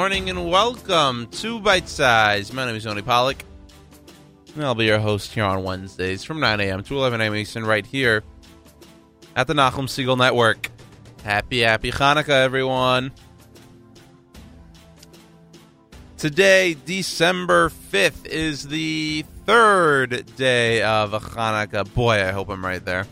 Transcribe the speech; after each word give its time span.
Morning 0.00 0.30
and 0.30 0.50
welcome 0.50 1.26
to 1.26 1.60
Bite 1.60 1.86
Size. 1.86 2.54
My 2.54 2.64
name 2.64 2.74
is 2.74 2.86
Yoni 2.86 3.02
Pollak, 3.02 3.42
and 4.54 4.64
I'll 4.64 4.74
be 4.74 4.86
your 4.86 4.98
host 4.98 5.34
here 5.34 5.44
on 5.44 5.62
Wednesdays 5.62 6.24
from 6.24 6.40
9 6.40 6.58
a.m. 6.58 6.82
to 6.84 6.96
11 6.96 7.20
a.m. 7.20 7.34
Eastern, 7.34 7.66
right 7.66 7.84
here 7.84 8.22
at 9.36 9.46
the 9.46 9.52
Nachum 9.52 9.88
Segal 9.88 10.16
Network. 10.16 10.70
Happy, 11.22 11.60
happy 11.60 11.92
Hanukkah, 11.92 12.30
everyone. 12.30 13.12
Today, 16.16 16.78
December 16.86 17.68
5th, 17.68 18.24
is 18.24 18.68
the 18.68 19.26
third 19.44 20.34
day 20.36 20.80
of 20.80 21.12
Hanukkah. 21.12 21.92
Boy, 21.92 22.26
I 22.26 22.30
hope 22.30 22.48
I'm 22.48 22.64
right 22.64 22.82
there. 22.82 23.06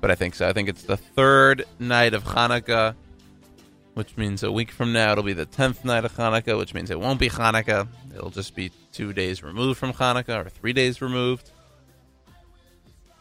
But 0.00 0.10
I 0.10 0.14
think 0.14 0.34
so. 0.34 0.48
I 0.48 0.54
think 0.54 0.70
it's 0.70 0.84
the 0.84 0.96
third 0.96 1.66
night 1.78 2.14
of 2.14 2.24
Hanukkah, 2.24 2.94
which 3.94 4.16
means 4.16 4.42
a 4.42 4.50
week 4.52 4.70
from 4.70 4.92
now 4.92 5.12
it'll 5.12 5.24
be 5.24 5.32
the 5.32 5.46
10th 5.46 5.84
night 5.84 6.04
of 6.04 6.16
Hanukkah, 6.16 6.58
which 6.58 6.74
means 6.74 6.90
it 6.90 7.00
won't 7.00 7.20
be 7.20 7.30
Hanukkah. 7.30 7.88
It'll 8.14 8.30
just 8.30 8.54
be 8.54 8.70
two 8.92 9.12
days 9.12 9.42
removed 9.42 9.78
from 9.78 9.92
Hanukkah 9.92 10.44
or 10.44 10.48
three 10.48 10.72
days 10.72 11.00
removed. 11.00 11.50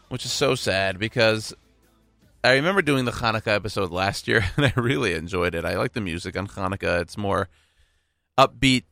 Which 0.09 0.25
is 0.25 0.31
so 0.31 0.55
sad 0.55 0.99
because 0.99 1.53
I 2.43 2.53
remember 2.53 2.81
doing 2.81 3.05
the 3.05 3.11
Hanukkah 3.11 3.47
episode 3.47 3.91
last 3.91 4.27
year 4.27 4.45
and 4.57 4.65
I 4.65 4.73
really 4.75 5.13
enjoyed 5.13 5.55
it. 5.55 5.63
I 5.63 5.77
like 5.77 5.93
the 5.93 6.01
music 6.01 6.37
on 6.37 6.47
Hanukkah. 6.47 7.01
It's 7.01 7.17
more 7.17 7.49
upbeat. 8.37 8.83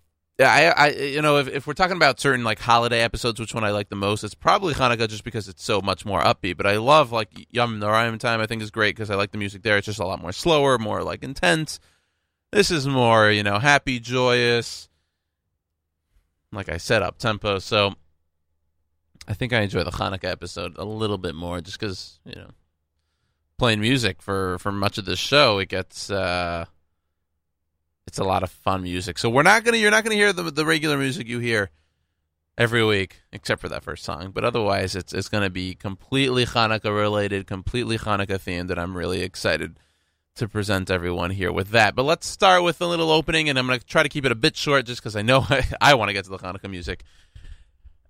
I, 0.49 0.85
I, 0.85 0.89
you 0.91 1.21
know, 1.21 1.37
if, 1.37 1.47
if 1.49 1.67
we're 1.67 1.73
talking 1.73 1.97
about 1.97 2.19
certain 2.19 2.43
like 2.43 2.59
holiday 2.59 3.01
episodes, 3.01 3.39
which 3.39 3.53
one 3.53 3.63
I 3.63 3.71
like 3.71 3.89
the 3.89 3.95
most, 3.95 4.23
it's 4.23 4.33
probably 4.33 4.73
Hanukkah 4.73 5.09
just 5.09 5.23
because 5.23 5.49
it's 5.49 5.63
so 5.63 5.81
much 5.81 6.05
more 6.05 6.21
upbeat. 6.21 6.57
But 6.57 6.67
I 6.67 6.77
love 6.77 7.11
like 7.11 7.29
Yom 7.51 7.79
Noraim 7.79 8.17
time. 8.17 8.39
I 8.39 8.47
think 8.47 8.61
is 8.61 8.71
great 8.71 8.95
because 8.95 9.09
I 9.09 9.15
like 9.15 9.31
the 9.31 9.37
music 9.37 9.61
there. 9.61 9.77
It's 9.77 9.85
just 9.85 9.99
a 9.99 10.05
lot 10.05 10.21
more 10.21 10.31
slower, 10.31 10.77
more 10.77 11.03
like 11.03 11.23
intense. 11.23 11.79
This 12.51 12.71
is 12.71 12.87
more, 12.87 13.29
you 13.29 13.43
know, 13.43 13.59
happy, 13.59 13.99
joyous. 13.99 14.87
Like 16.51 16.69
I 16.69 16.77
said, 16.77 17.01
up 17.01 17.17
tempo. 17.17 17.59
So 17.59 17.95
I 19.27 19.33
think 19.33 19.53
I 19.53 19.61
enjoy 19.61 19.83
the 19.83 19.91
Hanukkah 19.91 20.31
episode 20.31 20.77
a 20.77 20.85
little 20.85 21.17
bit 21.17 21.35
more, 21.35 21.59
just 21.61 21.79
because 21.79 22.19
you 22.25 22.35
know, 22.35 22.51
playing 23.57 23.81
music 23.81 24.21
for 24.21 24.57
for 24.59 24.71
much 24.71 24.97
of 24.97 25.05
the 25.05 25.15
show, 25.15 25.59
it 25.59 25.69
gets. 25.69 26.09
uh 26.09 26.65
it's 28.11 28.19
a 28.19 28.25
lot 28.25 28.43
of 28.43 28.51
fun 28.51 28.83
music. 28.83 29.17
So 29.17 29.29
we're 29.29 29.41
not 29.41 29.63
gonna 29.63 29.77
you're 29.77 29.89
not 29.89 30.03
gonna 30.03 30.17
hear 30.17 30.33
the 30.33 30.43
the 30.43 30.65
regular 30.65 30.97
music 30.97 31.29
you 31.29 31.39
hear 31.39 31.69
every 32.57 32.83
week, 32.83 33.21
except 33.31 33.61
for 33.61 33.69
that 33.69 33.85
first 33.85 34.03
song. 34.03 34.31
But 34.31 34.43
otherwise, 34.43 34.97
it's 34.97 35.13
it's 35.13 35.29
gonna 35.29 35.49
be 35.49 35.75
completely 35.75 36.45
Hanukkah 36.45 36.93
related, 36.93 37.47
completely 37.47 37.97
Hanukkah 37.97 38.37
themed, 38.37 38.69
and 38.69 38.77
I'm 38.77 38.97
really 38.97 39.21
excited 39.21 39.79
to 40.35 40.49
present 40.49 40.91
everyone 40.91 41.29
here 41.29 41.53
with 41.53 41.69
that. 41.69 41.95
But 41.95 42.03
let's 42.03 42.27
start 42.27 42.63
with 42.63 42.81
a 42.81 42.85
little 42.85 43.11
opening, 43.11 43.47
and 43.47 43.57
I'm 43.57 43.65
gonna 43.65 43.79
try 43.79 44.03
to 44.03 44.09
keep 44.09 44.25
it 44.25 44.31
a 44.33 44.35
bit 44.35 44.57
short, 44.57 44.85
just 44.85 45.01
because 45.01 45.15
I 45.15 45.21
know 45.21 45.45
I, 45.49 45.65
I 45.79 45.93
want 45.93 46.09
to 46.09 46.13
get 46.13 46.25
to 46.25 46.31
the 46.31 46.37
Hanukkah 46.37 46.69
music. 46.69 47.05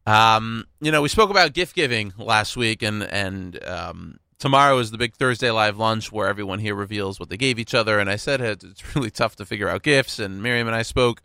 Um, 0.07 0.65
you 0.79 0.91
know, 0.91 1.03
we 1.03 1.09
spoke 1.09 1.29
about 1.29 1.53
gift 1.53 1.75
giving 1.75 2.11
last 2.17 2.57
week, 2.57 2.81
and 2.81 3.03
and 3.03 3.63
um, 3.63 4.17
tomorrow 4.41 4.79
is 4.79 4.89
the 4.89 4.97
big 4.97 5.13
Thursday 5.13 5.51
live 5.51 5.77
lunch 5.77 6.11
where 6.11 6.27
everyone 6.27 6.57
here 6.57 6.73
reveals 6.73 7.19
what 7.19 7.29
they 7.29 7.37
gave 7.37 7.59
each 7.59 7.75
other. 7.75 7.99
And 7.99 8.09
I 8.09 8.15
said 8.15 8.41
it's 8.41 8.95
really 8.95 9.11
tough 9.11 9.37
to 9.37 9.45
figure 9.45 9.69
out 9.69 9.83
gifts. 9.83 10.19
And 10.19 10.43
Miriam 10.43 10.67
and 10.67 10.75
I 10.75 10.81
spoke. 10.81 11.21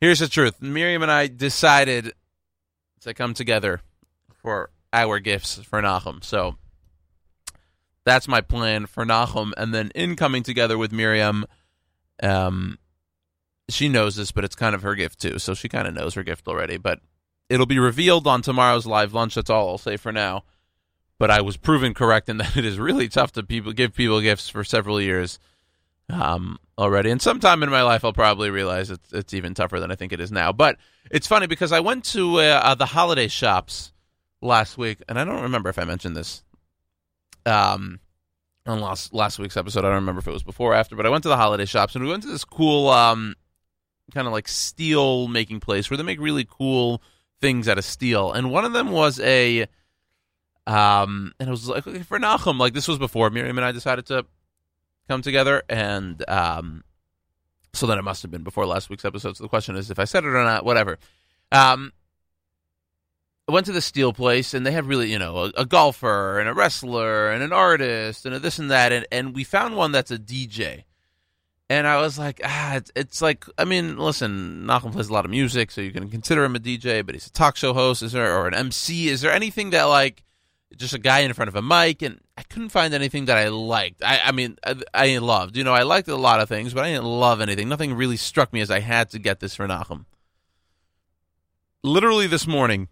Here's 0.00 0.18
the 0.18 0.28
truth 0.28 0.60
Miriam 0.60 1.02
and 1.02 1.10
I 1.10 1.28
decided 1.28 2.12
to 3.00 3.14
come 3.14 3.34
together 3.34 3.80
for 4.34 4.70
our 4.92 5.20
gifts 5.20 5.56
for 5.60 5.80
Nahum. 5.80 6.20
So 6.22 6.56
that's 8.04 8.28
my 8.28 8.40
plan 8.40 8.86
for 8.86 9.04
Nahum. 9.04 9.54
And 9.56 9.72
then 9.72 9.90
in 9.94 10.16
coming 10.16 10.42
together 10.42 10.76
with 10.76 10.92
Miriam, 10.92 11.46
um, 12.20 12.78
she 13.68 13.88
knows 13.88 14.16
this, 14.16 14.32
but 14.32 14.44
it's 14.44 14.56
kind 14.56 14.74
of 14.74 14.82
her 14.82 14.96
gift 14.96 15.20
too. 15.20 15.38
So 15.38 15.54
she 15.54 15.68
kind 15.68 15.86
of 15.86 15.94
knows 15.94 16.14
her 16.14 16.24
gift 16.24 16.48
already. 16.48 16.78
But 16.78 16.98
it'll 17.48 17.66
be 17.66 17.78
revealed 17.78 18.26
on 18.26 18.42
tomorrow's 18.42 18.86
live 18.86 19.14
lunch. 19.14 19.36
That's 19.36 19.50
all 19.50 19.68
I'll 19.68 19.78
say 19.78 19.96
for 19.96 20.10
now 20.10 20.42
but 21.18 21.30
I 21.30 21.40
was 21.40 21.56
proven 21.56 21.94
correct 21.94 22.28
in 22.28 22.36
that 22.38 22.56
it 22.56 22.64
is 22.64 22.78
really 22.78 23.08
tough 23.08 23.32
to 23.32 23.42
people 23.42 23.72
give 23.72 23.94
people 23.94 24.20
gifts 24.20 24.48
for 24.48 24.64
several 24.64 25.00
years 25.00 25.38
um, 26.10 26.58
already. 26.76 27.10
And 27.10 27.20
sometime 27.20 27.62
in 27.62 27.70
my 27.70 27.82
life, 27.82 28.04
I'll 28.04 28.12
probably 28.12 28.50
realize 28.50 28.90
it's, 28.90 29.12
it's 29.12 29.34
even 29.34 29.54
tougher 29.54 29.80
than 29.80 29.90
I 29.90 29.94
think 29.94 30.12
it 30.12 30.20
is 30.20 30.32
now. 30.32 30.52
But 30.52 30.76
it's 31.10 31.26
funny 31.26 31.46
because 31.46 31.72
I 31.72 31.80
went 31.80 32.04
to 32.06 32.40
uh, 32.40 32.60
uh, 32.62 32.74
the 32.74 32.86
holiday 32.86 33.28
shops 33.28 33.92
last 34.40 34.78
week, 34.78 35.02
and 35.08 35.18
I 35.18 35.24
don't 35.24 35.42
remember 35.42 35.68
if 35.68 35.78
I 35.78 35.84
mentioned 35.84 36.16
this 36.16 36.42
um, 37.44 38.00
on 38.66 38.80
last 38.80 39.12
last 39.12 39.38
week's 39.38 39.56
episode. 39.56 39.80
I 39.80 39.88
don't 39.88 39.96
remember 39.96 40.20
if 40.20 40.28
it 40.28 40.32
was 40.32 40.42
before 40.42 40.72
or 40.72 40.74
after, 40.74 40.96
but 40.96 41.06
I 41.06 41.10
went 41.10 41.22
to 41.24 41.28
the 41.28 41.36
holiday 41.36 41.64
shops, 41.64 41.94
and 41.94 42.04
we 42.04 42.10
went 42.10 42.22
to 42.22 42.28
this 42.28 42.44
cool 42.44 42.88
um, 42.88 43.34
kind 44.12 44.26
of 44.26 44.32
like 44.32 44.48
steel 44.48 45.28
making 45.28 45.60
place 45.60 45.90
where 45.90 45.96
they 45.96 46.02
make 46.02 46.20
really 46.20 46.46
cool 46.48 47.02
things 47.40 47.68
out 47.68 47.78
of 47.78 47.84
steel. 47.84 48.32
And 48.32 48.50
one 48.50 48.64
of 48.64 48.72
them 48.72 48.90
was 48.90 49.20
a 49.20 49.66
um, 50.68 51.32
and 51.40 51.48
it 51.48 51.50
was 51.50 51.66
like 51.66 51.86
okay, 51.86 52.02
for 52.02 52.18
Nahum, 52.18 52.58
like 52.58 52.74
this 52.74 52.86
was 52.86 52.98
before 52.98 53.30
Miriam 53.30 53.56
and 53.56 53.64
I 53.64 53.72
decided 53.72 54.04
to 54.06 54.26
come 55.08 55.22
together, 55.22 55.62
and 55.68 56.22
um, 56.28 56.84
so 57.72 57.86
then 57.86 57.98
it 57.98 58.02
must 58.02 58.20
have 58.20 58.30
been 58.30 58.42
before 58.42 58.66
last 58.66 58.90
week's 58.90 59.06
episode. 59.06 59.38
So 59.38 59.44
the 59.44 59.48
question 59.48 59.76
is 59.76 59.90
if 59.90 59.98
I 59.98 60.04
said 60.04 60.24
it 60.24 60.28
or 60.28 60.44
not, 60.44 60.66
whatever. 60.66 60.98
Um, 61.50 61.94
I 63.48 63.52
went 63.52 63.64
to 63.64 63.72
the 63.72 63.80
steel 63.80 64.12
place, 64.12 64.52
and 64.52 64.66
they 64.66 64.72
have 64.72 64.86
really, 64.86 65.10
you 65.10 65.18
know, 65.18 65.44
a, 65.44 65.62
a, 65.62 65.64
golfer 65.64 66.38
and 66.38 66.50
a 66.50 66.52
wrestler 66.52 67.30
and 67.30 67.42
an 67.42 67.50
artist 67.50 68.26
and 68.26 68.36
this 68.36 68.58
and 68.58 68.70
that, 68.70 68.92
and, 68.92 69.06
and 69.10 69.34
we 69.34 69.42
found 69.42 69.74
one 69.74 69.90
that's 69.90 70.10
a 70.10 70.18
DJ. 70.18 70.84
And 71.70 71.86
I 71.86 71.98
was 72.02 72.18
like, 72.18 72.42
ah, 72.44 72.74
it's, 72.74 72.92
it's 72.94 73.22
like, 73.22 73.46
I 73.56 73.64
mean, 73.64 73.96
listen, 73.96 74.66
Nahum 74.66 74.92
plays 74.92 75.08
a 75.08 75.14
lot 75.14 75.24
of 75.24 75.30
music, 75.30 75.70
so 75.70 75.80
you 75.80 75.92
can 75.92 76.10
consider 76.10 76.44
him 76.44 76.56
a 76.56 76.58
DJ, 76.58 77.06
but 77.06 77.14
he's 77.14 77.26
a 77.26 77.32
talk 77.32 77.56
show 77.56 77.72
host, 77.72 78.02
is 78.02 78.12
there, 78.12 78.36
or 78.36 78.48
an 78.48 78.52
MC? 78.52 79.08
Is 79.08 79.22
there 79.22 79.32
anything 79.32 79.70
that 79.70 79.84
like 79.84 80.24
just 80.76 80.94
a 80.94 80.98
guy 80.98 81.20
in 81.20 81.32
front 81.32 81.48
of 81.48 81.56
a 81.56 81.62
mic, 81.62 82.02
and 82.02 82.20
I 82.36 82.42
couldn't 82.42 82.68
find 82.68 82.92
anything 82.94 83.26
that 83.26 83.36
I 83.36 83.48
liked. 83.48 84.02
I, 84.04 84.20
I 84.24 84.32
mean, 84.32 84.56
I, 84.64 84.76
I, 84.94 85.18
loved. 85.18 85.56
You 85.56 85.64
know, 85.64 85.74
I 85.74 85.82
liked 85.82 86.08
a 86.08 86.16
lot 86.16 86.40
of 86.40 86.48
things, 86.48 86.74
but 86.74 86.84
I 86.84 86.90
didn't 86.90 87.04
love 87.04 87.40
anything. 87.40 87.68
Nothing 87.68 87.94
really 87.94 88.16
struck 88.16 88.52
me 88.52 88.60
as 88.60 88.70
I 88.70 88.80
had 88.80 89.10
to 89.10 89.18
get 89.18 89.40
this 89.40 89.54
for 89.54 89.66
Nahum. 89.66 90.06
Literally 91.82 92.26
this 92.26 92.46
morning, 92.46 92.88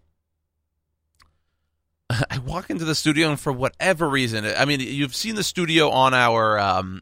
I 2.09 2.39
walk 2.39 2.69
into 2.69 2.85
the 2.85 2.95
studio, 2.95 3.29
and 3.29 3.39
for 3.39 3.53
whatever 3.53 4.09
reason, 4.09 4.45
I 4.45 4.65
mean, 4.65 4.79
you've 4.79 5.15
seen 5.15 5.35
the 5.35 5.43
studio 5.43 5.89
on 5.89 6.13
our 6.13 6.59
um, 6.59 7.01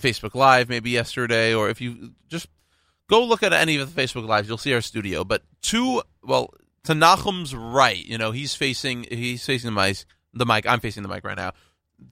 Facebook 0.00 0.34
Live 0.34 0.68
maybe 0.68 0.90
yesterday, 0.90 1.54
or 1.54 1.68
if 1.68 1.80
you 1.80 2.12
just 2.28 2.48
go 3.08 3.24
look 3.24 3.42
at 3.42 3.52
any 3.52 3.76
of 3.76 3.94
the 3.94 4.02
Facebook 4.02 4.26
Lives, 4.26 4.48
you'll 4.48 4.58
see 4.58 4.72
our 4.74 4.80
studio. 4.80 5.22
But 5.22 5.42
two, 5.60 6.02
well, 6.22 6.54
to 6.84 6.94
Nahum's 6.94 7.54
right, 7.54 8.04
you 8.04 8.18
know, 8.18 8.32
he's 8.32 8.54
facing 8.54 9.04
he's 9.04 9.44
facing 9.44 9.74
the 9.74 9.80
mic. 9.80 10.04
The 10.34 10.46
mic. 10.46 10.66
I'm 10.66 10.80
facing 10.80 11.02
the 11.02 11.08
mic 11.08 11.24
right 11.24 11.36
now. 11.36 11.52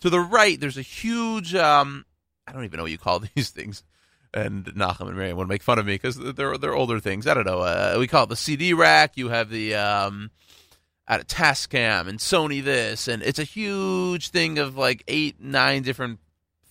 To 0.00 0.10
the 0.10 0.20
right, 0.20 0.60
there's 0.60 0.76
a 0.76 0.82
huge. 0.82 1.54
Um, 1.54 2.04
I 2.46 2.52
don't 2.52 2.64
even 2.64 2.76
know 2.76 2.84
what 2.84 2.92
you 2.92 2.98
call 2.98 3.20
these 3.34 3.50
things. 3.50 3.82
And 4.32 4.70
Nahum 4.76 5.08
and 5.08 5.16
Miriam 5.16 5.36
want 5.36 5.48
to 5.48 5.52
make 5.52 5.62
fun 5.62 5.80
of 5.80 5.86
me 5.86 5.94
because 5.94 6.16
they're 6.16 6.56
they're 6.56 6.74
older 6.74 7.00
things. 7.00 7.26
I 7.26 7.34
don't 7.34 7.46
know. 7.46 7.60
Uh, 7.60 7.96
we 7.98 8.06
call 8.06 8.24
it 8.24 8.28
the 8.28 8.36
CD 8.36 8.72
rack. 8.74 9.16
You 9.16 9.28
have 9.28 9.50
the 9.50 9.74
um, 9.74 10.30
out 11.08 11.20
of 11.20 11.26
Tascam 11.26 12.06
and 12.06 12.20
Sony 12.20 12.62
this, 12.62 13.08
and 13.08 13.22
it's 13.22 13.40
a 13.40 13.44
huge 13.44 14.28
thing 14.28 14.58
of 14.60 14.76
like 14.76 15.02
eight, 15.08 15.40
nine 15.40 15.82
different 15.82 16.20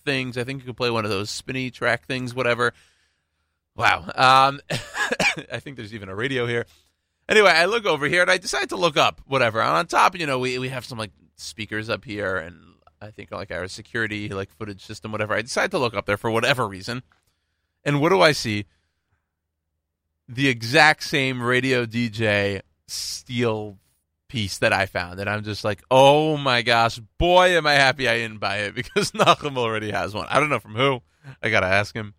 things. 0.06 0.38
I 0.38 0.44
think 0.44 0.60
you 0.60 0.66
could 0.66 0.76
play 0.76 0.90
one 0.90 1.04
of 1.04 1.10
those 1.10 1.28
spinny 1.28 1.70
track 1.70 2.06
things, 2.06 2.34
whatever. 2.34 2.72
Wow. 3.76 4.04
Um, 4.14 4.60
I 5.52 5.60
think 5.60 5.76
there's 5.76 5.94
even 5.94 6.08
a 6.08 6.14
radio 6.14 6.46
here. 6.46 6.64
Anyway, 7.30 7.50
I 7.50 7.66
look 7.66 7.86
over 7.86 8.08
here 8.08 8.22
and 8.22 8.30
I 8.30 8.38
decide 8.38 8.70
to 8.70 8.76
look 8.76 8.96
up 8.96 9.20
whatever. 9.24 9.60
And 9.60 9.70
on 9.70 9.86
top, 9.86 10.18
you 10.18 10.26
know, 10.26 10.40
we 10.40 10.58
we 10.58 10.68
have 10.68 10.84
some 10.84 10.98
like 10.98 11.12
speakers 11.36 11.88
up 11.88 12.04
here 12.04 12.36
and 12.36 12.56
I 13.00 13.12
think 13.12 13.30
like 13.30 13.52
our 13.52 13.68
security 13.68 14.28
like 14.30 14.50
footage 14.50 14.84
system, 14.84 15.12
whatever. 15.12 15.34
I 15.34 15.42
decide 15.42 15.70
to 15.70 15.78
look 15.78 15.94
up 15.94 16.06
there 16.06 16.16
for 16.16 16.30
whatever 16.30 16.66
reason. 16.66 17.04
And 17.84 18.00
what 18.00 18.08
do 18.08 18.20
I 18.20 18.32
see? 18.32 18.66
The 20.28 20.48
exact 20.48 21.04
same 21.04 21.40
radio 21.40 21.86
DJ 21.86 22.62
steel 22.88 23.78
piece 24.28 24.58
that 24.58 24.72
I 24.72 24.86
found. 24.86 25.20
And 25.20 25.30
I'm 25.30 25.44
just 25.44 25.64
like, 25.64 25.82
oh 25.90 26.36
my 26.36 26.62
gosh, 26.62 26.98
boy, 27.18 27.56
am 27.56 27.66
I 27.66 27.74
happy 27.74 28.08
I 28.08 28.18
didn't 28.18 28.38
buy 28.38 28.58
it 28.58 28.74
because 28.74 29.14
Nahum 29.14 29.56
already 29.56 29.92
has 29.92 30.14
one. 30.14 30.26
I 30.28 30.40
don't 30.40 30.50
know 30.50 30.58
from 30.58 30.74
who. 30.74 31.00
I 31.42 31.50
got 31.50 31.60
to 31.60 31.66
ask 31.66 31.94
him. 31.94 32.14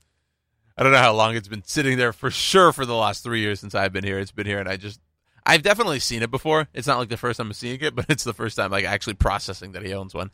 I 0.82 0.84
don't 0.84 0.94
know 0.94 0.98
how 0.98 1.14
long 1.14 1.36
it's 1.36 1.48
been 1.48 1.64
sitting 1.64 2.00
there 2.00 2.12
for 2.12 2.32
sure 2.32 2.74
for 2.74 2.88
the 2.88 2.96
last 2.96 3.24
three 3.24 3.42
years 3.42 3.60
since 3.60 3.76
I've 3.76 3.94
been 3.94 4.04
here. 4.04 4.18
It's 4.18 4.32
been 4.32 4.48
here, 4.48 4.60
and 4.60 4.68
I 4.68 4.78
just 4.78 5.00
I've 5.46 5.62
definitely 5.62 6.00
seen 6.00 6.24
it 6.24 6.32
before. 6.32 6.68
It's 6.74 6.88
not 6.88 6.98
like 6.98 7.10
the 7.10 7.18
first 7.18 7.38
time 7.38 7.46
I'm 7.46 7.54
seeing 7.54 7.80
it, 7.82 7.94
but 7.96 8.08
it's 8.10 8.24
the 8.24 8.34
first 8.34 8.58
time 8.58 8.72
like 8.72 8.84
actually 8.84 9.14
processing 9.14 9.74
that 9.74 9.86
he 9.86 9.94
owns 9.94 10.16
one. 10.16 10.32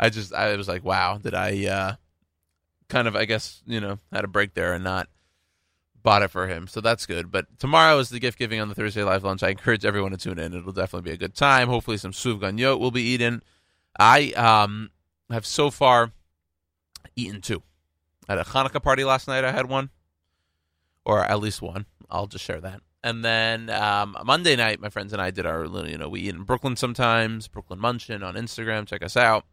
I 0.00 0.10
just 0.10 0.34
I 0.34 0.56
was 0.56 0.66
like, 0.66 0.82
wow, 0.82 1.18
did 1.18 1.32
I 1.32 1.66
uh, 1.66 1.94
kind 2.88 3.06
of 3.06 3.14
I 3.14 3.24
guess 3.24 3.62
you 3.66 3.80
know 3.80 4.00
had 4.12 4.24
a 4.24 4.26
break 4.26 4.54
there 4.54 4.74
and 4.74 4.82
not 4.82 5.06
bought 6.02 6.22
it 6.22 6.32
for 6.32 6.48
him, 6.48 6.66
so 6.66 6.80
that's 6.80 7.06
good. 7.06 7.30
But 7.30 7.46
tomorrow 7.60 7.96
is 8.00 8.08
the 8.08 8.18
gift 8.18 8.36
giving 8.36 8.60
on 8.60 8.68
the 8.68 8.74
Thursday 8.74 9.04
live 9.04 9.22
lunch. 9.22 9.44
I 9.44 9.50
encourage 9.50 9.84
everyone 9.84 10.10
to 10.10 10.16
tune 10.16 10.40
in. 10.40 10.54
It'll 10.54 10.72
definitely 10.72 11.08
be 11.08 11.14
a 11.14 11.18
good 11.18 11.36
time. 11.36 11.68
Hopefully, 11.68 11.98
some 11.98 12.10
sufganiyot 12.10 12.80
will 12.80 12.90
be 12.90 13.02
eaten. 13.02 13.44
I 13.96 14.32
um 14.32 14.90
have 15.30 15.46
so 15.46 15.70
far 15.70 16.10
eaten 17.14 17.40
two. 17.40 17.62
At 18.28 18.38
a 18.38 18.42
Hanukkah 18.42 18.82
party 18.82 19.04
last 19.04 19.28
night. 19.28 19.44
I 19.44 19.52
had 19.52 19.68
one, 19.68 19.90
or 21.04 21.20
at 21.20 21.40
least 21.40 21.62
one. 21.62 21.86
I'll 22.10 22.26
just 22.26 22.44
share 22.44 22.60
that. 22.60 22.80
And 23.02 23.22
then 23.22 23.68
um, 23.68 24.16
Monday 24.24 24.56
night, 24.56 24.80
my 24.80 24.88
friends 24.88 25.12
and 25.12 25.20
I 25.20 25.30
did 25.30 25.44
our 25.44 25.66
you 25.86 25.98
know, 25.98 26.08
we 26.08 26.20
eat 26.20 26.34
in 26.34 26.44
Brooklyn 26.44 26.74
sometimes, 26.74 27.48
Brooklyn 27.48 27.78
Munchin 27.78 28.24
on 28.24 28.34
Instagram. 28.34 28.86
Check 28.86 29.02
us 29.02 29.16
out. 29.16 29.44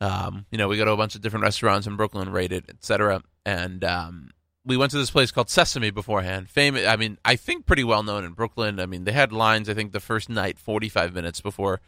Um, 0.00 0.46
you 0.50 0.58
know, 0.58 0.66
we 0.66 0.76
go 0.76 0.84
to 0.84 0.90
a 0.90 0.96
bunch 0.96 1.14
of 1.14 1.20
different 1.20 1.44
restaurants 1.44 1.86
in 1.86 1.94
Brooklyn, 1.94 2.32
rated, 2.32 2.68
etc. 2.68 3.22
And 3.46 3.84
um, 3.84 4.30
we 4.64 4.76
went 4.76 4.90
to 4.92 4.98
this 4.98 5.10
place 5.10 5.30
called 5.30 5.48
Sesame 5.48 5.90
beforehand. 5.90 6.48
Famous, 6.48 6.86
I 6.86 6.96
mean, 6.96 7.18
I 7.24 7.36
think 7.36 7.66
pretty 7.66 7.84
well 7.84 8.02
known 8.02 8.24
in 8.24 8.32
Brooklyn. 8.32 8.80
I 8.80 8.86
mean, 8.86 9.04
they 9.04 9.12
had 9.12 9.32
lines. 9.32 9.68
I 9.68 9.74
think 9.74 9.92
the 9.92 10.00
first 10.00 10.28
night, 10.28 10.58
forty-five 10.58 11.14
minutes 11.14 11.40
before, 11.40 11.80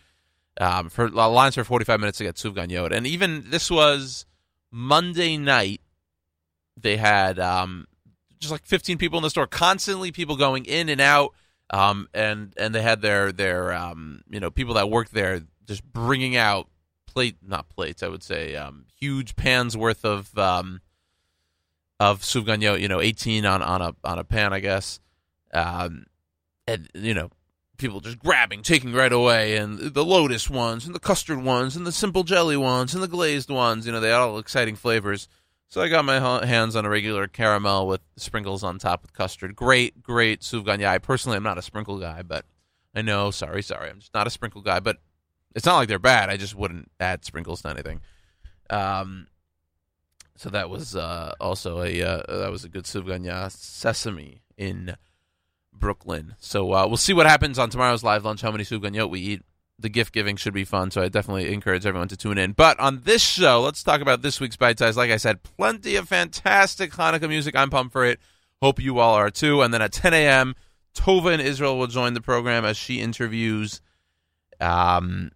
um, 0.61 0.89
for 0.91 1.09
lines 1.09 1.55
for 1.55 1.65
forty-five 1.65 2.01
minutes 2.01 2.19
to 2.19 2.25
get 2.25 2.37
sufganiyot. 2.37 2.93
And 2.93 3.07
even 3.07 3.47
this 3.49 3.71
was 3.71 4.27
Monday 4.73 5.37
night. 5.37 5.81
They 6.77 6.97
had 6.97 7.39
um, 7.39 7.87
just 8.41 8.51
like 8.51 8.65
fifteen 8.65 8.99
people 8.99 9.19
in 9.19 9.23
the 9.23 9.31
store, 9.31 9.47
constantly 9.47 10.11
people 10.11 10.37
going 10.37 10.65
in 10.65 10.89
and 10.89 11.01
out. 11.01 11.35
Um, 11.71 12.09
and 12.13 12.53
and 12.57 12.75
they 12.75 12.83
had 12.83 13.03
their 13.03 13.31
their 13.31 13.73
um, 13.73 14.23
you 14.29 14.41
know 14.41 14.51
people 14.51 14.75
that 14.75 14.91
worked 14.91 15.13
there 15.13 15.43
just 15.67 15.85
bringing 15.85 16.37
out 16.37 16.69
plate 17.07 17.37
not 17.47 17.69
plates 17.69 18.03
I 18.03 18.09
would 18.09 18.23
say 18.23 18.57
um, 18.57 18.87
huge 18.99 19.37
pans 19.37 19.77
worth 19.77 20.05
of 20.05 20.37
um, 20.37 20.81
of 22.03 22.23
sufganiyot, 22.23 22.81
you 22.81 22.89
know, 22.89 23.01
18 23.01 23.47
on, 23.47 23.63
on 23.63 23.81
a 23.81 23.95
on 24.03 24.19
a 24.19 24.25
pan, 24.25 24.53
I 24.53 24.59
guess. 24.59 24.99
Um, 25.55 26.07
and 26.67 26.89
you 26.95 27.15
know, 27.15 27.31
people 27.83 28.01
just 28.01 28.19
grabbing, 28.19 28.63
taking 28.63 28.95
right 28.95 29.13
away, 29.13 29.57
and 29.57 29.79
the 29.79 30.05
lotus 30.05 30.49
ones, 30.49 30.87
and 30.87 30.95
the 30.95 31.01
custard 31.01 31.43
ones, 31.43 31.77
and 31.77 31.87
the 31.87 31.93
simple 31.93 32.23
jelly 32.23 32.57
ones, 32.57 32.95
and 32.95 33.03
the 33.03 33.09
glazed 33.09 33.51
ones. 33.51 33.85
You 33.85 33.93
know, 33.93 34.01
they 34.01 34.13
all 34.13 34.39
exciting 34.39 34.77
flavors. 34.77 35.29
So 35.69 35.81
I 35.81 35.89
got 35.89 36.05
my 36.05 36.47
hands 36.47 36.77
on 36.77 36.85
a 36.85 36.89
regular 36.91 37.27
caramel 37.27 37.87
with 37.87 38.01
sprinkles 38.17 38.63
on 38.63 38.79
top 38.79 39.03
with 39.03 39.13
custard. 39.13 39.57
Great, 39.57 40.03
great 40.03 40.41
sufganiyot. 40.41 40.87
I 40.87 40.99
personally 40.99 41.37
am 41.37 41.43
not 41.43 41.59
a 41.59 41.63
sprinkle 41.63 41.99
guy, 41.99 42.23
but 42.23 42.45
I 42.95 43.03
know. 43.03 43.31
Sorry, 43.31 43.63
sorry, 43.63 43.91
I'm 43.91 44.01
just 44.01 44.15
not 44.15 44.27
a 44.27 44.31
sprinkle 44.31 44.63
guy. 44.63 44.81
But 44.81 44.99
it's 45.55 45.67
not 45.67 45.77
like 45.77 45.89
they're 45.89 45.99
bad. 45.99 46.31
I 46.31 46.37
just 46.37 46.55
wouldn't 46.55 46.91
add 47.01 47.25
sprinkles 47.25 47.63
to 47.63 47.71
anything. 47.71 48.01
Um, 48.71 49.29
so 50.37 50.51
that 50.51 50.71
was 50.71 50.97
uh, 50.97 51.35
also 51.41 51.83
a 51.83 52.03
uh, 52.03 52.23
that 52.41 52.51
was 52.51 52.65
a 52.65 52.69
good 52.69 52.85
sufganiyot 52.85 53.53
sesame 53.53 54.43
in 54.57 54.97
Brooklyn. 55.83 56.37
So 56.39 56.73
uh, 56.73 56.87
we'll 56.87 56.97
see 56.97 57.13
what 57.13 57.27
happens 57.27 57.59
on 57.59 57.69
tomorrow's 57.69 58.05
live 58.05 58.25
lunch. 58.25 58.41
How 58.41 58.53
many 58.53 58.63
sufganiyot 58.63 59.11
we 59.11 59.21
eat? 59.21 59.43
The 59.81 59.89
gift 59.89 60.15
giving 60.15 60.37
should 60.37 60.55
be 60.55 60.65
fun. 60.65 60.93
So 60.93 61.03
I 61.03 61.09
definitely 61.09 61.53
encourage 61.53 61.85
everyone 61.85 62.07
to 62.09 62.17
tune 62.17 62.39
in. 62.39 62.53
But 62.53 62.79
on 62.79 63.01
this 63.03 63.21
show, 63.21 63.61
let's 63.61 63.83
talk 63.83 64.01
about 64.01 64.23
this 64.23 64.39
week's 64.39 64.57
bite 64.57 64.79
size. 64.79 64.97
Like 64.97 65.11
I 65.11 65.17
said, 65.17 65.43
plenty 65.43 65.97
of 65.97 66.09
fantastic 66.09 66.93
Hanukkah 66.93 67.29
music. 67.29 67.57
I'm 67.57 67.69
pumped 67.69 67.93
for 67.93 68.05
it. 68.05 68.21
Hope 68.63 68.81
you 68.81 69.01
all 69.01 69.15
are 69.15 69.31
too. 69.31 69.61
And 69.61 69.75
then 69.75 69.83
at 69.83 69.93
10 69.93 70.15
a.m., 70.15 70.55
Tova 70.95 71.35
in 71.35 71.41
Israel 71.41 71.77
will 71.77 71.89
join 71.89 72.15
the 72.15 72.21
program 72.21 72.65
as 72.65 72.77
she 72.77 73.01
interviews. 73.01 73.81
Um, 74.61 75.33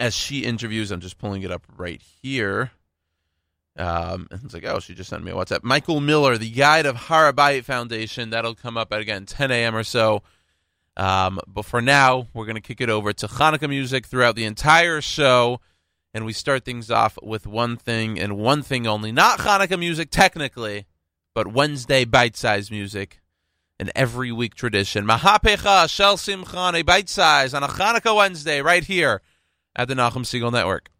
as 0.00 0.14
she 0.14 0.40
interviews, 0.40 0.90
I'm 0.90 1.00
just 1.00 1.18
pulling 1.18 1.42
it 1.42 1.52
up 1.52 1.62
right 1.76 2.02
here. 2.20 2.72
Um, 3.76 4.28
and 4.30 4.40
it's 4.44 4.54
like, 4.54 4.64
oh, 4.64 4.78
she 4.78 4.94
just 4.94 5.10
sent 5.10 5.24
me 5.24 5.32
a 5.32 5.34
WhatsApp. 5.34 5.64
Michael 5.64 6.00
Miller, 6.00 6.38
the 6.38 6.50
guide 6.50 6.86
of 6.86 6.96
Har 6.96 7.32
HaBayit 7.32 7.64
Foundation. 7.64 8.30
That'll 8.30 8.54
come 8.54 8.76
up 8.76 8.92
at 8.92 9.00
again 9.00 9.26
10 9.26 9.50
a.m. 9.50 9.74
or 9.74 9.84
so. 9.84 10.22
Um, 10.96 11.40
but 11.46 11.64
for 11.64 11.82
now, 11.82 12.28
we're 12.32 12.44
going 12.44 12.54
to 12.54 12.60
kick 12.60 12.80
it 12.80 12.88
over 12.88 13.12
to 13.12 13.26
Hanukkah 13.26 13.68
music 13.68 14.06
throughout 14.06 14.36
the 14.36 14.44
entire 14.44 15.00
show. 15.00 15.60
And 16.12 16.24
we 16.24 16.32
start 16.32 16.64
things 16.64 16.92
off 16.92 17.18
with 17.22 17.46
one 17.46 17.76
thing 17.76 18.20
and 18.20 18.36
one 18.36 18.62
thing 18.62 18.86
only. 18.86 19.10
Not 19.10 19.40
Hanukkah 19.40 19.78
music, 19.78 20.10
technically, 20.10 20.86
but 21.34 21.48
Wednesday 21.48 22.04
bite 22.04 22.36
sized 22.36 22.70
music. 22.70 23.20
An 23.80 23.90
every 23.96 24.30
week 24.30 24.54
tradition. 24.54 25.04
Mahapecha 25.04 25.90
Shel 25.90 26.16
Simchan, 26.16 26.74
a 26.74 26.82
bite 26.82 27.08
size 27.08 27.52
on 27.52 27.64
a 27.64 27.68
Hanukkah 27.68 28.14
Wednesday, 28.14 28.62
right 28.62 28.84
here 28.84 29.20
at 29.74 29.88
the 29.88 29.94
Nachum 29.94 30.22
Segal 30.22 30.52
Network. 30.52 30.90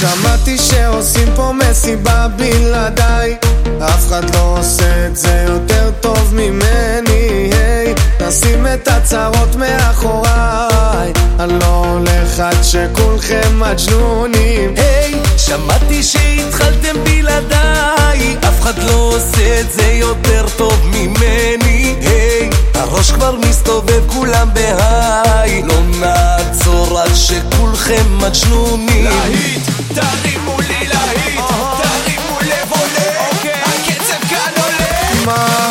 שמעתי 0.00 0.58
שעושים 0.58 1.28
פה 1.36 1.52
מסיבה 1.52 2.26
בלעדיי. 2.36 3.36
אף 3.78 4.06
אחד 4.08 4.34
לא 4.34 4.56
עושה 4.58 5.06
את 5.06 5.16
זה 5.16 5.44
יותר 5.48 5.90
טוב 6.00 6.34
ממני 6.34 7.50
היי, 7.52 7.94
נשים 8.20 8.66
את 8.66 8.88
הצרות 8.88 9.56
מאחוריי. 9.56 11.12
אני 11.40 11.58
לא 11.60 11.84
הולך 11.90 12.40
עד 12.40 12.62
שכולכם 12.62 13.60
מג'נונים. 13.60 14.74
היי, 14.76 15.14
שמעתי 15.36 16.02
שהתחלתם 16.02 17.04
בלעדיי. 17.04 18.36
אף 18.48 18.62
אחד 18.62 18.78
לא 18.78 19.12
עושה 19.14 19.60
את 19.60 19.72
זה 19.72 19.86
יותר 19.86 20.46
טוב 20.56 20.86
ממני 20.86 21.94
היי, 22.52 22.82
הראש 22.82 23.10
כבר 23.10 23.34
מסתובב 23.48 24.02
כולם 24.06 24.48
בהיי. 24.54 25.62
לא 25.62 25.80
נעצור 26.00 27.00
עד 27.00 27.14
שכולכם 27.14 28.18
מג'נונים. 28.18 29.04
להיט, 29.04 29.62
תרימו 29.94 30.60
לי 30.60 30.88
להיט, 30.88 31.40
תרימו 31.82 32.38
לב 32.40 32.70
עולה, 32.70 33.28
הקצב 33.64 34.28
כאן 34.28 34.52
עולה 34.62 35.67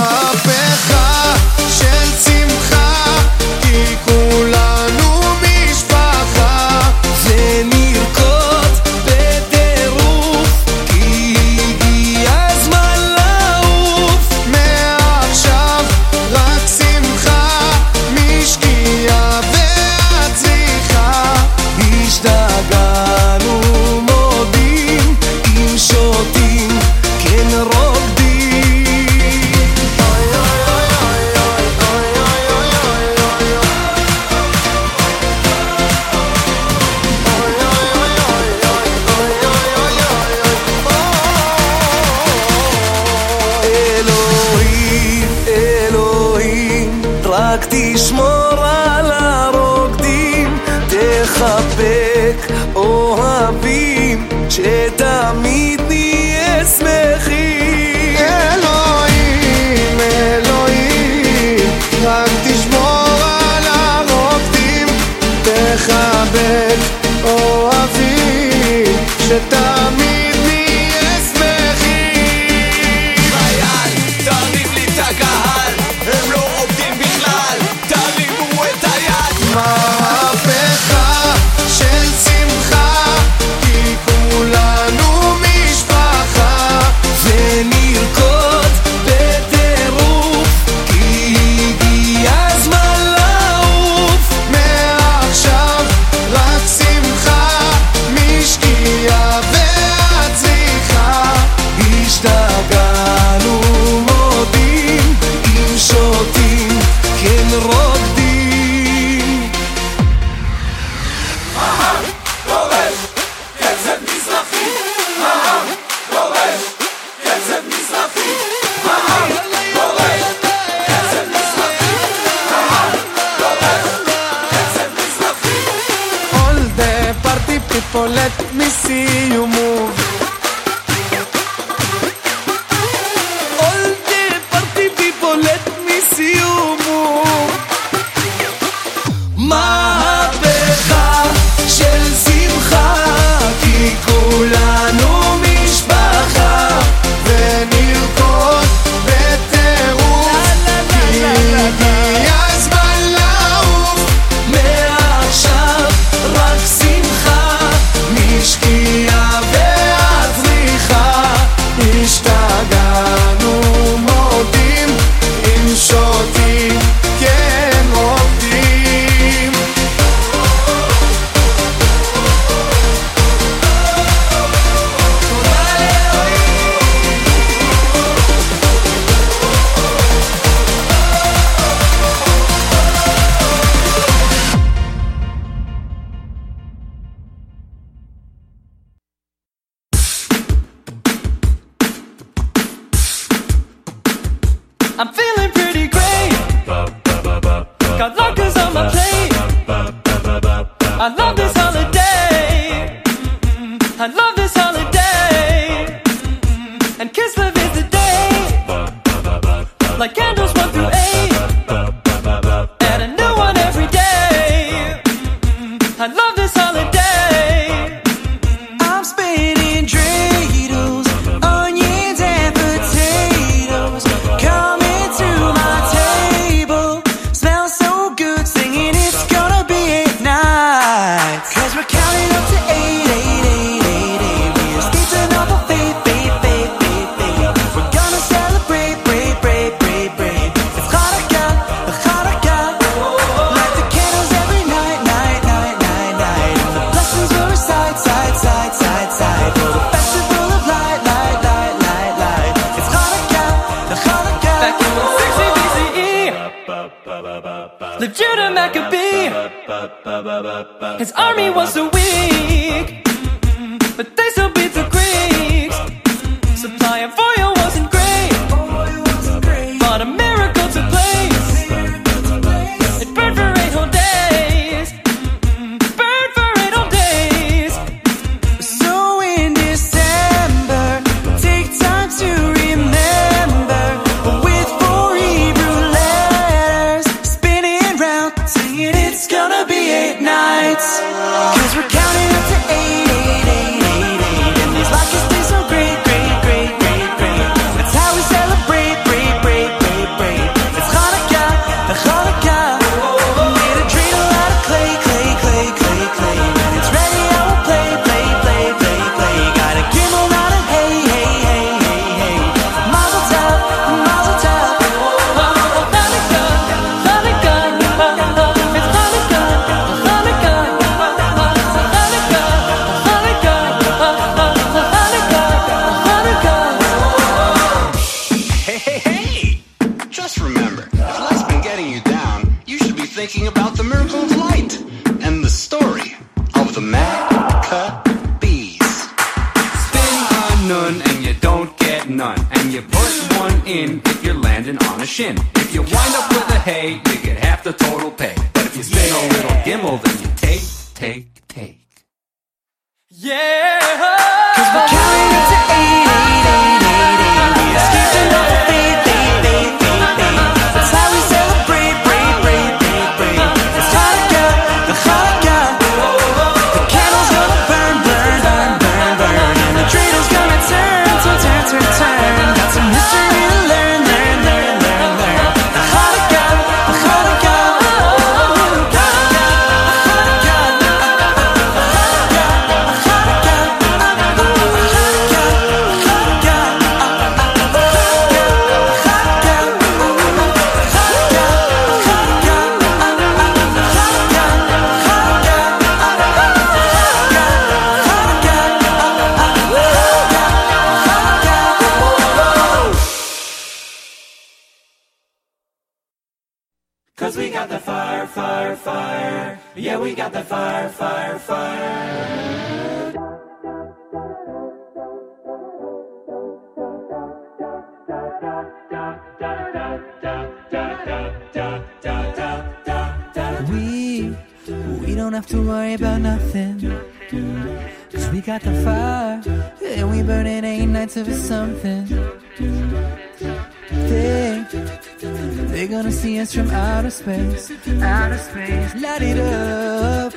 see 436.17 436.39
us 436.39 436.53
from 436.53 436.69
outer 436.71 437.11
space, 437.11 437.71
outer 438.01 438.37
space. 438.39 438.95
Light 438.95 439.21
it 439.21 439.37
up, 439.37 440.33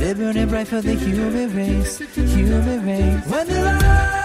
They're 0.00 0.36
it 0.36 0.48
bright 0.48 0.68
for 0.68 0.80
the 0.80 0.94
human 0.94 1.54
race, 1.54 1.98
human 2.14 2.86
race. 2.86 3.26
When 3.26 3.46
the 3.46 3.60
light 3.60 4.19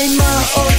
take 0.00 0.16
my 0.18 0.52
own 0.56 0.69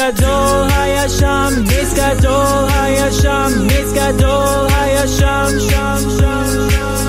מסגדול 0.00 0.66
היה 0.70 1.08
שם, 1.08 1.48
מסגדול 1.62 2.66
היה 2.72 3.12
שם, 3.12 3.48
מסגדול 3.66 4.66
היה 4.70 5.08
שם, 5.08 5.46
שם, 5.58 6.10
שם, 6.18 6.70
שם. 6.70 6.99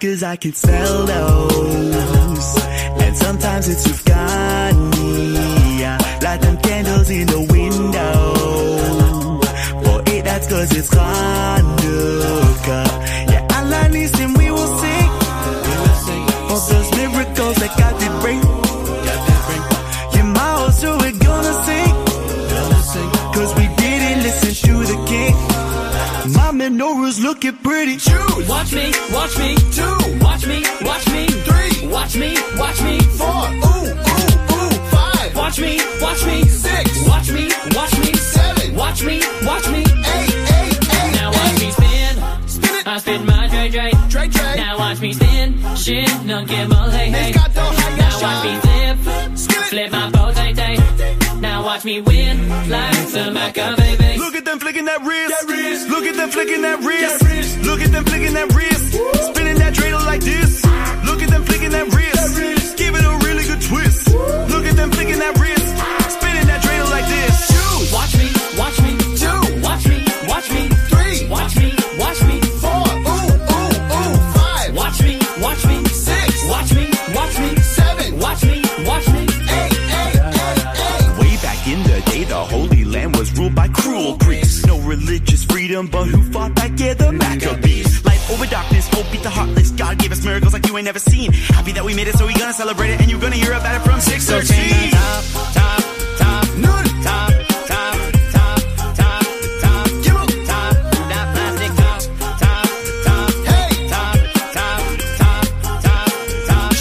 cause 0.00 0.22
I 0.22 0.36
can 0.36 0.52
sell 0.52 0.75
one, 85.76 85.86
but 85.88 86.04
who 86.06 86.22
fought 86.32 86.54
back? 86.54 86.72
Yeah, 86.76 86.94
the 86.94 87.12
Maccabees. 87.12 88.04
Life 88.04 88.30
over 88.30 88.46
darkness, 88.46 88.88
hope 88.88 89.10
beat 89.12 89.22
the 89.22 89.30
heartless. 89.30 89.70
God 89.72 89.98
gave 89.98 90.12
us 90.12 90.24
miracles 90.24 90.52
like 90.52 90.66
you 90.66 90.76
ain't 90.76 90.84
never 90.84 90.98
seen. 90.98 91.32
Happy 91.32 91.72
that 91.72 91.84
we 91.84 91.94
made 91.94 92.08
it, 92.08 92.16
so 92.16 92.26
we 92.26 92.34
gonna 92.34 92.52
celebrate 92.52 92.90
it, 92.90 93.00
and 93.00 93.10
you're 93.10 93.20
gonna 93.20 93.36
hear 93.36 93.52
about 93.52 93.74
it 93.76 93.82
from 93.84 94.00
six 94.00 94.24
So 94.26 94.40
thirteen. 94.40 94.56
change 94.56 94.92
top, 94.92 95.24
top, 95.54 95.82
top, 96.18 96.44
top, 97.06 97.32
top, 97.66 97.94
top, 98.26 98.36
top, 98.36 98.58
top, 98.96 99.16
top, 100.46 100.66
top, 100.66 100.72
top, 102.40 102.68
top, 103.06 103.30
Hey. 103.50 103.88
top, 103.88 104.16
top, 104.56 104.80
top, 105.18 105.44
top, 105.66 106.06
top, 106.48 106.72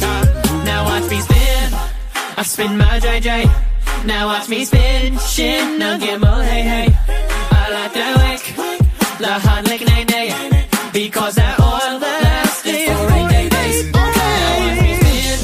top. 0.00 0.64
Now 0.64 0.84
watch 0.84 1.10
me 1.10 1.20
spin. 1.20 1.74
I 2.38 2.42
spin 2.44 2.76
my 2.76 2.98
JJ. 3.00 3.50
Now 4.06 4.26
watch 4.26 4.48
me 4.48 4.64
spin. 4.64 5.18
Shin 5.18 5.78
no 5.78 5.98
gimbal. 5.98 6.42
Hey 6.44 6.62
hey. 6.62 7.21
I 7.94 8.14
like 8.14 8.42
that 8.46 8.58
wick. 8.58 9.20
La 9.20 9.38
hot 9.38 9.64
lick 9.64 9.82
nay 9.86 10.04
nay. 10.04 10.28
Because 10.92 11.34
that 11.36 11.58
oil 11.60 11.98
lasted 11.98 12.74
for 12.88 13.12
eight 13.16 13.28
day 13.30 13.48
days. 13.48 13.92
Now 13.92 14.00
watch 14.60 14.80
me 14.82 14.92
spin. 15.00 15.38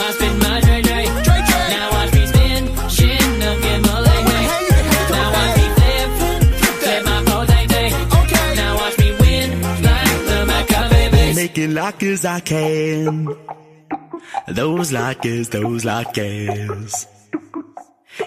I 0.00 0.10
spin 0.16 0.34
my 0.38 0.60
JJ. 0.66 0.90
Now 1.72 1.86
watch 1.94 2.12
me 2.14 2.26
spin. 2.26 2.62
Shin 2.94 3.38
no 3.38 3.50
gimbal. 3.62 4.06
Hey 4.06 4.22
hey. 4.30 4.46
Now 5.12 5.28
watch 5.36 5.54
me 5.58 5.66
flip. 5.76 6.08
Flip 6.82 7.02
my 7.04 7.18
pole 7.28 7.46
day 7.46 7.66
day. 7.66 7.88
Now 8.56 8.72
watch 8.76 8.96
me 8.98 9.08
win 9.20 9.48
like 9.82 10.18
the 10.30 10.38
Maccabees. 10.50 11.36
Making 11.36 11.74
like 11.74 12.02
as 12.02 12.24
I 12.24 12.40
can. 12.40 13.36
Those 14.48 14.92
lockers, 14.92 15.48
those 15.50 15.84
lockers. 15.84 17.06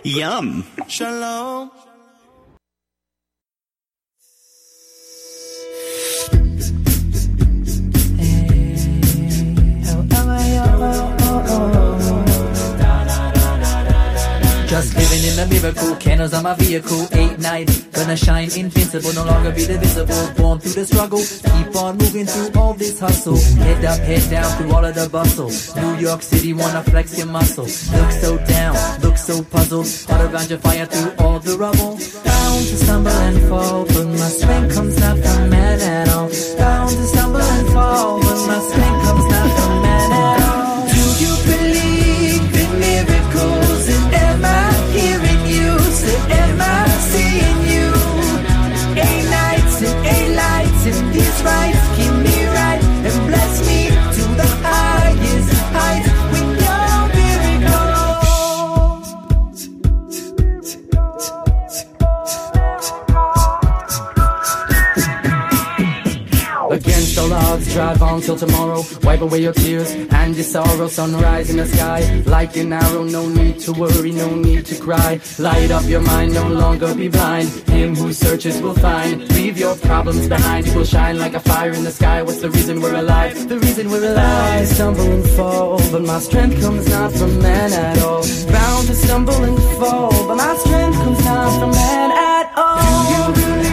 Yum. 0.03 0.63
Shalom. 0.87 1.71
Just 14.75 14.93
living 14.97 15.23
in 15.31 15.39
a 15.39 15.47
miracle, 15.47 15.95
candles 15.95 16.33
on 16.33 16.43
my 16.43 16.53
vehicle, 16.53 17.07
eight 17.13 17.39
nights, 17.39 17.83
gonna 17.95 18.17
shine 18.17 18.51
invincible, 18.57 19.13
no 19.13 19.23
longer 19.23 19.51
be 19.51 19.65
divisible, 19.65 20.33
born 20.35 20.59
through 20.59 20.73
the 20.73 20.85
struggle, 20.85 21.23
keep 21.23 21.73
on 21.77 21.97
moving 21.97 22.25
through 22.25 22.59
all 22.59 22.73
this 22.73 22.99
hustle, 22.99 23.37
head 23.63 23.85
up, 23.85 23.97
head 23.99 24.29
down 24.29 24.43
through 24.57 24.73
all 24.73 24.83
of 24.83 24.93
the 24.93 25.07
bustle, 25.07 25.49
New 25.81 25.95
York 25.95 26.21
City 26.21 26.51
wanna 26.51 26.83
flex 26.83 27.17
your 27.17 27.27
muscle, 27.27 27.63
look 27.63 28.11
so 28.11 28.37
down, 28.47 28.75
look 28.99 29.15
so 29.15 29.41
puzzled, 29.43 29.87
heart 30.09 30.29
around 30.29 30.49
your 30.49 30.59
fire 30.59 30.85
through 30.85 31.25
all 31.25 31.39
the 31.39 31.57
rubble, 31.57 31.95
bound 32.25 32.65
to 32.67 32.75
stumble 32.75 33.11
and 33.11 33.47
fall, 33.47 33.85
but 33.85 34.07
my 34.07 34.27
strength 34.27 34.75
comes 34.75 34.99
not 34.99 35.17
from 35.19 35.49
man 35.49 35.79
at 35.79 36.09
all, 36.09 36.27
bound 36.57 36.89
to 36.89 37.05
stumble 37.07 37.39
and 37.39 37.67
fall, 37.69 38.19
but 38.19 38.47
my 38.51 38.59
strength 38.59 39.05
comes 39.07 39.31
not 39.31 39.57
from 39.57 39.64
Odds, 67.55 67.73
drive 67.73 68.01
on 68.01 68.21
till 68.21 68.35
tomorrow. 68.35 68.83
Wipe 69.03 69.21
away 69.21 69.39
your 69.39 69.53
tears 69.53 69.91
and 69.91 70.35
your 70.35 70.43
sorrow. 70.43 70.87
Sunrise 70.87 71.49
in 71.49 71.57
the 71.57 71.65
sky, 71.65 72.01
like 72.25 72.57
an 72.57 72.73
arrow. 72.73 73.03
No 73.03 73.29
need 73.29 73.59
to 73.61 73.71
worry, 73.71 74.11
no 74.11 74.35
need 74.35 74.65
to 74.65 74.75
cry. 74.75 75.21
Light 75.39 75.71
up 75.71 75.85
your 75.85 76.01
mind, 76.01 76.33
no 76.33 76.47
longer 76.49 76.93
be 76.93 77.07
blind. 77.07 77.47
Him 77.69 77.95
who 77.95 78.11
searches 78.11 78.61
will 78.61 78.73
find. 78.73 79.29
Leave 79.35 79.57
your 79.57 79.75
problems 79.77 80.27
behind. 80.27 80.67
You 80.67 80.73
will 80.75 80.85
shine 80.85 81.17
like 81.17 81.33
a 81.33 81.39
fire 81.39 81.71
in 81.71 81.83
the 81.85 81.91
sky. 81.91 82.21
What's 82.23 82.41
the 82.41 82.49
reason 82.49 82.81
we're 82.81 82.95
alive? 82.95 83.47
The 83.47 83.59
reason 83.59 83.89
we're 83.89 84.11
alive. 84.11 84.61
I 84.61 84.65
stumble 84.65 85.11
and 85.17 85.29
fall, 85.37 85.77
but 85.91 86.01
my 86.01 86.19
strength 86.19 86.59
comes 86.61 86.89
not 86.89 87.11
from 87.13 87.41
man 87.41 87.71
at 87.71 87.99
all. 88.03 88.23
Bound 88.51 88.87
to 88.87 88.95
stumble 88.95 89.43
and 89.43 89.59
fall, 89.79 90.11
but 90.27 90.35
my 90.35 90.55
strength 90.57 90.97
comes 90.97 91.23
not 91.23 91.59
from 91.59 91.71
man 91.71 92.11
at 92.11 92.51
all. 92.57 93.64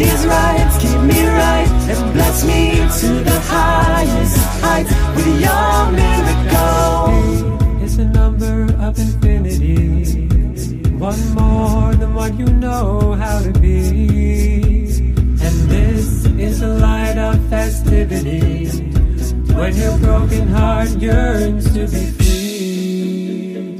These 0.00 0.26
rights 0.26 0.78
keep 0.78 1.00
me 1.02 1.20
right 1.28 1.68
and 1.92 2.12
bless 2.14 2.42
me 2.44 2.60
to 3.00 3.08
the 3.22 3.38
highest 3.52 4.36
heights 4.64 4.92
with 5.14 5.28
your 5.46 5.76
miracle. 6.00 7.84
It's 7.84 7.98
a 7.98 8.06
number 8.06 8.64
of 8.86 8.98
infinity. 8.98 10.26
One 10.96 11.22
more 11.34 11.94
than 11.94 12.14
what 12.14 12.32
you 12.38 12.46
know 12.46 13.12
how 13.12 13.42
to 13.42 13.52
be. 13.52 14.88
And 15.46 15.56
this 15.74 16.24
is 16.48 16.62
a 16.62 16.68
light 16.68 17.18
of 17.18 17.36
festivity. 17.50 18.68
When 19.52 19.76
your 19.76 19.98
broken 19.98 20.48
heart 20.48 20.90
yearns 20.96 21.64
to 21.74 21.86
be 21.94 22.04
free. 22.16 23.76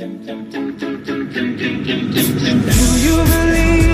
Do 2.77 2.87
you 3.07 3.17
believe 3.33 3.90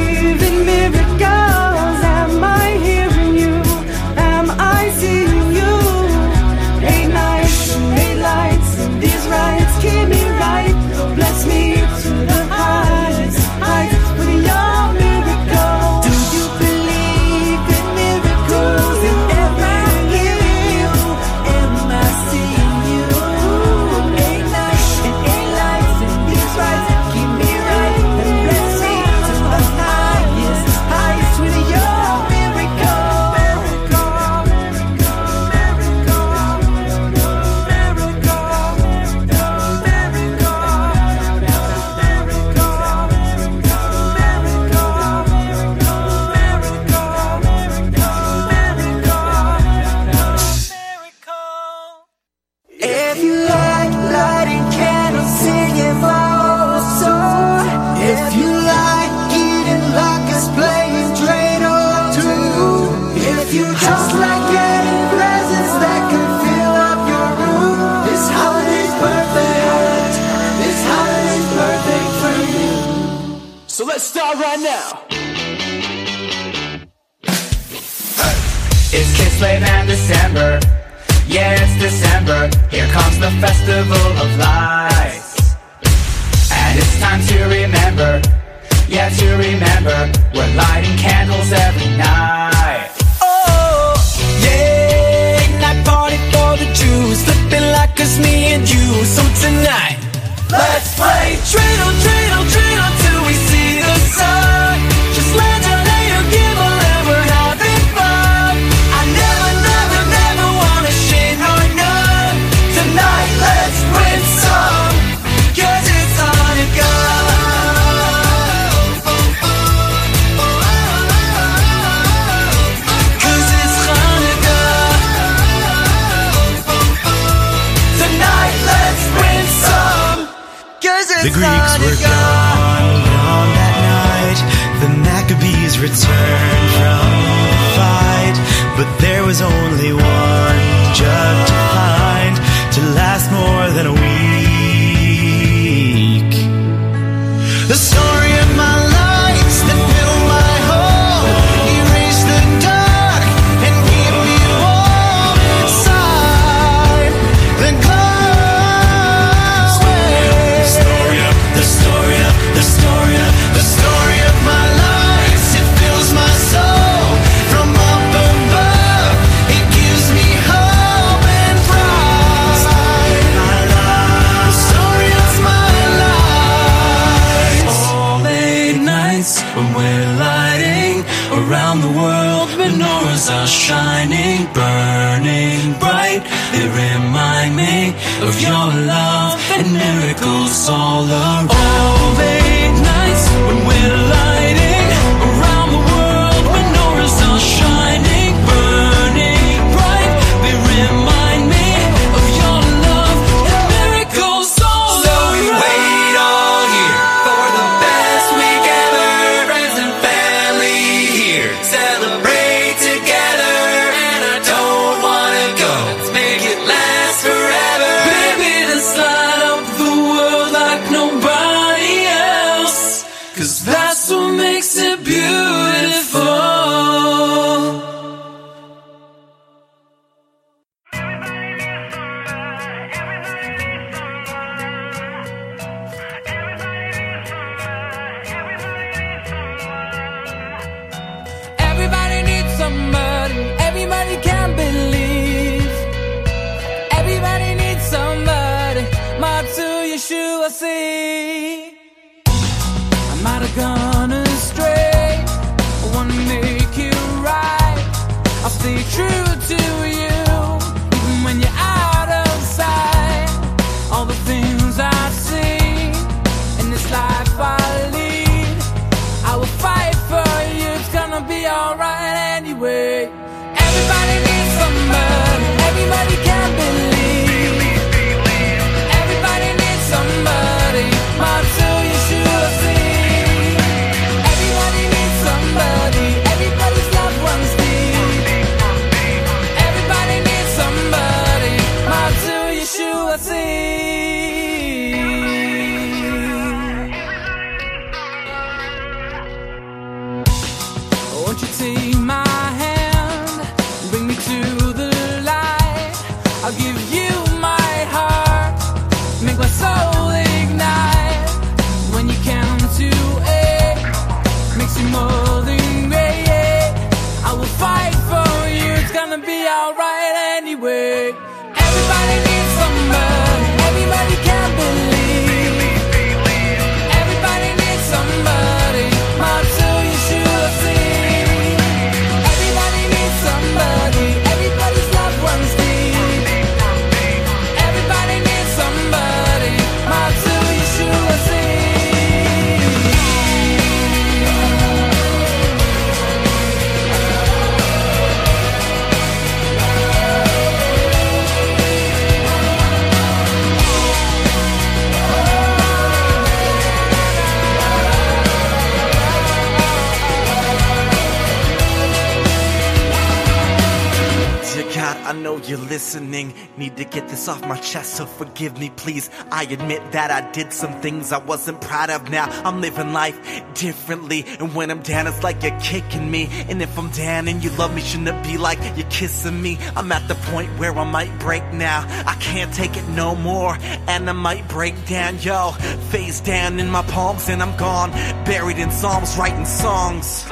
get 366.97 367.09
this 367.11 367.28
off 367.28 367.47
my 367.47 367.59
chest, 367.59 367.97
so 367.97 368.07
forgive 368.07 368.59
me, 368.59 368.70
please. 368.70 369.11
I 369.30 369.42
admit 369.42 369.92
that 369.92 370.11
I 370.11 370.32
did 370.32 370.51
some 370.51 370.80
things 370.80 371.12
I 371.12 371.18
wasn't 371.18 371.61
proud 371.61 371.90
of. 371.90 372.09
Now 372.11 372.24
I'm 372.42 372.62
living 372.62 372.94
life 372.94 373.20
differently, 373.53 374.24
and 374.40 374.55
when 374.55 374.70
I'm 374.70 374.80
down, 374.80 375.07
it's 375.07 375.22
like 375.22 375.42
you're 375.42 375.61
kicking 375.61 376.11
me. 376.11 376.26
And 376.49 376.62
if 376.62 376.78
I'm 376.78 376.88
down 376.92 377.28
and 377.28 377.44
you 377.44 377.51
love 377.51 377.74
me, 377.74 377.82
shouldn't 377.82 378.09
it 378.09 378.22
be 378.24 378.38
like 378.38 378.59
you're 378.78 378.88
kissing 378.88 379.42
me? 379.42 379.59
I'm 379.76 379.92
at 379.92 380.09
the 380.09 380.14
point 380.32 380.49
where 380.59 380.72
I 380.72 380.90
might 380.90 381.14
break 381.18 381.44
now. 381.53 381.84
I 382.07 382.14
can't 382.14 382.53
take 382.55 382.78
it 382.78 382.88
no 382.88 383.14
more, 383.14 383.59
and 383.88 384.09
I 384.09 384.12
might 384.12 384.49
break 384.49 384.74
down, 384.86 385.18
yo. 385.18 385.51
Face 385.90 386.20
down 386.20 386.59
in 386.59 386.70
my 386.70 386.82
palms, 386.84 387.28
and 387.28 387.42
I'm 387.42 387.55
gone. 387.59 387.90
Buried 388.24 388.57
in 388.57 388.70
psalms, 388.70 389.18
writing 389.18 389.44
songs. 389.44 390.24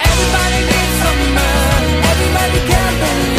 Everybody 0.00 0.60
needs 0.70 0.94
some. 1.02 1.20
Everybody 2.12 2.60
can 2.66 2.92
believe. 2.98 3.37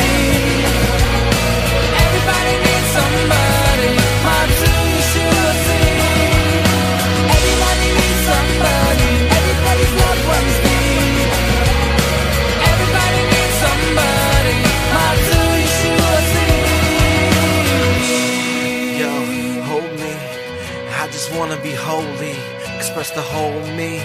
express 22.90 23.12
the 23.12 23.22
whole 23.22 23.62
me 23.78 24.00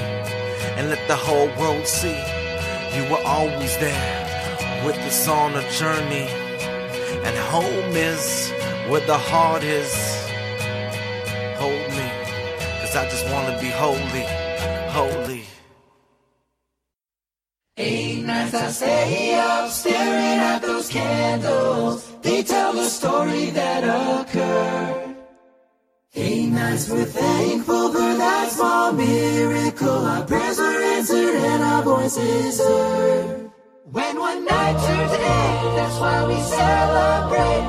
and 0.76 0.90
let 0.90 1.08
the 1.08 1.16
whole 1.16 1.48
world 1.58 1.86
see 1.86 2.20
you 2.94 3.02
were 3.10 3.22
always 3.24 3.78
there 3.78 4.84
with 4.84 4.98
us 4.98 5.26
on 5.26 5.54
a 5.54 5.64
journey. 5.72 6.28
And 7.26 7.34
home 7.54 7.96
is 7.96 8.52
where 8.90 9.00
the 9.06 9.16
heart 9.16 9.62
is. 9.64 9.90
Hold 11.56 11.88
me, 11.96 12.08
cause 12.80 12.94
I 12.94 13.08
just 13.08 13.24
wanna 13.32 13.58
be 13.58 13.70
holy, 13.84 14.26
holy. 14.98 15.44
Eight 17.78 18.22
nights 18.22 18.52
I 18.52 18.68
stay 18.68 19.34
up 19.34 19.70
staring 19.70 20.40
at 20.52 20.60
those 20.60 20.90
candles. 20.90 22.06
They 22.20 22.42
tell 22.42 22.74
the 22.74 22.84
story 22.84 23.48
that 23.50 23.82
occurred. 23.82 25.03
Eight 26.16 26.46
nights 26.46 26.88
we're 26.88 27.06
thankful 27.06 27.88
for 27.92 27.98
that 27.98 28.48
small 28.52 28.92
miracle. 28.92 29.88
Our 30.06 30.24
prayers 30.24 30.60
are 30.60 30.80
answered 30.94 31.34
and 31.34 31.60
our 31.60 31.82
voices 31.82 32.60
heard. 32.60 33.50
When 33.90 34.20
one 34.20 34.44
night 34.44 34.76
turns 34.86 35.10
day, 35.10 35.74
that's 35.74 35.98
why 35.98 36.24
we 36.28 36.40
celebrate. 36.40 37.66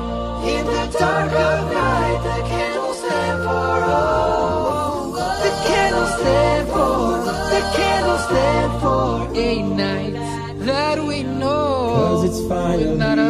In 0.54 0.64
the 0.64 0.96
dark 0.96 1.32
of 1.32 1.72
night, 1.72 2.20
the 2.22 2.48
candles 2.48 2.98
stand 2.98 3.42
for 3.42 3.50
all. 3.50 5.10
The 5.42 5.52
candles 5.66 6.14
stand 6.20 6.68
for, 6.68 7.24
the 7.50 7.62
candles 7.74 8.24
stand 8.26 8.80
for 8.80 9.36
eight 9.36 9.62
nights 9.62 10.64
that 10.66 11.04
we 11.04 11.24
know. 11.24 11.94
Cause 11.96 12.24
it's 12.24 12.48
finally 12.48 13.25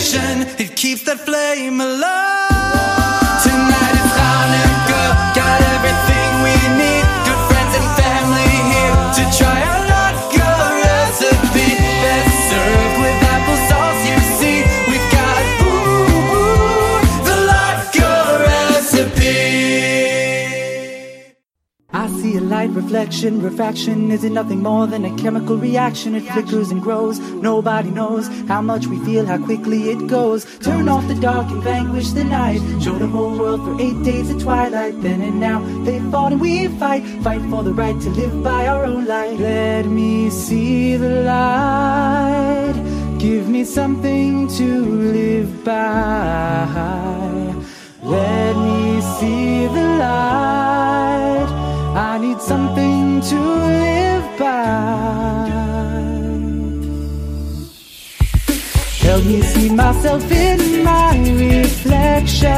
tradition, 0.00 0.42
it 0.58 0.76
keeps 0.76 1.02
that 1.04 1.20
flame 1.20 1.80
alive. 1.80 2.49
Reflection, 22.90 23.40
refraction 23.40 24.10
isn't 24.10 24.34
nothing 24.34 24.60
more 24.64 24.84
than 24.84 25.04
a 25.04 25.16
chemical 25.16 25.56
reaction. 25.56 26.16
It 26.16 26.24
flickers 26.24 26.72
and 26.72 26.82
grows. 26.82 27.20
Nobody 27.20 27.88
knows 27.88 28.26
how 28.48 28.60
much 28.62 28.88
we 28.88 28.98
feel, 29.04 29.24
how 29.24 29.38
quickly 29.38 29.90
it 29.90 30.08
goes. 30.08 30.44
Turn 30.58 30.88
off 30.88 31.06
the 31.06 31.14
dark 31.14 31.48
and 31.52 31.62
vanquish 31.62 32.10
the 32.10 32.24
night. 32.24 32.58
Show 32.82 32.98
the 32.98 33.06
whole 33.06 33.38
world 33.38 33.60
for 33.60 33.80
eight 33.80 34.02
days 34.02 34.28
of 34.30 34.42
twilight. 34.42 35.00
Then 35.02 35.22
and 35.22 35.38
now 35.38 35.60
they 35.84 36.00
fought 36.10 36.32
and 36.32 36.40
we 36.40 36.66
fight, 36.80 37.04
fight 37.22 37.42
for 37.48 37.62
the 37.62 37.72
right 37.72 37.98
to 38.00 38.10
live 38.10 38.42
by 38.42 38.66
our 38.66 38.84
own 38.84 39.04
light. 39.06 39.38
Let 39.38 39.86
me 39.86 40.28
see 40.28 40.96
the 40.96 41.22
light. 41.22 42.74
Give 43.20 43.48
me 43.48 43.62
something 43.62 44.48
to 44.48 44.84
live 45.12 45.64
by. 45.64 47.54
Let 48.02 48.56
me 48.56 49.00
see 49.00 49.68
the 49.68 49.96
light. 50.00 51.59
I 51.94 52.18
need 52.18 52.40
something 52.40 53.20
to 53.20 53.40
live 53.40 54.38
by. 54.38 55.10
Help 59.00 59.24
me 59.24 59.42
see 59.42 59.70
myself 59.70 60.30
in 60.30 60.84
my 60.84 61.18
reflection. 61.18 62.48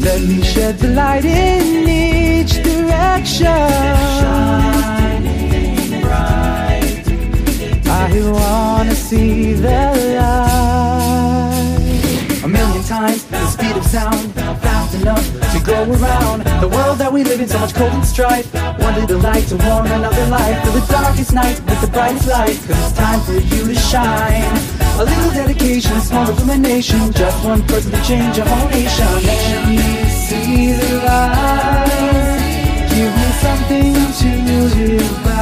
Let 0.00 0.22
me 0.22 0.42
shed 0.42 0.78
the 0.78 0.88
light 0.88 1.24
in 1.26 1.88
each 1.88 2.62
direction. 2.62 3.46
I 7.88 8.30
wanna 8.32 8.94
see 8.94 9.52
the 9.52 10.16
light. 10.18 10.55
Million 13.00 13.18
the 13.28 13.46
speed 13.46 13.76
of 13.76 13.84
sound, 13.84 14.32
fast 14.34 14.94
enough 14.94 15.24
to 15.52 15.60
go 15.64 15.84
around 15.84 16.40
the 16.62 16.68
world 16.68 16.96
that 16.96 17.12
we 17.12 17.24
live 17.24 17.40
in. 17.40 17.48
So 17.48 17.58
much 17.58 17.74
cold 17.74 17.92
and 17.92 18.04
strife. 18.04 18.52
One 18.80 18.94
little 18.94 19.20
light 19.20 19.46
to 19.48 19.56
warm 19.56 19.86
another 19.86 20.26
life 20.28 20.64
for 20.64 20.72
the 20.72 20.84
darkest 20.90 21.34
night 21.34 21.60
with 21.60 21.80
the 21.82 21.88
brightest 21.88 22.26
light. 22.28 22.56
Cause 22.66 22.78
it's 22.80 22.92
time 22.92 23.20
for 23.20 23.34
you 23.34 23.66
to 23.66 23.74
shine. 23.74 24.56
A 24.98 25.04
little 25.04 25.30
dedication, 25.30 25.92
a 25.92 26.00
small 26.00 26.30
illumination. 26.30 27.12
Just 27.12 27.44
one 27.44 27.62
person 27.66 27.92
to 27.92 28.02
change 28.02 28.38
a 28.38 28.44
whole 28.48 28.68
nation. 28.70 29.06
Let 29.28 29.68
me 29.68 30.08
see 30.08 30.72
the 30.72 31.02
light. 31.04 31.90
Give 32.88 33.12
me 33.12 33.28
something 33.44 33.92
to 34.20 34.28
live 34.74 35.24
by. 35.24 35.35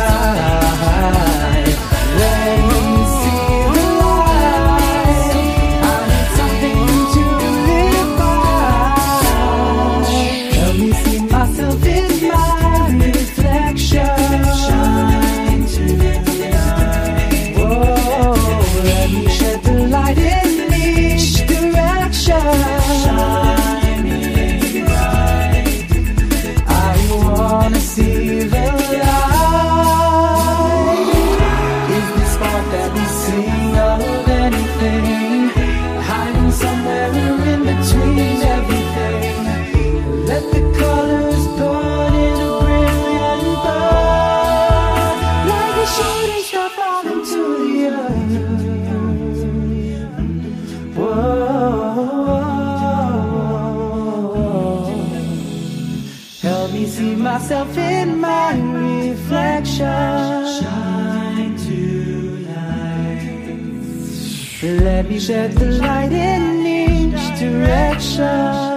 Let 65.04 65.10
me 65.10 65.20
shed 65.20 65.52
the 65.52 65.66
light 65.66 66.12
in 66.12 66.66
each 66.66 67.38
direction. 67.38 68.73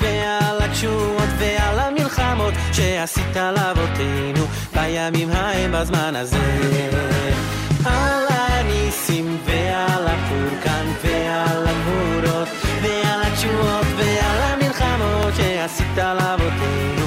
ועל 0.00 0.62
התשואות 0.62 1.28
ועל 1.38 1.78
המלחמות 1.78 2.54
שעשית 2.72 3.36
לאבותינו 3.36 4.44
בימים 4.74 5.30
ההם 5.30 5.72
בזמן 5.72 6.16
הזה. 6.16 6.36
על 7.84 8.24
הניסים 8.28 9.38
ועל 9.44 10.06
הפורקן 10.06 10.86
ועל 11.04 11.66
הגבורות 11.66 12.48
ועל 12.82 13.22
התשואות 13.22 13.86
ועל 13.96 14.42
המלחמות 14.42 15.34
שעשית 15.36 15.98
לאבותינו 15.98 17.06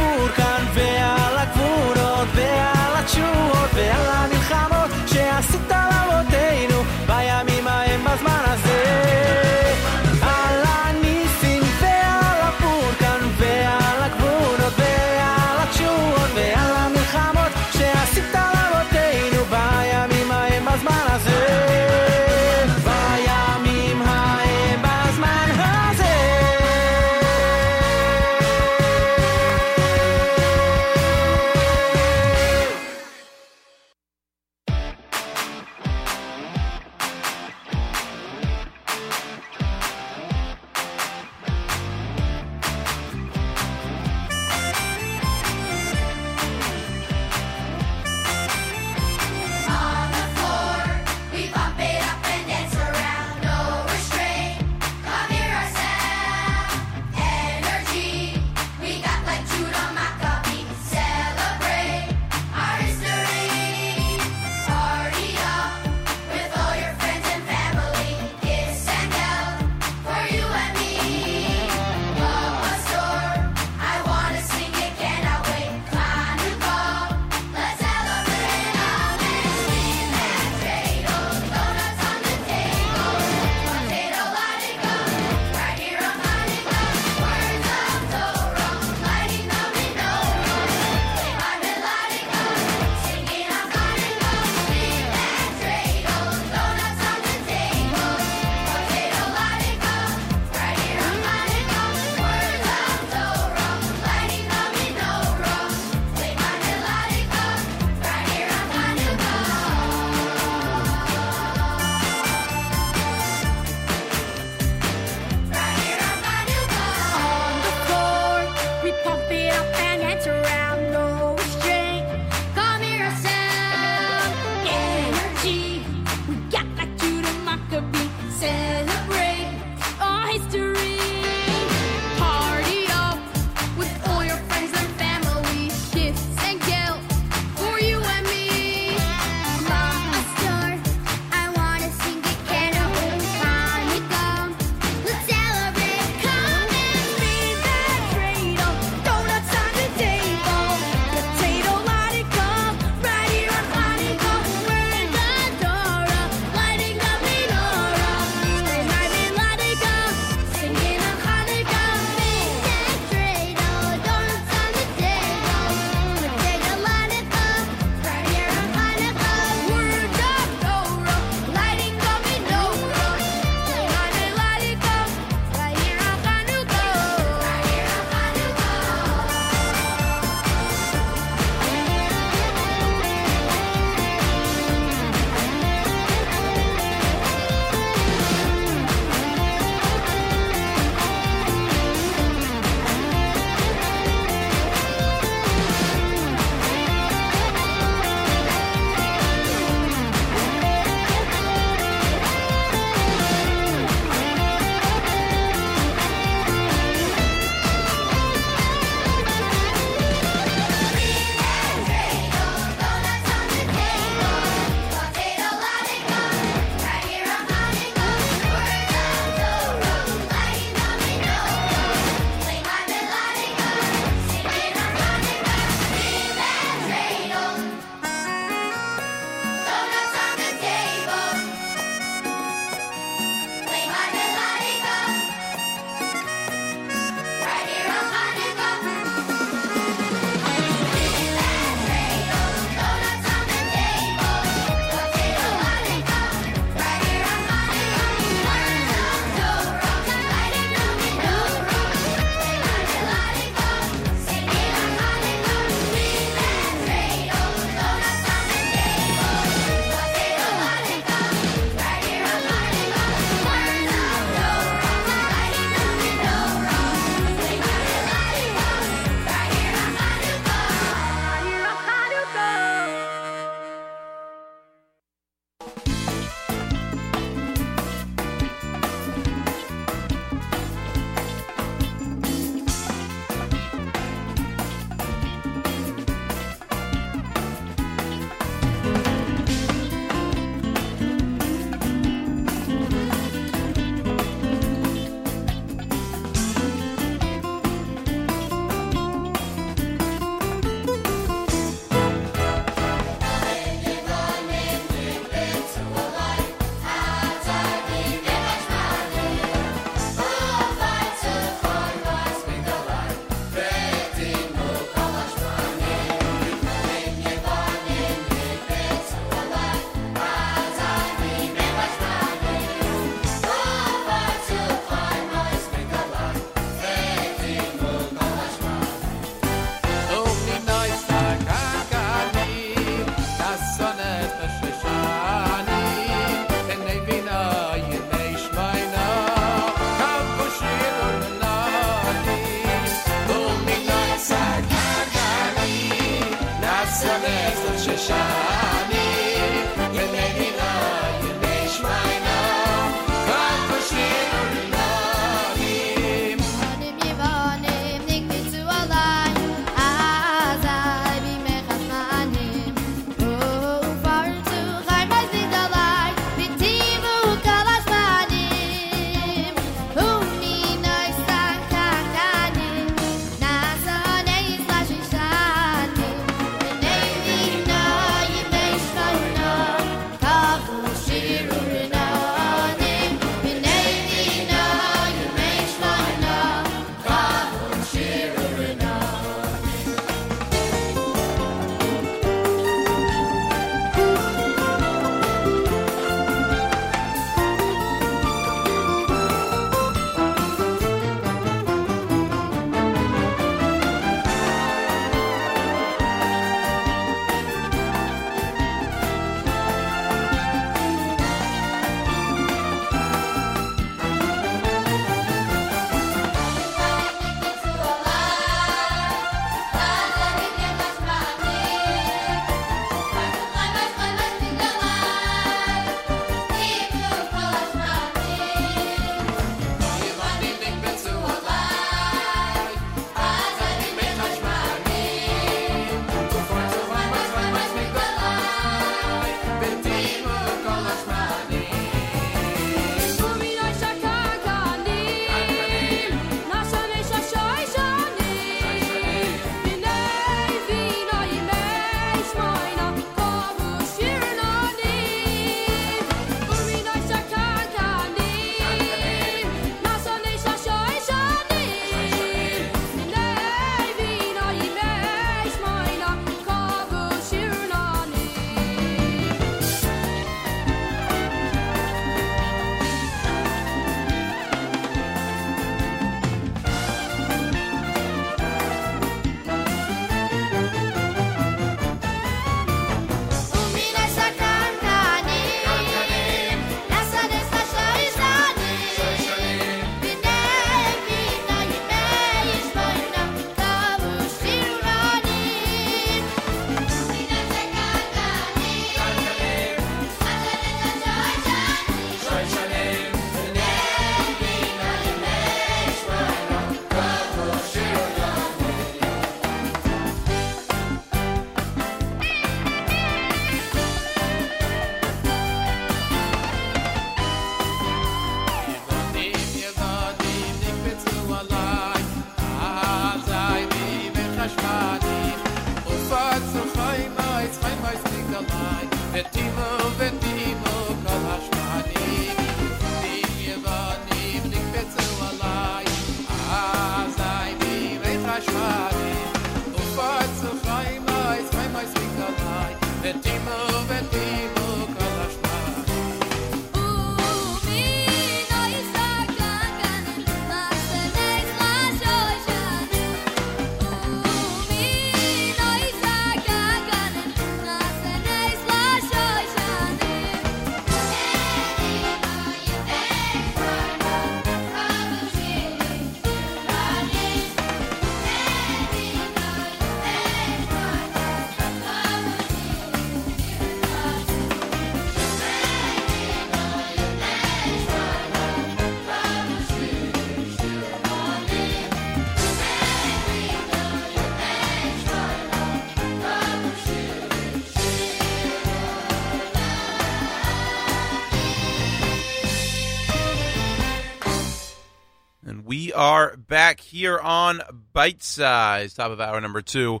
are 595.92 596.36
back 596.36 596.80
here 596.80 597.18
on 597.18 597.60
Bite 597.92 598.22
Size, 598.22 598.94
top 598.94 599.10
of 599.10 599.20
hour 599.20 599.40
number 599.40 599.62
two. 599.62 600.00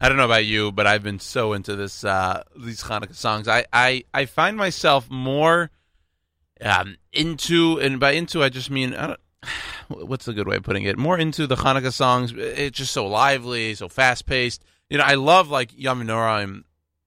I 0.00 0.08
don't 0.08 0.18
know 0.18 0.24
about 0.24 0.44
you, 0.44 0.72
but 0.72 0.86
I've 0.86 1.02
been 1.02 1.18
so 1.18 1.52
into 1.52 1.74
this 1.74 2.04
uh, 2.04 2.42
these 2.56 2.82
Hanukkah 2.82 3.14
songs. 3.14 3.48
I, 3.48 3.64
I, 3.72 4.04
I 4.12 4.26
find 4.26 4.56
myself 4.56 5.08
more 5.10 5.70
um, 6.60 6.96
into, 7.12 7.78
and 7.80 7.98
by 7.98 8.12
into 8.12 8.42
I 8.42 8.48
just 8.48 8.70
mean 8.70 8.94
I 8.94 9.06
don't, 9.06 9.20
what's 10.08 10.28
a 10.28 10.32
good 10.32 10.48
way 10.48 10.56
of 10.56 10.62
putting 10.62 10.84
it? 10.84 10.98
More 10.98 11.18
into 11.18 11.46
the 11.46 11.56
Hanukkah 11.56 11.92
songs. 11.92 12.32
It's 12.36 12.78
just 12.78 12.92
so 12.92 13.06
lively, 13.06 13.74
so 13.74 13.88
fast 13.88 14.26
paced. 14.26 14.64
You 14.90 14.98
know, 14.98 15.04
I 15.04 15.14
love 15.14 15.48
like 15.48 15.70
Yom 15.76 16.06
Noraim 16.06 16.64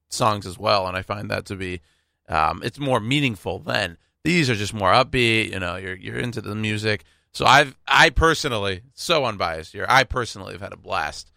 songs 0.10 0.46
as 0.46 0.58
well, 0.58 0.88
and 0.88 0.98
I 0.98 1.02
find 1.02 1.30
that 1.30 1.46
to 1.46 1.56
be 1.56 1.82
um, 2.28 2.62
it's 2.64 2.80
more 2.80 3.00
meaningful 3.00 3.60
then. 3.60 3.98
These 4.24 4.50
are 4.50 4.56
just 4.56 4.74
more 4.74 4.92
upbeat. 4.92 5.52
You 5.52 5.60
know, 5.60 5.76
you're 5.76 5.96
you're 5.96 6.20
into 6.20 6.42
the 6.42 6.56
music. 6.56 7.04
So 7.32 7.46
I've 7.46 7.76
I 7.88 8.10
personally 8.10 8.82
so 8.94 9.26
unbiased 9.26 9.74
here. 9.74 9.86
I 9.88 10.04
personally 10.04 10.54
have 10.54 10.62
had 10.62 10.74
a 10.74 10.78
blast 10.78 11.32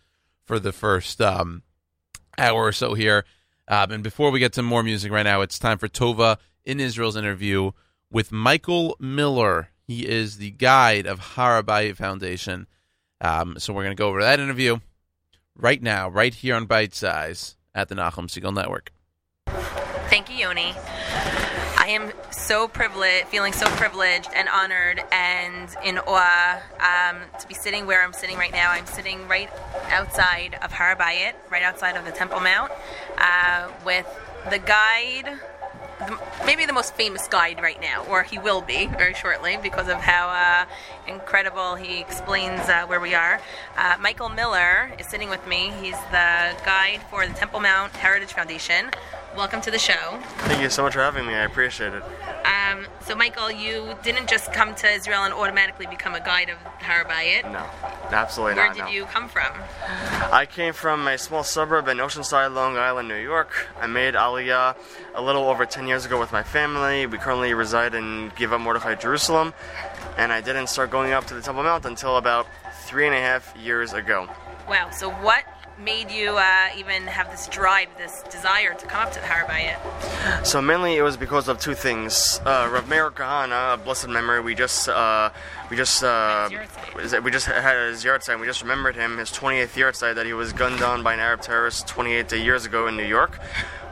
for 0.44 0.58
the 0.58 0.72
first 0.72 1.20
um, 1.20 1.62
hour 2.38 2.64
or 2.64 2.72
so 2.72 2.94
here. 2.94 3.24
Um, 3.68 3.92
and 3.92 4.02
before 4.02 4.30
we 4.30 4.38
get 4.38 4.52
to 4.54 4.62
more 4.62 4.82
music 4.82 5.12
right 5.12 5.22
now, 5.22 5.40
it's 5.40 5.58
time 5.58 5.78
for 5.78 5.88
Tova 5.88 6.38
in 6.64 6.80
Israel's 6.80 7.16
interview 7.16 7.72
with 8.10 8.32
Michael 8.32 8.96
Miller. 8.98 9.68
He 9.86 10.06
is 10.06 10.38
the 10.38 10.50
guide 10.50 11.06
of 11.06 11.20
Harabayit 11.20 11.96
Foundation. 11.96 12.66
Um, 13.20 13.56
so 13.58 13.72
we're 13.72 13.84
going 13.84 13.96
to 13.96 14.00
go 14.00 14.08
over 14.08 14.22
that 14.22 14.40
interview 14.40 14.78
right 15.56 15.82
now, 15.82 16.08
right 16.08 16.34
here 16.34 16.56
on 16.56 16.66
Bite 16.66 16.94
Size, 16.94 17.56
at 17.74 17.88
the 17.88 17.94
Nachum 17.94 18.26
Segal 18.26 18.54
Network. 18.54 18.92
Thank 20.08 20.28
you, 20.28 20.36
Yoni. 20.36 20.74
I 21.82 21.88
am 21.88 22.12
so 22.30 22.68
privileged, 22.68 23.26
feeling 23.26 23.52
so 23.52 23.66
privileged 23.66 24.28
and 24.36 24.48
honored 24.48 25.02
and 25.10 25.68
in 25.84 25.98
awe 25.98 26.62
um, 26.78 27.16
to 27.40 27.48
be 27.48 27.54
sitting 27.54 27.86
where 27.86 28.04
I'm 28.04 28.12
sitting 28.12 28.36
right 28.36 28.52
now. 28.52 28.70
I'm 28.70 28.86
sitting 28.86 29.26
right 29.26 29.50
outside 29.90 30.56
of 30.62 30.70
Har 30.70 30.94
Bayit, 30.94 31.32
right 31.50 31.64
outside 31.64 31.96
of 31.96 32.04
the 32.04 32.12
Temple 32.12 32.38
Mount, 32.38 32.70
uh, 33.18 33.68
with 33.84 34.06
the 34.48 34.60
guide, 34.60 35.40
maybe 36.44 36.66
the 36.66 36.72
most 36.72 36.94
famous 36.94 37.28
guide 37.28 37.60
right 37.62 37.80
now, 37.80 38.04
or 38.08 38.22
he 38.22 38.38
will 38.38 38.60
be 38.60 38.86
very 38.86 39.14
shortly 39.14 39.56
because 39.62 39.88
of 39.88 39.98
how 39.98 40.28
uh, 40.28 41.10
incredible 41.10 41.76
he 41.76 42.00
explains 42.00 42.60
uh, 42.68 42.86
where 42.86 43.00
we 43.00 43.14
are. 43.14 43.40
Uh, 43.76 43.96
Michael 44.00 44.28
Miller 44.28 44.92
is 44.98 45.06
sitting 45.06 45.28
with 45.30 45.46
me. 45.46 45.72
He's 45.80 45.98
the 46.10 46.56
guide 46.64 47.00
for 47.10 47.26
the 47.26 47.34
Temple 47.34 47.60
Mount 47.60 47.92
Heritage 47.96 48.32
Foundation. 48.32 48.90
Welcome 49.36 49.60
to 49.62 49.70
the 49.70 49.78
show. 49.78 50.18
Thank 50.38 50.62
you 50.62 50.68
so 50.68 50.82
much 50.82 50.92
for 50.92 51.00
having 51.00 51.26
me. 51.26 51.34
I 51.34 51.44
appreciate 51.44 51.94
it. 51.94 52.02
Um, 52.44 52.86
so, 53.06 53.14
Michael, 53.14 53.50
you 53.50 53.94
didn't 54.02 54.28
just 54.28 54.52
come 54.52 54.74
to 54.76 54.88
Israel 54.88 55.24
and 55.24 55.32
automatically 55.34 55.86
become 55.86 56.14
a 56.14 56.20
guide 56.20 56.48
of 56.50 56.56
Har 56.82 57.04
Bayit. 57.04 57.44
No, 57.50 57.64
absolutely 58.10 58.56
Where 58.56 58.66
not. 58.68 58.76
Where 58.76 58.86
did 58.86 58.92
no. 58.92 58.98
you 58.98 59.04
come 59.04 59.28
from? 59.28 59.52
I 60.32 60.46
came 60.46 60.72
from 60.72 61.06
a 61.06 61.18
small 61.18 61.44
suburb 61.44 61.88
in 61.88 61.98
Oceanside, 61.98 62.54
Long 62.54 62.76
Island, 62.76 63.08
New 63.08 63.16
York. 63.16 63.68
I 63.80 63.86
made 63.86 64.14
Aliyah 64.14 64.76
a 65.14 65.22
little 65.22 65.44
over 65.44 65.66
10 65.66 65.86
years 65.86 66.04
ago 66.04 66.18
with 66.18 66.32
my 66.32 66.42
family. 66.42 67.06
We 67.06 67.18
currently 67.18 67.54
reside 67.54 67.94
in 67.94 68.30
Givat 68.32 68.60
Mordechai, 68.60 68.94
Jerusalem. 68.94 69.54
And 70.16 70.32
I 70.32 70.40
didn't 70.40 70.66
start 70.66 70.90
going 70.90 71.12
up 71.12 71.26
to 71.26 71.34
the 71.34 71.40
Temple 71.40 71.62
Mount 71.62 71.86
until 71.86 72.16
about 72.16 72.46
three 72.84 73.06
and 73.06 73.14
a 73.14 73.20
half 73.20 73.56
years 73.56 73.92
ago. 73.92 74.28
Wow. 74.68 74.90
So, 74.90 75.10
what 75.10 75.44
made 75.84 76.10
you 76.10 76.36
uh, 76.36 76.68
even 76.76 77.02
have 77.06 77.30
this 77.30 77.46
drive, 77.48 77.88
this 77.98 78.22
desire 78.30 78.74
to 78.74 78.86
come 78.86 79.06
up 79.06 79.12
to 79.12 79.20
the 79.20 79.26
Har 79.26 79.44
Bayit? 79.44 80.46
So 80.46 80.62
mainly 80.62 80.96
it 80.96 81.02
was 81.02 81.16
because 81.16 81.48
of 81.48 81.58
two 81.58 81.74
things. 81.74 82.40
Uh, 82.44 82.68
Rav 82.72 82.88
Meir 82.88 83.10
Kahane, 83.10 83.52
of 83.52 83.84
blessed 83.84 84.08
memory, 84.08 84.40
we 84.40 84.54
just 84.54 84.88
uh, 84.88 85.30
we 85.70 85.76
just 85.76 86.02
uh, 86.04 86.48
we 87.22 87.30
just 87.30 87.46
had 87.46 87.88
his 87.88 88.04
yahrzeit. 88.04 88.38
We 88.40 88.46
just 88.46 88.62
remembered 88.62 88.96
him, 88.96 89.18
his 89.18 89.30
28th 89.30 89.74
yahrzeit 89.74 90.14
that 90.14 90.26
he 90.26 90.32
was 90.32 90.52
gunned 90.52 90.78
down 90.78 91.02
by 91.02 91.14
an 91.14 91.20
Arab 91.20 91.40
terrorist 91.40 91.86
28 91.88 92.32
years 92.32 92.64
ago 92.64 92.86
in 92.86 92.96
New 92.96 93.06
York. 93.06 93.38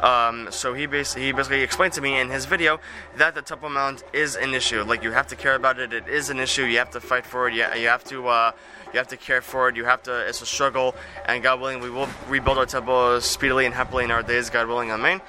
Um, 0.01 0.49
so 0.51 0.73
he 0.73 0.87
basically, 0.87 1.27
he 1.27 1.33
basically 1.33 1.63
explained 1.63 1.93
to 1.95 2.01
me 2.01 2.19
in 2.19 2.31
his 2.31 2.47
video 2.47 2.81
that 3.17 3.35
the 3.35 3.43
Temple 3.43 3.69
Mount 3.69 4.03
is 4.13 4.35
an 4.35 4.55
issue. 4.55 4.83
Like 4.83 5.03
you 5.03 5.11
have 5.13 5.27
to 5.29 5.37
care 5.37 5.55
about 5.55 5.79
it. 5.79 5.93
It 5.93 6.09
is 6.09 6.31
an 6.31 6.39
issue. 6.39 6.65
You 6.65 6.79
have 6.79 6.91
to 6.93 7.01
fight 7.01 7.27
for 7.27 7.49
it. 7.49 7.55
You, 7.55 7.67
you 7.79 7.89
have 7.89 8.05
to 8.05 8.29
uh, 8.29 8.53
you 8.93 8.99
have 8.99 9.09
to 9.09 9.17
care 9.17 9.41
for 9.41 9.69
it. 9.69 9.77
You 9.77 9.85
have 9.85 10.03
to. 10.05 10.27
It's 10.29 10.43
a 10.43 10.47
struggle. 10.47 10.95
And 11.27 11.43
God 11.43 11.61
willing, 11.61 11.81
we 11.81 11.91
will 11.91 12.09
rebuild 12.29 12.59
our 12.59 12.67
temple 12.67 13.21
speedily 13.21 13.67
and 13.67 13.75
happily 13.75 14.05
in 14.05 14.11
our 14.11 14.23
days. 14.23 14.51
God 14.51 14.67
willing, 14.67 14.91
Amen. 14.91 15.21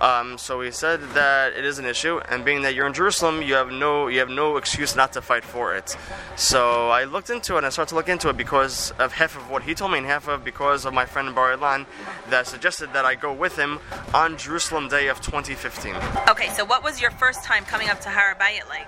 Um, 0.00 0.38
so 0.38 0.58
we 0.58 0.70
said 0.70 1.00
that 1.14 1.54
it 1.54 1.64
is 1.64 1.78
an 1.78 1.84
issue, 1.84 2.18
and 2.28 2.44
being 2.44 2.62
that 2.62 2.74
you're 2.74 2.86
in 2.86 2.92
Jerusalem, 2.92 3.42
you 3.42 3.54
have 3.54 3.70
no 3.70 4.06
you 4.06 4.20
have 4.20 4.28
no 4.28 4.56
excuse 4.56 4.94
not 4.94 5.12
to 5.14 5.22
fight 5.22 5.44
for 5.44 5.74
it. 5.74 5.96
So 6.36 6.88
I 6.90 7.04
looked 7.04 7.30
into 7.30 7.54
it. 7.54 7.58
and 7.58 7.66
I 7.66 7.70
started 7.70 7.90
to 7.90 7.94
look 7.96 8.08
into 8.08 8.28
it 8.28 8.36
because 8.36 8.92
of 8.98 9.12
half 9.12 9.36
of 9.36 9.50
what 9.50 9.62
he 9.64 9.74
told 9.74 9.92
me, 9.92 9.98
and 9.98 10.06
half 10.06 10.28
of 10.28 10.44
because 10.44 10.84
of 10.84 10.94
my 10.94 11.04
friend 11.04 11.34
Bar 11.34 11.56
Ilan 11.56 11.86
that 12.30 12.46
suggested 12.46 12.92
that 12.92 13.04
I 13.04 13.14
go 13.14 13.32
with 13.32 13.56
him 13.56 13.80
on 14.14 14.36
Jerusalem 14.36 14.88
Day 14.88 15.08
of 15.08 15.20
2015. 15.20 15.94
Okay, 16.28 16.48
so 16.50 16.64
what 16.64 16.84
was 16.84 17.00
your 17.00 17.10
first 17.10 17.44
time 17.44 17.64
coming 17.64 17.88
up 17.88 18.00
to 18.02 18.10
Har 18.10 18.36
Bayit 18.36 18.68
like? 18.68 18.86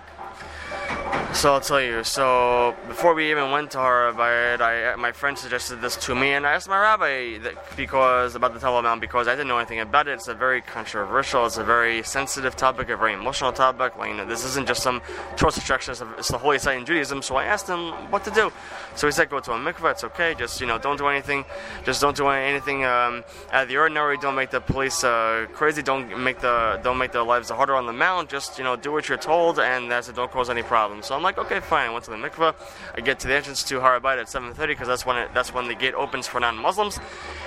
So 1.33 1.55
I'll 1.55 1.61
tell 1.61 1.81
you. 1.81 2.03
So 2.03 2.75
before 2.89 3.15
we 3.15 3.31
even 3.31 3.51
went 3.51 3.71
to 3.71 3.79
Har 3.79 4.13
HaBayit, 4.13 4.61
I 4.61 4.97
my 4.97 5.13
friend 5.13 5.39
suggested 5.39 5.81
this 5.81 5.97
to 6.05 6.15
me, 6.15 6.33
and 6.33 6.45
I 6.45 6.53
asked 6.53 6.69
my 6.69 6.79
rabbi 6.79 7.39
that, 7.39 7.55
because 7.77 8.35
about 8.35 8.53
the 8.53 8.59
Temple 8.59 8.83
Mount 8.83 9.01
because 9.01 9.29
I 9.29 9.33
didn't 9.33 9.49
know 9.49 9.59
anything 9.59 9.81
about 9.81 10.09
it. 10.09 10.13
It's 10.13 10.29
a 10.29 10.35
very 10.35 10.61
controversial, 10.61 11.47
it's 11.47 11.57
a 11.57 11.65
very 11.65 12.03
sensitive 12.03 12.57
topic, 12.57 12.91
a 12.91 12.97
very 12.97 13.15
emotional 13.15 13.53
topic. 13.53 13.97
Like 13.97 14.11
you 14.11 14.17
know, 14.17 14.27
this 14.27 14.45
isn't 14.45 14.67
just 14.67 14.83
some 14.83 15.01
tourist 15.37 15.59
attraction; 15.59 15.95
it's 16.19 16.29
the 16.29 16.39
holy 16.39 16.59
site 16.59 16.79
in 16.79 16.85
Judaism. 16.85 17.23
So 17.23 17.37
I 17.37 17.45
asked 17.45 17.69
him 17.69 17.93
what 18.11 18.25
to 18.25 18.31
do. 18.33 18.53
So 18.97 19.07
he 19.07 19.13
said, 19.13 19.31
"Go 19.31 19.39
to 19.41 19.53
a 19.53 19.59
mikveh. 19.59 19.93
It's 19.93 20.05
okay. 20.05 20.35
Just 20.35 20.61
you 20.61 20.67
know, 20.67 20.79
don't 20.79 20.99
do 20.99 21.07
anything. 21.07 21.45
Just 21.85 22.01
don't 22.01 22.17
do 22.17 22.27
anything 22.27 22.85
um, 22.85 23.25
out 23.53 23.63
of 23.63 23.69
the 23.69 23.77
ordinary. 23.79 24.19
Don't 24.19 24.35
make 24.35 24.51
the 24.51 24.61
police 24.61 25.05
uh, 25.05 25.47
crazy. 25.53 25.81
Don't 25.81 26.19
make 26.19 26.41
the 26.41 26.81
don't 26.83 26.99
make 26.99 27.13
their 27.13 27.23
lives 27.23 27.51
harder 27.51 27.77
on 27.77 27.87
the 27.87 27.93
mount. 27.93 28.29
Just 28.29 28.59
you 28.59 28.65
know, 28.65 28.75
do 28.77 28.91
what 28.91 29.09
you're 29.09 29.17
told, 29.17 29.61
and 29.61 29.91
that's 29.91 30.09
it. 30.09 30.17
Don't 30.17 30.30
cause 30.31 30.51
any 30.51 30.63
problems." 30.63 31.07
So 31.07 31.15
I'm 31.15 31.23
like, 31.23 31.39
"Okay, 31.39 31.61
fine." 31.61 31.89
I 31.89 31.93
went 31.93 32.05
to 32.05 32.11
the 32.11 32.17
mikveh. 32.17 32.55
I 32.97 33.01
get 33.01 33.19
to 33.21 33.29
the 33.29 33.35
entrance 33.35 33.63
to 33.65 33.81
Har 33.81 34.01
HaBayit 34.01 34.21
at 34.21 34.29
7:30 34.29 34.69
because 34.69 34.89
that's 34.89 35.05
when 35.07 35.17
it, 35.17 35.31
that's 35.35 35.53
when 35.53 35.69
the 35.69 35.75
gate 35.75 35.95
opens 35.95 36.27
for 36.27 36.41
non-Muslims. 36.41 36.99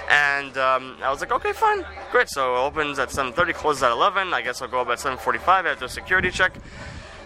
And 0.10 0.58
um, 0.58 0.98
I 1.04 1.10
was 1.10 1.20
like, 1.22 1.32
"Okay, 1.32 1.54
fine, 1.54 1.86
great." 2.12 2.30
So 2.30 2.56
it 2.56 2.60
opens 2.60 3.00
at 3.00 3.10
7:30, 3.10 3.54
closes 3.54 3.84
at 3.84 3.92
11. 3.92 4.34
I 4.34 4.42
guess 4.42 4.62
I'll 4.62 4.68
go 4.68 4.82
up 4.82 4.88
at 4.90 5.00
7:45 5.00 5.66
after 5.66 5.86
a 5.86 5.90
security 5.90 6.32
check. 6.32 6.54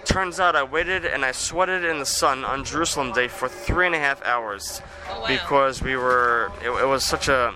Turns 0.05 0.39
out 0.39 0.55
I 0.55 0.64
waited 0.64 1.03
and 1.03 1.26
I 1.26 1.34
sweated 1.34 1.84
in 1.84 1.99
the 1.99 2.05
sun 2.05 2.45
on 2.45 2.64
Jerusalem 2.64 3.12
Day 3.12 3.28
for 3.28 3.49
three 3.49 3.88
and 3.88 3.93
a 3.93 3.99
half 3.99 4.24
hours 4.24 4.82
because 5.28 5.82
we 5.82 5.97
were. 5.97 6.49
It, 6.64 6.70
it 6.70 6.88
was 6.88 7.03
such 7.03 7.28
a. 7.28 7.53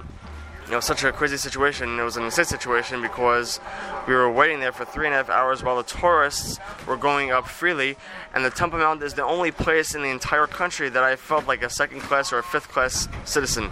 It 0.72 0.76
was 0.76 0.86
such 0.86 1.04
a 1.04 1.12
crazy 1.12 1.36
situation. 1.36 2.00
It 2.00 2.04
was 2.04 2.16
an 2.16 2.24
insane 2.24 2.46
situation 2.46 3.02
because 3.02 3.60
we 4.08 4.14
were 4.14 4.32
waiting 4.32 4.62
there 4.62 4.72
for 4.72 4.86
three 4.86 5.06
and 5.06 5.14
a 5.14 5.18
half 5.18 5.30
hours 5.30 5.62
while 5.62 5.76
the 5.76 5.84
tourists 5.84 6.60
were 6.88 6.96
going 6.96 7.30
up 7.30 7.46
freely, 7.46 7.98
and 8.34 8.46
the 8.46 8.50
Temple 8.50 8.80
Mount 8.80 9.04
is 9.04 9.16
the 9.16 9.24
only 9.26 9.52
place 9.52 9.94
in 9.96 10.02
the 10.02 10.08
entire 10.08 10.48
country 10.48 10.88
that 10.88 11.04
I 11.04 11.18
felt 11.18 11.46
like 11.46 11.62
a 11.62 11.70
second 11.70 12.00
class 12.00 12.32
or 12.32 12.40
a 12.40 12.44
fifth 12.44 12.70
class 12.70 13.10
citizen. 13.26 13.70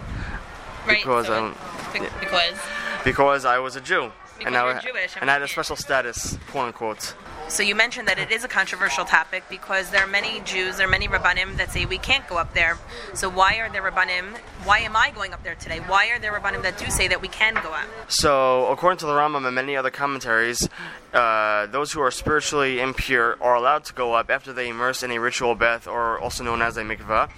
Right, 0.86 0.98
because 0.98 1.26
so 1.26 1.46
um, 1.46 1.56
because? 1.92 2.58
Because 3.02 3.44
I 3.46 3.58
was 3.58 3.76
a 3.76 3.80
Jew. 3.80 4.12
Because 4.36 4.46
and 4.46 4.56
I, 4.56 4.80
Jewish, 4.80 5.16
and 5.18 5.30
I 5.30 5.34
had 5.34 5.42
a 5.42 5.48
special 5.48 5.76
status, 5.76 6.38
quote 6.50 6.66
unquote. 6.66 7.14
So 7.50 7.64
you 7.64 7.74
mentioned 7.74 8.06
that 8.06 8.20
it 8.20 8.30
is 8.30 8.44
a 8.44 8.48
controversial 8.48 9.04
topic 9.04 9.42
because 9.50 9.90
there 9.90 10.04
are 10.04 10.06
many 10.06 10.38
Jews, 10.42 10.76
there 10.76 10.86
are 10.86 10.90
many 10.90 11.08
Rabbanim 11.08 11.56
that 11.56 11.72
say 11.72 11.84
we 11.84 11.98
can't 11.98 12.26
go 12.28 12.36
up 12.36 12.54
there. 12.54 12.78
So 13.12 13.28
why 13.28 13.56
are 13.56 13.68
there 13.68 13.82
Rabbanim? 13.82 14.38
Why 14.62 14.78
am 14.78 14.94
I 14.94 15.10
going 15.10 15.32
up 15.32 15.42
there 15.42 15.56
today? 15.56 15.80
Why 15.80 16.10
are 16.10 16.20
there 16.20 16.32
Rabbanim 16.32 16.62
that 16.62 16.78
do 16.78 16.88
say 16.90 17.08
that 17.08 17.20
we 17.20 17.26
can 17.26 17.54
go 17.54 17.72
up? 17.72 17.88
So, 18.06 18.66
according 18.66 18.98
to 18.98 19.06
the 19.06 19.14
Rambam 19.14 19.44
and 19.44 19.54
many 19.54 19.76
other 19.76 19.90
commentaries, 19.90 20.68
uh, 21.12 21.66
those 21.66 21.90
who 21.90 22.00
are 22.00 22.12
spiritually 22.12 22.78
impure 22.78 23.36
are 23.40 23.56
allowed 23.56 23.84
to 23.86 23.94
go 23.94 24.14
up 24.14 24.30
after 24.30 24.52
they 24.52 24.68
immerse 24.68 25.02
in 25.02 25.10
a 25.10 25.18
ritual 25.18 25.56
bath, 25.56 25.88
or 25.88 26.20
also 26.20 26.44
known 26.44 26.62
as 26.62 26.76
a 26.76 26.82
mikvah. 26.82 27.30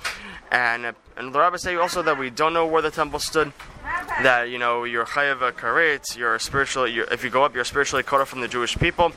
And, 0.50 0.84
uh, 0.84 0.92
and 1.16 1.34
the 1.34 1.38
rabbis 1.38 1.62
say 1.62 1.76
also 1.76 2.02
that 2.02 2.18
we 2.18 2.28
don't 2.28 2.52
know 2.52 2.66
where 2.66 2.82
the 2.82 2.90
temple 2.90 3.18
stood. 3.18 3.54
That 4.22 4.50
you 4.50 4.58
know 4.58 4.84
you're 4.84 5.06
chayav 5.06 5.38
karet, 5.52 6.18
you're 6.18 6.38
spiritually. 6.38 6.98
If 7.10 7.24
you 7.24 7.30
go 7.30 7.44
up, 7.44 7.54
you're 7.54 7.64
spiritually 7.64 8.02
cut 8.02 8.20
off 8.20 8.28
from 8.28 8.42
the 8.42 8.48
Jewish 8.48 8.76
people. 8.76 9.12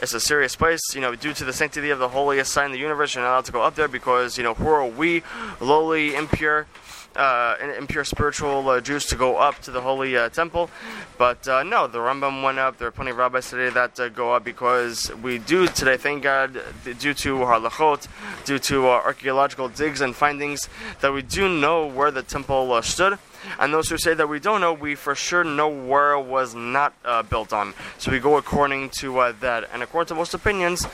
It's 0.00 0.14
a 0.14 0.20
serious 0.20 0.54
place, 0.54 0.80
you 0.94 1.00
know, 1.00 1.16
due 1.16 1.32
to 1.32 1.44
the 1.44 1.52
sanctity 1.52 1.90
of 1.90 1.98
the 1.98 2.10
holiest 2.10 2.52
sign 2.52 2.66
in 2.66 2.72
the 2.72 2.78
universe. 2.78 3.16
You're 3.16 3.24
not 3.24 3.32
allowed 3.32 3.44
to 3.46 3.52
go 3.52 3.62
up 3.62 3.74
there 3.74 3.88
because 3.88 4.38
you 4.38 4.44
know 4.44 4.54
who 4.54 4.68
are 4.68 4.86
we, 4.86 5.24
lowly, 5.60 6.14
impure, 6.14 6.68
uh, 7.16 7.56
impure 7.76 8.04
spiritual 8.04 8.68
uh, 8.68 8.80
Jews 8.80 9.06
to 9.06 9.16
go 9.16 9.38
up 9.38 9.58
to 9.62 9.72
the 9.72 9.80
holy 9.80 10.16
uh, 10.16 10.28
temple. 10.28 10.70
But 11.18 11.48
uh, 11.48 11.64
no, 11.64 11.88
the 11.88 11.98
Rambam 11.98 12.44
went 12.44 12.60
up. 12.60 12.78
There 12.78 12.86
are 12.86 12.92
plenty 12.92 13.10
of 13.10 13.16
rabbis 13.16 13.50
today 13.50 13.70
that 13.70 13.98
uh, 13.98 14.08
go 14.08 14.34
up 14.34 14.44
because 14.44 15.10
we 15.20 15.38
do 15.38 15.66
today, 15.66 15.96
thank 15.96 16.22
God, 16.22 16.62
due 16.84 17.14
to 17.14 17.38
halachot, 17.38 18.06
due 18.44 18.60
to 18.60 18.86
archaeological 18.86 19.68
digs 19.68 20.00
and 20.00 20.14
findings, 20.14 20.68
that 21.00 21.12
we 21.12 21.22
do 21.22 21.48
know 21.48 21.86
where 21.86 22.12
the 22.12 22.22
temple 22.22 22.72
uh, 22.72 22.82
stood. 22.82 23.18
And 23.58 23.72
those 23.72 23.88
who 23.88 23.98
say 23.98 24.14
that 24.14 24.28
we 24.28 24.40
don't 24.40 24.60
know, 24.60 24.72
we 24.72 24.94
for 24.94 25.14
sure 25.14 25.44
know 25.44 25.68
where 25.68 26.12
it 26.12 26.24
was 26.24 26.54
not 26.54 26.94
uh, 27.04 27.22
built 27.22 27.52
on. 27.52 27.74
So 27.98 28.10
we 28.10 28.18
go 28.18 28.36
according 28.36 28.90
to 29.00 29.18
uh, 29.18 29.32
that. 29.40 29.68
And 29.72 29.82
according 29.82 30.08
to 30.08 30.14
most 30.14 30.34
opinions, 30.34 30.86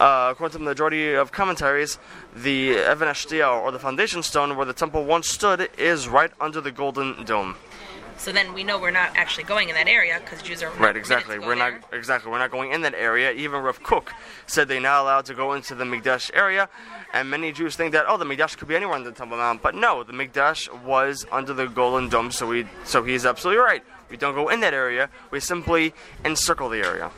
uh, 0.00 0.28
according 0.32 0.52
to 0.52 0.58
the 0.58 0.64
majority 0.64 1.14
of 1.14 1.32
commentaries, 1.32 1.98
the 2.34 2.70
Even 2.90 3.08
or 3.08 3.72
the 3.72 3.78
foundation 3.78 4.22
stone 4.22 4.56
where 4.56 4.66
the 4.66 4.72
temple 4.72 5.04
once 5.04 5.28
stood, 5.28 5.68
is 5.78 6.08
right 6.08 6.30
under 6.40 6.60
the 6.60 6.72
Golden 6.72 7.24
Dome. 7.24 7.56
So 8.18 8.32
then 8.32 8.54
we 8.54 8.62
know 8.64 8.78
we're 8.78 8.90
not 8.90 9.16
actually 9.16 9.44
going 9.44 9.68
in 9.68 9.74
that 9.74 9.88
area 9.88 10.20
because 10.22 10.42
Jews 10.42 10.62
are 10.62 10.70
Right, 10.72 10.96
exactly. 10.96 11.38
We're 11.38 11.56
there. 11.56 11.72
not 11.72 11.92
exactly. 11.92 12.30
We're 12.30 12.38
not 12.38 12.50
going 12.50 12.72
in 12.72 12.82
that 12.82 12.94
area. 12.94 13.32
Even 13.32 13.62
Rav 13.62 13.82
Kook 13.82 14.12
said 14.46 14.68
they're 14.68 14.80
not 14.80 15.02
allowed 15.02 15.24
to 15.26 15.34
go 15.34 15.52
into 15.54 15.74
the 15.74 15.84
Mikdash 15.84 16.30
area, 16.34 16.68
and 17.12 17.30
many 17.30 17.52
Jews 17.52 17.76
think 17.76 17.92
that 17.92 18.04
oh, 18.08 18.16
the 18.16 18.24
Mikdash 18.24 18.56
could 18.56 18.68
be 18.68 18.76
anywhere 18.76 18.96
in 18.96 19.04
the 19.04 19.12
Temple 19.12 19.36
Mount, 19.38 19.62
but 19.62 19.74
no, 19.74 20.02
the 20.04 20.12
Mikdash 20.12 20.72
was 20.84 21.26
under 21.32 21.52
the 21.52 21.66
Golden 21.66 22.08
Dome. 22.08 22.30
So 22.30 22.46
we, 22.46 22.66
so 22.84 23.02
he's 23.02 23.26
absolutely 23.26 23.62
right. 23.62 23.82
We 24.10 24.16
don't 24.16 24.34
go 24.34 24.48
in 24.48 24.60
that 24.60 24.74
area. 24.74 25.08
We 25.30 25.40
simply 25.40 25.94
encircle 26.24 26.68
the 26.68 26.78
area. 26.78 27.10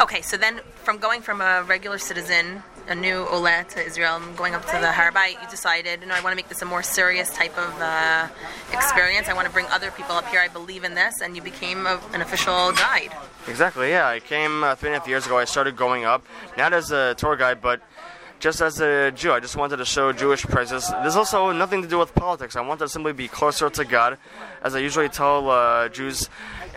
Okay, 0.00 0.22
so 0.22 0.36
then 0.36 0.60
from 0.82 0.98
going 0.98 1.20
from 1.20 1.40
a 1.40 1.62
regular 1.62 1.98
citizen, 1.98 2.62
a 2.88 2.94
new 2.94 3.26
Ola 3.26 3.64
to 3.70 3.84
Israel, 3.84 4.20
going 4.36 4.54
up 4.54 4.64
to 4.66 4.78
the 4.80 4.90
Har 4.90 5.12
Bayit, 5.12 5.40
you 5.42 5.48
decided, 5.48 6.00
you 6.00 6.06
know, 6.06 6.14
I 6.14 6.20
want 6.20 6.32
to 6.32 6.36
make 6.36 6.48
this 6.48 6.62
a 6.62 6.64
more 6.64 6.82
serious 6.82 7.30
type 7.34 7.56
of 7.58 7.80
uh, 7.80 8.28
experience. 8.72 9.28
I 9.28 9.34
want 9.34 9.46
to 9.46 9.52
bring 9.52 9.66
other 9.66 9.90
people 9.90 10.16
up 10.16 10.26
here. 10.28 10.40
I 10.40 10.48
believe 10.48 10.84
in 10.84 10.94
this, 10.94 11.20
and 11.20 11.36
you 11.36 11.42
became 11.42 11.86
a, 11.86 12.00
an 12.14 12.22
official 12.22 12.72
guide. 12.72 13.12
Exactly. 13.46 13.90
Yeah, 13.90 14.08
I 14.08 14.20
came 14.20 14.64
uh, 14.64 14.74
three 14.74 14.88
and 14.88 14.96
a 14.96 14.98
half 15.00 15.08
years 15.08 15.26
ago. 15.26 15.38
I 15.38 15.44
started 15.44 15.76
going 15.76 16.04
up, 16.04 16.24
not 16.56 16.72
as 16.72 16.90
a 16.90 17.14
tour 17.14 17.36
guide, 17.36 17.60
but 17.60 17.80
just 18.40 18.60
as 18.60 18.80
a 18.80 19.10
Jew, 19.10 19.32
I 19.32 19.40
just 19.40 19.56
wanted 19.56 19.78
to 19.78 19.84
show 19.84 20.12
Jewish 20.12 20.44
praises. 20.44 20.88
There's 20.88 21.16
also 21.16 21.52
nothing 21.52 21.82
to 21.82 21.88
do 21.88 21.98
with 21.98 22.14
politics. 22.14 22.56
I 22.56 22.60
wanted 22.60 22.80
to 22.80 22.88
simply 22.88 23.12
be 23.12 23.28
closer 23.28 23.68
to 23.68 23.84
God. 23.84 24.16
As 24.62 24.74
I 24.74 24.78
usually 24.78 25.08
tell 25.08 25.50
uh, 25.50 25.88
Jews, 25.88 26.30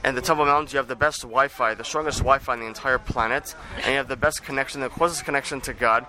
in 0.04 0.16
the 0.16 0.22
Temple 0.22 0.45
Mount, 0.45 0.74
you 0.74 0.78
have 0.78 0.88
the 0.88 0.95
best 0.95 1.22
Wi 1.22 1.47
Fi, 1.47 1.76
the 1.76 1.84
strongest 1.84 2.20
Wi 2.20 2.39
Fi 2.39 2.54
on 2.54 2.60
the 2.60 2.66
entire 2.66 2.97
planet, 2.97 3.56
and 3.78 3.88
you 3.88 3.93
have 3.93 4.08
the 4.08 4.16
best 4.16 4.43
connection, 4.43 4.82
the 4.82 4.89
closest 4.89 5.26
connection 5.26 5.62
to 5.62 5.74
God. 5.74 6.06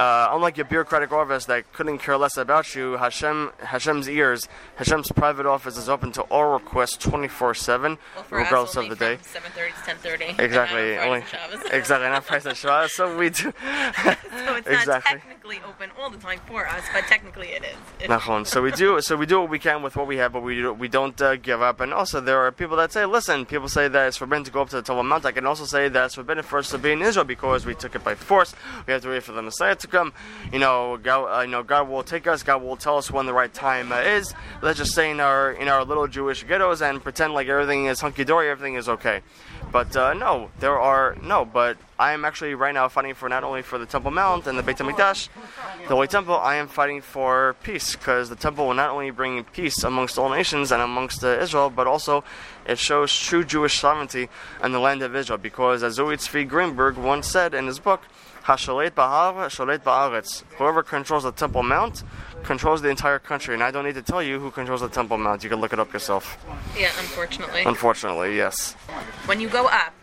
Uh, 0.00 0.30
unlike 0.32 0.56
your 0.56 0.64
bureaucratic 0.64 1.12
office 1.12 1.44
that 1.44 1.70
couldn't 1.74 1.98
care 1.98 2.16
less 2.16 2.38
about 2.38 2.74
you, 2.74 2.96
Hashem, 2.96 3.52
Hashem's 3.58 4.08
ears, 4.08 4.48
Hashem's 4.76 5.12
private 5.12 5.44
office 5.44 5.76
is 5.76 5.90
open 5.90 6.10
to 6.12 6.22
all 6.22 6.54
requests 6.54 6.96
24/7, 6.96 7.98
For 7.98 8.18
us, 8.18 8.30
regardless 8.30 8.76
only 8.78 8.88
of 8.92 8.98
the 8.98 9.04
day. 9.04 9.18
7:30 9.22 10.00
to 10.00 10.08
10:30. 10.08 10.38
Exactly. 10.38 10.94
And 10.94 11.04
Only, 11.04 11.20
on 11.20 11.26
Fridays 11.26 11.52
and 11.52 11.60
Shabbos. 11.60 11.72
exactly. 11.72 12.08
Not 12.08 12.24
Fridays 12.24 12.46
and 12.46 12.56
Shabbos. 12.56 12.92
So 12.94 13.14
we 13.18 13.28
do. 13.28 13.42
so 13.52 13.52
it's 14.64 14.86
not 14.86 15.04
technically 15.04 15.60
open 15.68 15.90
all 16.00 16.08
the 16.08 16.16
time 16.16 16.40
for 16.46 16.66
us, 16.66 16.82
but 16.94 17.04
technically 17.04 17.48
it 17.48 17.64
is. 17.64 18.08
Nachon. 18.08 18.46
So 18.46 18.62
we 18.62 18.72
do. 18.72 19.02
So 19.02 19.16
we 19.18 19.26
do 19.26 19.40
what 19.40 19.50
we 19.50 19.58
can 19.58 19.82
with 19.82 19.96
what 19.96 20.06
we 20.06 20.16
have, 20.16 20.32
but 20.32 20.42
we 20.42 20.54
do, 20.54 20.72
we 20.72 20.88
don't 20.88 21.20
uh, 21.20 21.36
give 21.36 21.60
up. 21.60 21.78
And 21.78 21.92
also, 21.92 22.22
there 22.22 22.38
are 22.38 22.50
people 22.50 22.78
that 22.78 22.90
say, 22.90 23.04
"Listen, 23.04 23.44
people 23.44 23.68
say 23.68 23.86
that 23.86 24.08
it's 24.08 24.16
forbidden 24.16 24.44
to 24.44 24.50
go 24.50 24.62
up 24.62 24.70
to 24.70 24.76
the 24.76 24.82
Temple 24.82 25.02
Mount." 25.02 25.26
I 25.26 25.32
can 25.32 25.44
also 25.44 25.66
say 25.66 25.90
that 25.90 26.04
it's 26.06 26.14
forbidden 26.14 26.42
for 26.42 26.58
us 26.58 26.70
to 26.70 26.78
be 26.78 26.92
in 26.92 27.02
Israel 27.02 27.26
because 27.26 27.66
we 27.66 27.74
took 27.74 27.94
it 27.94 28.02
by 28.02 28.14
force. 28.14 28.54
We 28.86 28.94
have 28.94 29.02
to 29.02 29.10
wait 29.10 29.24
for 29.24 29.32
the 29.32 29.42
Messiah 29.42 29.74
to 29.74 29.89
come. 29.90 30.12
You 30.52 30.58
know, 30.58 30.98
God, 31.02 31.24
uh, 31.26 31.42
you 31.42 31.48
know, 31.48 31.62
God 31.62 31.88
will 31.88 32.02
take 32.02 32.26
us. 32.26 32.42
God 32.42 32.62
will 32.62 32.76
tell 32.76 32.96
us 32.96 33.10
when 33.10 33.26
the 33.26 33.34
right 33.34 33.52
time 33.52 33.92
uh, 33.92 34.00
is. 34.00 34.34
Let's 34.62 34.78
just 34.78 34.92
stay 34.92 35.10
in 35.10 35.20
our 35.20 35.52
in 35.52 35.68
our 35.68 35.84
little 35.84 36.06
Jewish 36.06 36.44
ghettos 36.44 36.82
and 36.82 37.02
pretend 37.02 37.34
like 37.34 37.48
everything 37.48 37.86
is 37.86 38.00
hunky 38.00 38.24
dory, 38.24 38.48
everything 38.48 38.74
is 38.74 38.88
okay. 38.88 39.20
But 39.72 39.94
uh, 39.96 40.14
no, 40.14 40.50
there 40.58 40.78
are 40.78 41.16
no. 41.22 41.44
But 41.44 41.76
I 41.98 42.12
am 42.12 42.24
actually 42.24 42.54
right 42.54 42.74
now 42.74 42.88
fighting 42.88 43.14
for 43.14 43.28
not 43.28 43.44
only 43.44 43.62
for 43.62 43.78
the 43.78 43.86
Temple 43.86 44.10
Mount 44.10 44.46
and 44.46 44.58
the 44.58 44.62
Beit 44.62 44.78
Hamikdash, 44.78 45.28
the 45.82 45.94
Holy 45.94 46.08
Temple. 46.08 46.34
I 46.36 46.56
am 46.56 46.66
fighting 46.66 47.02
for 47.02 47.54
peace 47.62 47.94
because 47.94 48.28
the 48.28 48.36
Temple 48.36 48.66
will 48.66 48.74
not 48.74 48.90
only 48.90 49.10
bring 49.10 49.44
peace 49.44 49.84
amongst 49.84 50.18
all 50.18 50.30
nations 50.30 50.72
and 50.72 50.82
amongst 50.82 51.22
uh, 51.22 51.38
Israel, 51.40 51.70
but 51.70 51.86
also 51.86 52.24
it 52.66 52.78
shows 52.78 53.12
true 53.12 53.44
Jewish 53.44 53.78
sovereignty 53.78 54.28
in 54.64 54.72
the 54.72 54.80
land 54.80 55.02
of 55.02 55.14
Israel. 55.14 55.38
Because 55.38 55.82
as 55.82 55.94
Zoe 55.94 56.16
Tzvi 56.16 56.48
Greenberg 56.48 56.96
once 56.96 57.28
said 57.28 57.54
in 57.54 57.66
his 57.66 57.78
book, 57.78 58.02
"Hashalet 58.44 58.94
Bahar, 58.94 59.48
Shalet 59.48 59.80
Ba'aretz." 59.80 60.42
Whoever 60.58 60.82
controls 60.82 61.24
the 61.24 61.32
Temple 61.32 61.62
Mount 61.62 62.02
controls 62.42 62.82
the 62.82 62.88
entire 62.88 63.18
country, 63.18 63.54
and 63.54 63.62
I 63.62 63.70
don't 63.70 63.84
need 63.84 63.94
to 63.94 64.02
tell 64.02 64.22
you 64.22 64.40
who 64.40 64.50
controls 64.50 64.80
the 64.80 64.88
Temple 64.88 65.18
Mount. 65.18 65.44
You 65.44 65.50
can 65.50 65.60
look 65.60 65.72
it 65.72 65.78
up 65.78 65.92
yourself. 65.92 66.38
Yeah, 66.76 66.90
unfortunately. 66.98 67.62
Unfortunately, 67.64 68.36
yes. 68.36 68.74
when 69.26 69.40
you 69.40 69.48
go 69.48 69.66
up, 69.66 69.94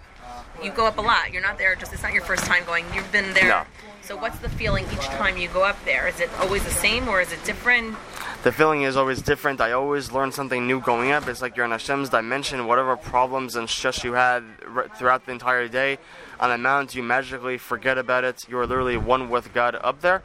you 0.63 0.71
go 0.71 0.85
up 0.85 0.97
a 0.97 1.01
lot. 1.01 1.31
You're 1.31 1.41
not 1.41 1.57
there 1.57 1.75
just 1.75 1.93
it's 1.93 2.03
not 2.03 2.13
your 2.13 2.23
first 2.23 2.45
time 2.45 2.63
going. 2.65 2.85
You've 2.93 3.11
been 3.11 3.33
there. 3.33 3.47
No. 3.47 3.63
So 4.01 4.15
what's 4.15 4.39
the 4.39 4.49
feeling 4.49 4.85
each 4.93 5.05
time 5.19 5.37
you 5.37 5.49
go 5.49 5.63
up 5.63 5.83
there? 5.83 6.07
Is 6.07 6.19
it 6.19 6.29
always 6.39 6.63
the 6.63 6.71
same 6.71 7.09
or 7.09 7.19
is 7.19 7.33
it 7.33 7.43
different? 7.43 7.97
The 8.43 8.51
feeling 8.51 8.83
is 8.83 8.95
always 8.95 9.21
different. 9.21 9.59
I 9.59 9.73
always 9.73 10.11
learn 10.13 10.31
something 10.31 10.65
new 10.65 10.79
going 10.79 11.11
up. 11.11 11.27
It's 11.27 11.41
like 11.41 11.57
you're 11.57 11.65
in 11.65 11.71
Hashem's 11.71 12.09
dimension. 12.09 12.67
Whatever 12.67 12.95
problems 12.95 13.55
and 13.55 13.69
stress 13.69 14.03
you 14.03 14.13
had 14.13 14.43
throughout 14.95 15.25
the 15.25 15.33
entire 15.33 15.67
day 15.67 15.97
on 16.39 16.49
the 16.49 16.57
mount, 16.57 16.95
you 16.95 17.03
magically 17.03 17.57
forget 17.57 17.97
about 17.97 18.23
it. 18.23 18.47
You 18.47 18.57
are 18.59 18.67
literally 18.67 18.97
one 18.97 19.29
with 19.29 19.53
God 19.53 19.77
up 19.81 20.01
there. 20.01 20.23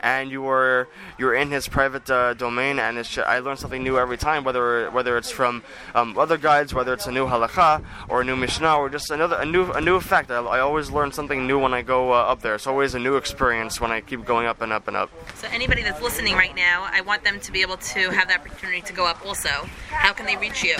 And 0.00 0.30
you 0.30 0.46
are 0.48 0.88
you're 1.18 1.34
in 1.34 1.50
His 1.50 1.68
private 1.68 2.08
uh, 2.10 2.34
domain, 2.34 2.78
and 2.78 2.98
it's 2.98 3.18
I 3.18 3.38
learn 3.40 3.56
something 3.56 3.82
new 3.82 3.98
every 3.98 4.16
time, 4.16 4.44
whether 4.44 4.90
whether 4.90 5.16
it's 5.18 5.30
from 5.30 5.62
um, 5.94 6.16
other 6.18 6.38
guides, 6.38 6.72
whether 6.72 6.92
it's 6.92 7.06
a 7.06 7.12
new 7.12 7.26
halakha 7.26 7.84
or 8.08 8.22
a 8.22 8.24
new 8.24 8.36
mishnah, 8.36 8.76
or 8.76 8.88
just 8.88 9.10
another 9.10 9.36
a 9.36 9.44
new 9.44 9.70
a 9.72 9.80
new 9.80 10.00
fact. 10.00 10.30
I, 10.30 10.36
I 10.38 10.60
always 10.60 10.90
learn 10.90 11.12
something 11.12 11.46
new 11.46 11.58
when 11.58 11.74
I 11.74 11.82
go 11.82 12.12
uh, 12.12 12.16
up 12.16 12.40
there. 12.40 12.54
It's 12.54 12.66
always 12.66 12.94
a 12.94 12.98
new 12.98 13.16
experience 13.16 13.80
when 13.80 13.90
I 13.90 14.00
keep 14.00 14.24
going 14.24 14.46
up 14.46 14.62
and 14.62 14.72
up 14.72 14.88
and 14.88 14.96
up. 14.96 15.10
So 15.34 15.48
anybody 15.52 15.82
that's 15.82 16.00
listening 16.00 16.34
right 16.34 16.54
now, 16.54 16.88
I 16.90 17.00
want 17.02 17.24
them 17.24 17.40
to 17.40 17.52
be 17.52 17.60
able 17.62 17.76
to 17.76 18.10
have 18.10 18.28
the 18.28 18.34
opportunity 18.34 18.80
to 18.82 18.92
go 18.92 19.06
up 19.06 19.24
also. 19.24 19.48
How 19.88 20.12
can 20.12 20.26
they 20.26 20.36
reach 20.36 20.62
you? 20.64 20.76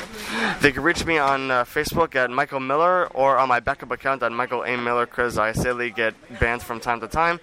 They 0.61 0.73
can 0.73 0.83
reach 0.83 1.05
me 1.05 1.19
on 1.19 1.51
uh, 1.51 1.65
Facebook 1.65 2.15
at 2.15 2.31
Michael 2.31 2.61
Miller 2.61 3.07
or 3.09 3.39
on 3.39 3.49
my 3.49 3.61
backup 3.61 3.91
account 3.91 4.23
at 4.23 4.33
Michael 4.33 4.63
A. 4.65 4.77
Miller 4.77 5.07
because 5.07 5.39
I 5.39 5.53
sadly 5.53 5.91
get 5.91 6.15
banned 6.39 6.63
from 6.63 6.81
time 6.81 7.01
to 7.01 7.09
time. 7.09 7.41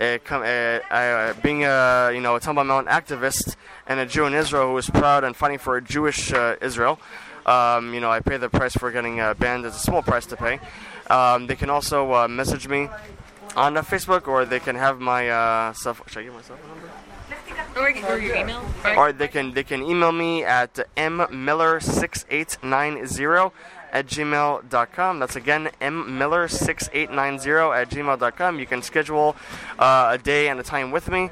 Uh, 0.00 0.18
come, 0.24 0.42
uh, 0.42 0.44
uh, 0.44 1.34
being 1.42 1.64
a 1.64 2.10
you 2.14 2.20
know 2.22 2.34
a 2.34 2.40
Temple 2.40 2.64
Mount 2.64 2.88
activist 2.88 3.54
and 3.86 4.00
a 4.00 4.06
Jew 4.06 4.24
in 4.24 4.32
Israel 4.32 4.68
who 4.68 4.78
is 4.78 4.88
proud 4.88 5.24
and 5.24 5.36
fighting 5.36 5.58
for 5.58 5.76
a 5.76 5.82
Jewish 5.82 6.32
uh, 6.32 6.56
Israel, 6.62 6.98
um, 7.44 7.92
you 7.92 8.00
know 8.00 8.10
I 8.10 8.20
pay 8.20 8.38
the 8.38 8.48
price 8.48 8.72
for 8.72 8.90
getting 8.90 9.20
uh, 9.20 9.34
banned. 9.34 9.66
It's 9.66 9.76
a 9.76 9.80
small 9.80 10.02
price 10.02 10.24
to 10.26 10.36
pay. 10.36 10.58
Um, 11.10 11.48
they 11.48 11.56
can 11.56 11.68
also 11.68 12.14
uh, 12.14 12.28
message 12.28 12.66
me 12.66 12.88
on 13.56 13.74
Facebook 13.74 14.26
or 14.26 14.46
they 14.46 14.60
can 14.60 14.76
have 14.76 15.00
my 15.00 15.28
uh, 15.28 15.74
cell. 15.74 15.94
Should 16.06 16.20
I 16.20 16.22
give 16.24 16.32
my 16.32 16.40
cell 16.40 16.56
phone 16.56 16.70
number? 16.70 16.88
Or, 17.76 17.90
or 18.14 18.18
your 18.18 18.36
email? 18.36 18.64
or 18.96 19.12
they 19.12 19.28
can 19.28 19.52
they 19.52 19.64
can 19.64 19.82
email 19.82 20.12
me 20.12 20.44
at 20.44 20.78
mmiller6890 20.96 23.52
at 23.92 24.06
gmail.com 24.06 25.18
that's 25.18 25.36
again 25.36 25.70
mmiller6890 25.80 27.80
at 27.80 27.90
gmail.com 27.90 28.58
you 28.58 28.66
can 28.66 28.82
schedule 28.82 29.36
uh, 29.78 30.10
a 30.12 30.18
day 30.18 30.48
and 30.48 30.60
a 30.60 30.62
time 30.62 30.90
with 30.90 31.08
me 31.08 31.30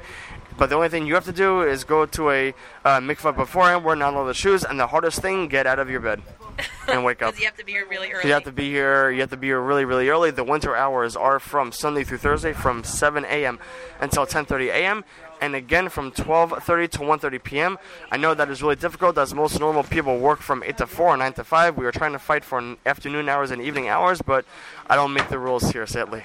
but 0.59 0.69
the 0.69 0.75
only 0.75 0.89
thing 0.89 1.07
you 1.07 1.13
have 1.13 1.23
to 1.23 1.31
do 1.31 1.61
is 1.61 1.85
go 1.85 2.05
to 2.05 2.31
a 2.31 2.53
uh, 2.83 2.99
mikvah 2.99 3.33
beforehand, 3.33 3.85
wear 3.85 3.95
non 3.95 4.13
leather 4.13 4.33
shoes, 4.33 4.65
and 4.65 4.77
the 4.77 4.87
hardest 4.87 5.21
thing, 5.21 5.47
get 5.47 5.65
out 5.65 5.79
of 5.79 5.89
your 5.89 6.01
bed 6.01 6.21
and 6.89 7.05
wake 7.05 7.21
up. 7.21 7.29
Because 7.29 7.39
you 7.39 7.45
have 7.45 7.55
to 7.55 7.65
be 7.65 7.71
here 7.71 7.87
really 7.89 8.11
early. 8.11 8.27
You 8.27 8.33
have 8.33 8.43
to 8.43 8.51
be 8.51 8.69
here. 8.69 9.09
You 9.09 9.21
have 9.21 9.29
to 9.29 9.37
be 9.37 9.47
here 9.47 9.61
really, 9.61 9.85
really 9.85 10.09
early. 10.09 10.31
The 10.31 10.43
winter 10.43 10.75
hours 10.75 11.15
are 11.15 11.39
from 11.39 11.71
Sunday 11.71 12.03
through 12.03 12.17
Thursday, 12.17 12.51
from 12.51 12.83
7 12.83 13.23
a.m. 13.23 13.57
until 14.01 14.25
10:30 14.25 14.67
a.m. 14.67 15.05
and 15.41 15.55
again 15.55 15.89
from 15.89 16.11
12:30 16.11 16.91
to 16.91 16.99
1:30 16.99 17.43
p.m. 17.43 17.77
I 18.11 18.17
know 18.17 18.33
that 18.33 18.49
is 18.49 18.61
really 18.61 18.75
difficult, 18.75 19.17
as 19.17 19.33
most 19.33 19.59
normal 19.59 19.83
people 19.83 20.17
work 20.19 20.39
from 20.39 20.63
8 20.63 20.77
to 20.77 20.87
4 20.87 21.07
or 21.07 21.17
9 21.17 21.33
to 21.33 21.43
5. 21.43 21.77
We 21.77 21.85
are 21.85 21.91
trying 21.91 22.13
to 22.13 22.19
fight 22.19 22.43
for 22.43 22.75
afternoon 22.85 23.29
hours 23.29 23.51
and 23.51 23.61
evening 23.61 23.87
hours, 23.87 24.21
but 24.21 24.45
I 24.89 24.95
don't 24.95 25.13
make 25.13 25.29
the 25.29 25.39
rules 25.39 25.71
here, 25.71 25.85
sadly. 25.87 26.23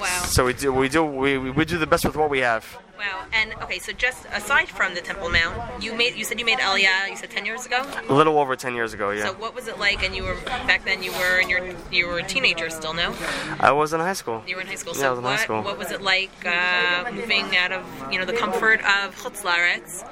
Wow. 0.00 0.06
So 0.24 0.46
we 0.46 0.54
do, 0.54 0.72
we 0.72 0.88
do, 0.88 1.04
we, 1.04 1.38
we 1.38 1.50
we 1.50 1.64
do 1.64 1.78
the 1.78 1.86
best 1.86 2.04
with 2.04 2.16
what 2.16 2.30
we 2.30 2.40
have. 2.40 2.78
Wow. 3.02 3.24
And 3.32 3.52
okay, 3.62 3.80
so 3.80 3.90
just 3.92 4.26
aside 4.32 4.68
from 4.68 4.94
the 4.94 5.00
Temple 5.00 5.28
Mount, 5.28 5.82
you 5.82 5.92
made 5.92 6.14
you 6.14 6.24
said 6.24 6.38
you 6.38 6.46
made 6.46 6.58
Aliyah. 6.58 7.10
You 7.10 7.16
said 7.16 7.30
ten 7.30 7.44
years 7.44 7.66
ago. 7.66 7.84
A 8.08 8.14
little 8.14 8.38
over 8.38 8.54
10 8.54 8.76
years 8.76 8.92
ago, 8.94 9.10
yeah. 9.10 9.26
So 9.26 9.32
what 9.32 9.56
was 9.56 9.66
it 9.66 9.76
like? 9.80 10.04
And 10.04 10.14
you 10.14 10.22
were 10.22 10.36
back 10.70 10.84
then. 10.84 11.02
You 11.02 11.10
were 11.12 11.40
in 11.40 11.48
your 11.50 11.74
you 11.90 12.06
were 12.06 12.18
a 12.18 12.22
teenager 12.22 12.70
still, 12.70 12.94
no? 12.94 13.12
I 13.58 13.72
was 13.72 13.92
in 13.92 13.98
high 13.98 14.12
school. 14.12 14.44
You 14.46 14.54
were 14.54 14.60
in 14.62 14.68
high 14.68 14.76
school. 14.76 14.92
Yeah, 14.94 15.00
So 15.00 15.06
I 15.08 15.10
was 15.10 15.18
in 15.18 15.24
what 15.24 15.36
high 15.36 15.42
school. 15.44 15.62
what 15.62 15.78
was 15.78 15.90
it 15.90 16.00
like 16.00 16.30
uh, 16.46 17.10
moving 17.12 17.56
out 17.56 17.72
of 17.72 17.82
you 18.12 18.20
know 18.20 18.24
the 18.24 18.34
comfort 18.44 18.78
of 18.80 19.16
Chutz 19.16 19.42
La'aretz 19.42 20.04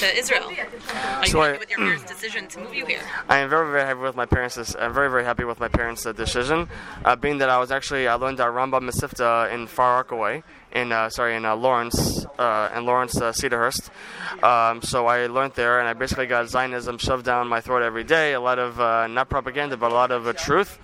to 0.00 0.18
Israel? 0.18 0.44
Are 0.44 1.24
you 1.24 1.30
So 1.30 1.40
I- 1.40 1.46
happy 1.48 1.58
with 1.60 1.70
your 1.70 1.78
parents' 1.78 2.04
decision 2.04 2.48
to 2.48 2.60
move 2.60 2.74
you 2.74 2.84
here? 2.84 3.00
I 3.30 3.38
am 3.38 3.48
very, 3.48 3.70
very 3.70 3.84
happy 3.86 4.00
with 4.00 4.16
my 4.16 4.26
parents. 4.26 4.58
I'm 4.78 4.92
very, 4.92 5.08
very 5.08 5.24
happy 5.24 5.44
with 5.44 5.58
my 5.58 5.68
parents' 5.68 6.02
decision. 6.04 6.68
Uh, 7.02 7.16
being 7.16 7.38
that 7.38 7.48
I 7.48 7.58
was 7.58 7.70
actually 7.70 8.06
I 8.08 8.14
learned 8.14 8.40
at 8.40 8.48
Rambam 8.48 8.82
Mesivta 8.90 9.50
in 9.54 9.66
Far 9.66 9.96
Rockaway, 9.96 10.42
in 10.72 10.92
uh, 10.92 11.10
sorry 11.10 11.36
in 11.36 11.44
uh, 11.44 11.56
Lawrence, 11.56 12.24
uh, 12.38 12.70
in 12.76 12.84
Lawrence 12.84 13.20
uh, 13.20 13.32
Cedarhurst. 13.32 13.90
Um, 14.42 14.82
so 14.82 15.06
I 15.06 15.26
learned 15.26 15.54
there, 15.54 15.80
and 15.80 15.88
I 15.88 15.92
basically 15.92 16.26
got 16.26 16.48
Zionism 16.48 16.98
shoved 16.98 17.24
down 17.24 17.48
my 17.48 17.60
throat 17.60 17.82
every 17.82 18.04
day. 18.04 18.34
A 18.34 18.40
lot 18.40 18.58
of 18.58 18.80
uh, 18.80 19.06
not 19.06 19.28
propaganda, 19.28 19.76
but 19.76 19.90
a 19.90 19.94
lot 19.94 20.10
of 20.10 20.26
uh, 20.26 20.32
truth. 20.32 20.78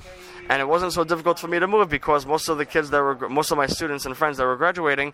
And 0.49 0.63
it 0.63 0.69
wasn't 0.69 0.93
so 0.93 1.03
difficult 1.03 1.41
for 1.41 1.49
me 1.49 1.59
to 1.59 1.67
move 1.67 1.89
because 1.89 2.25
most 2.25 2.49
of 2.49 2.57
the 2.57 2.65
kids 2.65 2.91
that 2.91 3.01
were, 3.01 3.29
most 3.29 3.51
of 3.51 3.57
my 3.57 3.67
students 3.67 4.07
and 4.07 4.17
friends 4.17 4.37
that 4.37 4.45
were 4.45 4.57
graduating 4.57 5.13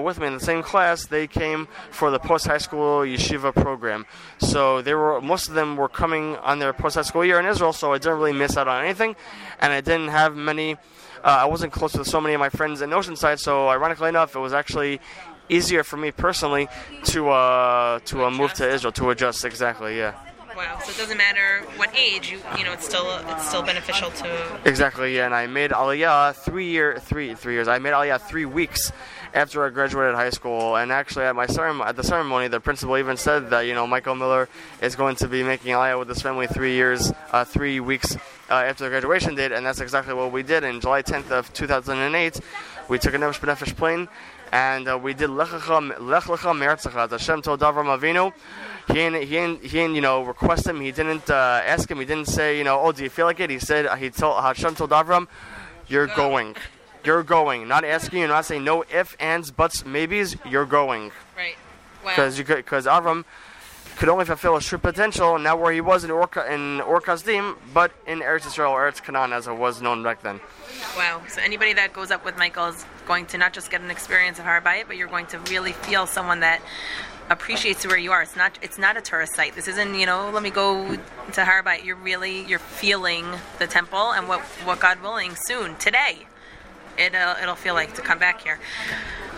with 0.00 0.20
me 0.20 0.28
in 0.28 0.34
the 0.34 0.40
same 0.40 0.62
class, 0.62 1.04
they 1.06 1.26
came 1.26 1.66
for 1.90 2.12
the 2.12 2.20
post 2.20 2.46
high 2.46 2.58
school 2.58 3.00
yeshiva 3.00 3.52
program. 3.52 4.06
So 4.38 4.80
they 4.80 4.94
were, 4.94 5.20
most 5.20 5.48
of 5.48 5.54
them 5.54 5.76
were 5.76 5.88
coming 5.88 6.36
on 6.36 6.60
their 6.60 6.72
post 6.72 6.94
high 6.94 7.02
school 7.02 7.24
year 7.24 7.40
in 7.40 7.46
Israel. 7.46 7.72
So 7.72 7.92
I 7.92 7.98
didn't 7.98 8.18
really 8.18 8.32
miss 8.32 8.56
out 8.56 8.68
on 8.68 8.84
anything, 8.84 9.16
and 9.58 9.72
I 9.72 9.80
didn't 9.80 10.10
have 10.10 10.36
many. 10.36 10.76
Uh, 11.24 11.42
I 11.42 11.46
wasn't 11.46 11.72
close 11.72 11.96
with 11.96 12.06
so 12.06 12.20
many 12.20 12.34
of 12.34 12.40
my 12.40 12.48
friends 12.48 12.80
in 12.80 12.90
Oceanside. 12.90 13.38
So 13.38 13.68
ironically 13.68 14.08
enough, 14.08 14.36
it 14.36 14.38
was 14.38 14.52
actually 14.52 15.00
easier 15.48 15.82
for 15.82 15.96
me 15.96 16.10
personally 16.10 16.68
to 17.04 17.30
uh, 17.30 18.00
to 18.06 18.24
uh, 18.24 18.30
move 18.30 18.52
to 18.54 18.68
Israel 18.68 18.92
to 18.92 19.10
adjust. 19.10 19.44
Exactly, 19.44 19.96
yeah. 19.98 20.14
Wow. 20.56 20.78
So 20.82 20.90
it 20.90 20.96
doesn't 20.96 21.18
matter 21.18 21.64
what 21.76 21.96
age 21.96 22.32
you 22.32 22.40
you 22.56 22.64
know 22.64 22.72
it's 22.72 22.84
still 22.84 23.06
it's 23.28 23.46
still 23.46 23.62
beneficial 23.62 24.10
to 24.10 24.60
Exactly, 24.64 25.14
yeah, 25.14 25.26
and 25.26 25.34
I 25.34 25.46
made 25.46 25.70
Aliyah 25.70 26.34
three 26.34 26.68
year, 26.68 26.98
three 26.98 27.34
three 27.34 27.54
years. 27.54 27.68
I 27.68 27.78
made 27.78 27.92
Aliyah 27.92 28.20
three 28.20 28.44
weeks 28.44 28.90
after 29.34 29.64
I 29.64 29.70
graduated 29.70 30.14
high 30.14 30.30
school, 30.30 30.76
and 30.76 30.90
actually 30.90 31.24
at 31.24 31.36
my 31.36 31.46
ceremony, 31.46 31.88
at 31.88 31.96
the 31.96 32.02
ceremony, 32.02 32.48
the 32.48 32.60
principal 32.60 32.96
even 32.96 33.16
said 33.16 33.50
that 33.50 33.62
you 33.62 33.74
know 33.74 33.86
Michael 33.86 34.14
Miller 34.14 34.48
is 34.80 34.96
going 34.96 35.16
to 35.16 35.28
be 35.28 35.42
making 35.42 35.72
Aliyah 35.72 35.98
with 35.98 36.08
his 36.08 36.22
family 36.22 36.46
three 36.46 36.74
years, 36.74 37.12
uh, 37.32 37.44
three 37.44 37.80
weeks 37.80 38.16
uh, 38.50 38.54
after 38.54 38.84
the 38.84 38.90
graduation 38.90 39.34
date, 39.34 39.52
and 39.52 39.64
that's 39.64 39.80
exactly 39.80 40.14
what 40.14 40.32
we 40.32 40.42
did. 40.42 40.64
In 40.64 40.80
July 40.80 41.02
10th 41.02 41.30
of 41.30 41.52
2008, 41.52 42.40
we 42.88 42.98
took 42.98 43.14
a 43.14 43.18
Nefesh 43.18 43.40
B'Nefesh 43.40 43.76
plane, 43.76 44.08
and 44.52 44.88
uh, 44.88 44.98
we 44.98 45.14
did 45.14 45.30
Lech 45.30 45.48
Lecha 45.48 46.00
Lech 46.00 46.24
Lecha 46.24 46.58
Me'artzecha. 46.58 47.10
Hashem 47.10 47.42
told 47.42 47.60
Avram 47.60 47.98
Avinu. 47.98 48.32
He 48.86 48.94
didn't, 48.94 49.22
he 49.22 49.28
didn't, 49.28 49.62
he 49.62 49.68
didn't, 49.68 49.94
you 49.94 50.00
know, 50.00 50.22
request 50.22 50.66
him. 50.66 50.80
He 50.80 50.92
didn't 50.92 51.28
uh, 51.28 51.60
ask 51.64 51.90
him. 51.90 51.98
He 51.98 52.06
didn't 52.06 52.28
say, 52.28 52.56
you 52.56 52.64
know, 52.64 52.80
oh, 52.80 52.92
do 52.92 53.02
you 53.02 53.10
feel 53.10 53.26
like 53.26 53.38
it? 53.40 53.50
He 53.50 53.58
said, 53.58 53.86
he 53.98 54.08
told 54.08 54.42
Hashem 54.42 54.76
told 54.76 54.90
Avram, 54.90 55.28
you're 55.88 56.06
going. 56.06 56.56
You're 57.04 57.22
going. 57.22 57.68
Not 57.68 57.84
asking 57.84 58.20
You're 58.20 58.28
not 58.28 58.44
saying 58.44 58.64
no 58.64 58.84
if, 58.92 59.16
ands, 59.20 59.50
buts, 59.50 59.84
maybes. 59.84 60.36
You're 60.48 60.66
going. 60.66 61.12
Right. 61.36 61.56
Wow. 62.04 62.10
Because 62.10 62.38
you 62.38 62.44
could, 62.44 62.56
because 62.56 62.86
Avram 62.86 63.24
could 63.96 64.08
only 64.08 64.24
fulfill 64.24 64.54
his 64.54 64.64
true 64.64 64.78
potential 64.78 65.38
now 65.40 65.56
where 65.56 65.72
he 65.72 65.80
was 65.80 66.04
in 66.04 66.10
Orca 66.10 66.52
in 66.52 66.80
Or 66.82 67.00
Kasdim, 67.00 67.56
but 67.74 67.90
in 68.06 68.20
Eretz 68.20 68.46
Israel, 68.46 68.70
or 68.70 68.88
Eretz 68.88 69.02
Canaan, 69.02 69.32
as 69.32 69.48
it 69.48 69.56
was 69.56 69.82
known 69.82 70.04
back 70.04 70.22
then. 70.22 70.40
Wow. 70.96 71.22
So 71.28 71.40
anybody 71.42 71.72
that 71.72 71.92
goes 71.92 72.12
up 72.12 72.24
with 72.24 72.38
Michael 72.38 72.66
is 72.68 72.86
going 73.06 73.26
to 73.26 73.38
not 73.38 73.52
just 73.52 73.70
get 73.70 73.80
an 73.80 73.90
experience 73.90 74.38
of 74.38 74.44
Har 74.44 74.60
Bayit, 74.60 74.86
but 74.86 74.96
you're 74.96 75.08
going 75.08 75.26
to 75.26 75.38
really 75.50 75.72
feel 75.72 76.06
someone 76.06 76.40
that 76.40 76.62
appreciates 77.28 77.86
where 77.86 77.98
you 77.98 78.12
are. 78.12 78.22
It's 78.22 78.36
not 78.36 78.58
it's 78.62 78.78
not 78.78 78.96
a 78.96 79.00
tourist 79.00 79.34
site. 79.34 79.56
This 79.56 79.66
isn't, 79.66 79.94
you 79.94 80.06
know, 80.06 80.30
let 80.30 80.42
me 80.42 80.50
go 80.50 80.96
to 81.32 81.44
Har 81.44 81.62
Bayit. 81.64 81.84
You're 81.84 81.96
really 81.96 82.44
you're 82.44 82.60
feeling 82.60 83.26
the 83.58 83.66
temple 83.66 84.12
and 84.12 84.28
what 84.28 84.40
what 84.64 84.78
God 84.78 85.02
willing 85.02 85.34
soon 85.34 85.74
today. 85.76 86.26
It'll 86.98 87.36
it'll 87.42 87.54
feel 87.54 87.74
like 87.74 87.94
to 87.94 88.02
come 88.02 88.18
back 88.18 88.42
here. 88.42 88.58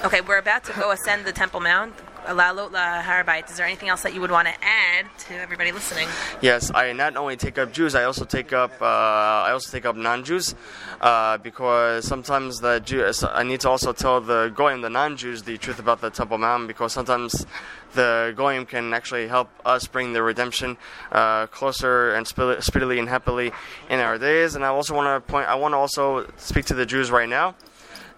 Okay, 0.04 0.22
we're 0.22 0.38
about 0.38 0.64
to 0.64 0.72
go 0.72 0.90
ascend 0.90 1.26
the 1.26 1.32
Temple 1.32 1.60
Mount. 1.60 1.94
Lalot 2.28 2.70
la 2.72 3.00
Har 3.00 3.24
Is 3.48 3.56
there 3.56 3.66
anything 3.66 3.88
else 3.88 4.02
that 4.02 4.14
you 4.14 4.20
would 4.20 4.30
want 4.30 4.48
to 4.48 4.54
add 4.62 5.06
to 5.28 5.34
everybody 5.34 5.72
listening? 5.72 6.08
Yes, 6.40 6.70
I 6.74 6.92
not 6.92 7.16
only 7.16 7.36
take 7.36 7.58
up 7.58 7.72
Jews, 7.72 7.94
I 7.94 8.04
also 8.04 8.24
take 8.24 8.52
up 8.52 8.72
uh, 8.80 8.84
I 8.84 9.50
also 9.52 9.70
take 9.70 9.84
up 9.84 9.96
non-Jews 9.96 10.54
uh, 11.00 11.38
because 11.38 12.06
sometimes 12.06 12.60
the 12.60 12.80
Jew, 12.80 13.10
I 13.28 13.42
need 13.42 13.60
to 13.60 13.68
also 13.68 13.92
tell 13.92 14.20
the 14.20 14.52
goyim, 14.54 14.80
the 14.82 14.90
non-Jews, 14.90 15.42
the 15.42 15.56
truth 15.58 15.78
about 15.78 16.00
the 16.00 16.10
Temple 16.10 16.38
Mount 16.38 16.68
because 16.68 16.92
sometimes 16.92 17.46
the 17.94 18.32
goyim 18.36 18.66
can 18.66 18.94
actually 18.94 19.26
help 19.26 19.48
us 19.64 19.86
bring 19.86 20.12
the 20.12 20.22
redemption 20.22 20.76
uh, 21.12 21.46
closer 21.46 22.14
and 22.14 22.26
spe- 22.26 22.60
speedily 22.60 22.98
and 22.98 23.08
happily 23.08 23.52
in 23.88 23.98
our 24.00 24.18
days. 24.18 24.54
And 24.54 24.64
I 24.64 24.68
also 24.68 24.94
want 24.94 25.06
to 25.26 25.32
point, 25.32 25.48
I 25.48 25.54
want 25.54 25.72
to 25.72 25.78
also 25.78 26.30
speak 26.36 26.66
to 26.66 26.74
the 26.74 26.86
Jews 26.86 27.10
right 27.10 27.28
now 27.28 27.54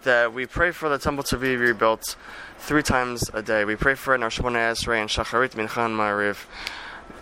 that 0.03 0.33
we 0.33 0.45
pray 0.45 0.71
for 0.71 0.89
the 0.89 0.97
temple 0.97 1.23
to 1.23 1.37
be 1.37 1.55
rebuilt 1.55 2.15
three 2.63 2.81
times 2.81 3.29
a 3.33 3.41
day. 3.41 3.65
We 3.65 3.75
pray 3.75 3.93
for 3.93 4.13
it 4.13 4.15
in 4.15 4.23
our 4.23 4.29
Shemona 4.29 4.71
Esrei 4.71 5.01
and 5.01 5.09
Shacharit 5.09 5.51
Mincha 5.51 5.85
and 5.85 5.97
Ma'ariv. 5.99 6.45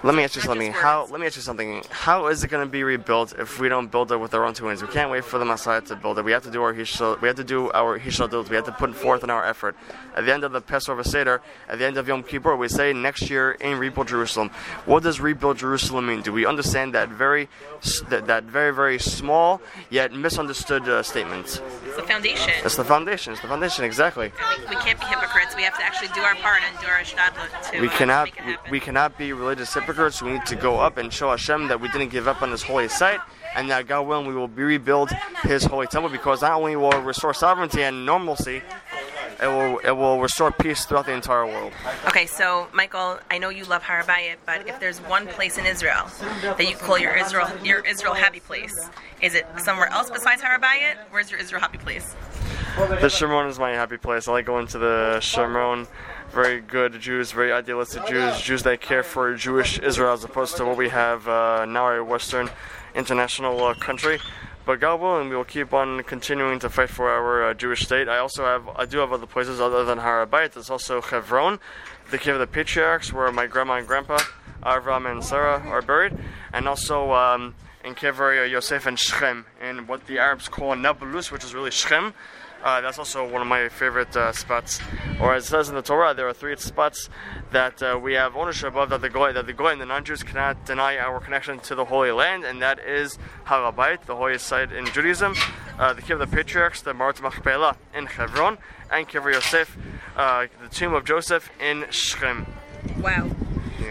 Let 0.04 0.16
me 0.16 0.24
ask 0.24 0.36
you 0.36 0.42
something. 0.42 0.72
How? 0.72 1.06
Let 1.12 1.20
me 1.20 1.28
ask 1.28 1.36
you 1.36 1.44
something. 1.44 1.84
How 1.92 2.26
is 2.28 2.44
it 2.44 2.48
going 2.48 2.66
to 2.66 2.72
be 2.72 2.84
rebuilt 2.84 3.36
if 3.38 3.60
we 3.60 3.70
don't 3.70 3.92
build 3.92 4.12
it 4.12 4.18
with 4.18 4.34
our 4.34 4.44
own 4.44 4.56
two 4.56 4.66
hands? 4.66 4.82
We 4.82 4.88
can't 4.88 5.12
wait 5.12 5.24
for 5.24 5.38
the 5.38 5.46
Messiah 5.46 5.82
to 5.82 5.96
build 5.96 6.18
it. 6.18 6.26
We 6.26 6.32
have 6.32 6.42
to 6.44 6.50
do 6.50 6.64
our 6.64 6.74
hishal. 6.74 7.22
We 7.22 7.28
have 7.28 7.38
to 7.38 7.44
do 7.44 7.72
our 7.72 8.00
hishtadlut. 8.00 8.50
We 8.50 8.56
have 8.56 8.66
to 8.66 8.72
put 8.72 8.96
forth 8.96 9.24
in 9.24 9.30
our 9.30 9.46
effort. 9.46 9.76
At 10.16 10.26
the 10.26 10.34
end 10.34 10.44
of 10.44 10.54
the 10.54 10.62
Passover 10.62 11.04
Seder, 11.04 11.44
at 11.70 11.78
the 11.78 11.86
end 11.86 11.98
of 11.98 12.08
Yom 12.08 12.24
Kippur, 12.24 12.56
we 12.56 12.68
say 12.68 12.94
next 12.94 13.30
year 13.30 13.52
in 13.52 13.78
rebuild 13.78 14.08
Jerusalem. 14.08 14.50
What 14.86 15.04
does 15.04 15.20
rebuild 15.20 15.60
Jerusalem 15.60 16.08
mean? 16.08 16.24
Do 16.24 16.34
we 16.34 16.48
understand 16.48 16.96
that 16.96 17.10
very, 17.10 17.48
that, 18.10 18.26
that 18.26 18.46
very 18.46 18.74
very 18.74 18.98
small 18.98 19.62
yet 19.92 20.14
misunderstood 20.14 20.90
uh, 20.90 21.04
statement? 21.04 21.62
It's 21.86 21.96
the 21.96 22.02
foundation. 22.02 22.54
It's 22.66 22.76
the 22.76 22.84
foundation. 22.84 23.34
It's 23.34 23.42
the 23.44 23.48
foundation. 23.48 23.86
Exactly. 23.86 24.32
We 24.68 24.78
can't 24.78 25.00
be 25.00 25.06
hypocrites. 25.06 25.56
We 25.56 25.62
have 25.62 25.78
to 25.78 25.84
actually 25.84 26.10
do 26.16 26.22
our 26.22 26.34
part 26.36 26.62
and 26.68 26.80
do 26.80 26.88
our 26.88 27.02
shtadlut 27.02 27.72
to 27.72 27.82
we 27.82 27.90
cannot 27.90 28.30
we, 28.48 28.58
we 28.72 28.80
cannot 28.80 29.16
be 29.16 29.32
religious 29.32 29.72
hypocrites. 29.72 29.91
We 29.92 30.32
need 30.32 30.46
to 30.46 30.56
go 30.56 30.80
up 30.80 30.98
and 30.98 31.12
show 31.12 31.32
Hashem 31.32 31.68
that 31.68 31.82
we 31.82 31.90
didn't 31.90 32.10
give 32.10 32.28
up 32.28 32.42
on 32.42 32.50
His 32.52 32.64
holy 32.64 32.88
site, 32.88 33.20
and 33.56 33.70
that 33.70 33.88
God 33.88 34.08
willing 34.08 34.26
we 34.26 34.34
will 34.34 34.48
be 34.48 34.64
rebuild 34.64 35.12
His 35.44 35.66
holy 35.66 35.86
temple 35.88 36.10
because 36.10 36.42
not 36.42 36.54
only 36.54 36.78
will 36.78 37.02
restore 37.02 37.34
sovereignty 37.34 37.84
and 37.84 38.06
normalcy, 38.06 38.62
it 39.42 39.48
will 39.48 39.80
it 39.80 39.92
will 39.92 40.22
restore 40.22 40.52
peace 40.52 40.86
throughout 40.86 41.08
the 41.08 41.14
entire 41.14 41.46
world. 41.46 41.74
Okay, 42.08 42.26
so 42.26 42.68
Michael, 42.74 43.20
I 43.30 43.38
know 43.38 43.50
you 43.50 43.66
love 43.66 43.84
Har 43.84 44.04
Bayit, 44.04 44.36
but 44.46 44.68
if 44.68 44.80
there's 44.80 45.00
one 45.00 45.28
place 45.28 45.58
in 45.58 45.66
Israel 45.66 46.08
that 46.42 46.70
you 46.70 46.76
call 46.78 46.98
your 46.98 47.16
Israel 47.16 47.50
your 47.64 47.86
Israel 47.86 48.14
happy 48.14 48.40
place, 48.40 48.90
is 49.22 49.36
it 49.36 49.46
somewhere 49.58 49.88
else 49.88 50.10
besides 50.10 50.42
Har 50.42 50.58
Bayit? 50.58 50.96
Where's 51.10 51.30
your 51.30 51.40
Israel 51.40 51.62
happy 51.62 51.80
place? 51.80 52.16
The 52.78 53.08
Shomron 53.08 53.50
is 53.50 53.60
my 53.60 53.72
happy 53.72 53.98
place. 53.98 54.30
I 54.30 54.32
like 54.32 54.46
going 54.46 54.68
to 54.68 54.78
the 54.78 55.18
Shomron. 55.20 55.88
Very 56.34 56.62
good 56.62 57.00
Jews, 57.02 57.34
very 57.34 57.52
idealistic 57.52 58.06
Jews, 58.08 58.40
Jews 58.40 58.64
that 58.64 58.80
care 58.80 59.04
for 59.04 59.36
Jewish 59.36 59.80
Israel 59.80 60.14
as 60.14 60.24
opposed 60.24 60.56
to 60.58 60.66
what 60.66 60.78
we 60.78 60.88
have 60.88 61.28
uh, 61.28 61.66
now, 61.66 61.90
a 61.90 62.02
Western 62.02 62.50
international 62.96 63.62
uh, 63.62 63.74
country. 63.74 64.18
But 64.66 64.80
God 64.80 65.02
willing, 65.02 65.28
we 65.28 65.36
will 65.36 65.44
keep 65.44 65.74
on 65.74 66.04
continuing 66.04 66.60
to 66.60 66.70
fight 66.70 66.90
for 66.90 67.10
our 67.10 67.50
uh, 67.50 67.54
Jewish 67.54 67.82
state. 67.82 68.08
I 68.08 68.20
also 68.20 68.46
have, 68.46 68.70
I 68.70 68.86
do 68.86 69.00
have 69.00 69.12
other 69.12 69.26
places 69.26 69.60
other 69.60 69.84
than 69.84 69.98
Har 69.98 70.26
Bayit. 70.26 70.54
There's 70.54 70.70
also 70.70 71.02
Hebron, 71.02 71.60
the 72.12 72.18
cave 72.18 72.36
of 72.36 72.40
the 72.40 72.48
patriarchs, 72.48 73.12
where 73.12 73.30
my 73.34 73.46
grandma 73.46 73.76
and 73.76 73.88
grandpa, 73.88 74.20
Avram 74.64 75.12
and 75.12 75.22
Sarah, 75.24 75.60
are 75.68 75.82
buried, 75.82 76.18
and 76.54 76.66
also 76.66 77.12
um, 77.12 77.56
in 77.84 77.94
Kever 77.94 78.50
Yosef 78.50 78.86
and 78.86 78.98
Shechem, 78.98 79.48
in 79.62 79.86
what 79.88 80.08
the 80.08 80.20
Arabs 80.20 80.48
call 80.48 80.76
Nablus, 80.78 81.30
which 81.30 81.44
is 81.44 81.54
really 81.54 81.72
Shechem. 81.72 82.14
Uh, 82.64 82.82
that's 82.82 83.00
also 83.00 83.28
one 83.28 83.42
of 83.42 83.48
my 83.48 83.70
favorite 83.70 84.16
uh, 84.16 84.32
spots. 84.32 84.80
Or 85.20 85.34
as 85.34 85.46
it 85.46 85.48
says 85.48 85.70
in 85.70 85.76
the 85.76 85.82
Torah, 85.82 86.14
there 86.14 86.28
are 86.28 86.34
three 86.34 86.56
spots 86.58 87.10
that 87.52 87.82
uh, 87.82 88.00
we 88.02 88.14
have 88.14 88.36
ownership 88.36 88.76
of 88.76 88.90
that 88.90 89.02
the 89.02 89.10
Goy, 89.10 89.34
that 89.34 89.48
the 89.48 89.54
Goy 89.54 89.72
and 89.72 89.82
the 89.82 89.86
non-Jews 89.86 90.24
cannot 90.24 90.66
deny 90.66 90.98
our 90.98 91.20
connection 91.20 91.60
to 91.60 91.76
the 91.76 91.86
Holy 91.86 92.12
Land, 92.12 92.44
and 92.44 92.62
that 92.62 92.80
is 92.80 93.18
Har 93.46 93.72
HaBayit, 93.72 94.06
the 94.06 94.16
holiest 94.16 94.46
site 94.46 94.72
in 94.72 94.86
Judaism, 94.88 95.36
uh, 95.80 95.94
the 95.94 96.02
Cave 96.02 96.22
of 96.22 96.30
the 96.30 96.36
Patriarchs, 96.36 96.82
the 96.82 96.94
Marat 96.94 97.22
Machpelah 97.22 97.78
in 97.96 98.06
Hebron, 98.06 98.58
and 98.92 99.08
Kever 99.08 99.34
Yosef, 99.34 99.78
uh, 100.16 100.48
the 100.62 100.70
tomb 100.70 100.94
of 100.94 101.04
Joseph 101.04 101.50
in 101.60 101.86
Shechem. 101.90 102.46
Wow. 103.00 103.30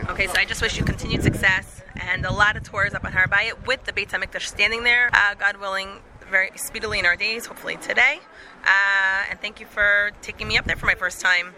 Okay, 0.08 0.26
so 0.26 0.34
I 0.36 0.44
just 0.44 0.62
wish 0.62 0.78
you 0.78 0.84
continued 0.84 1.22
success 1.22 1.82
and 1.96 2.24
a 2.24 2.32
lot 2.32 2.56
of 2.56 2.62
tours 2.62 2.94
up 2.94 3.04
on 3.04 3.12
Har 3.12 3.26
Bayit 3.26 3.66
with 3.66 3.84
the 3.84 3.92
Beit 3.92 4.08
HaMikdash 4.08 4.46
standing 4.46 4.84
there, 4.84 5.10
uh, 5.12 5.34
God 5.34 5.56
willing, 5.58 5.98
very 6.30 6.50
speedily 6.56 6.98
in 6.98 7.06
our 7.06 7.16
days, 7.16 7.46
hopefully 7.46 7.76
today. 7.76 8.20
Uh, 8.64 9.30
and 9.30 9.40
thank 9.40 9.60
you 9.60 9.66
for 9.66 10.10
taking 10.22 10.48
me 10.48 10.58
up 10.58 10.64
there 10.64 10.76
for 10.76 10.86
my 10.86 10.94
first 10.94 11.20
time. 11.20 11.54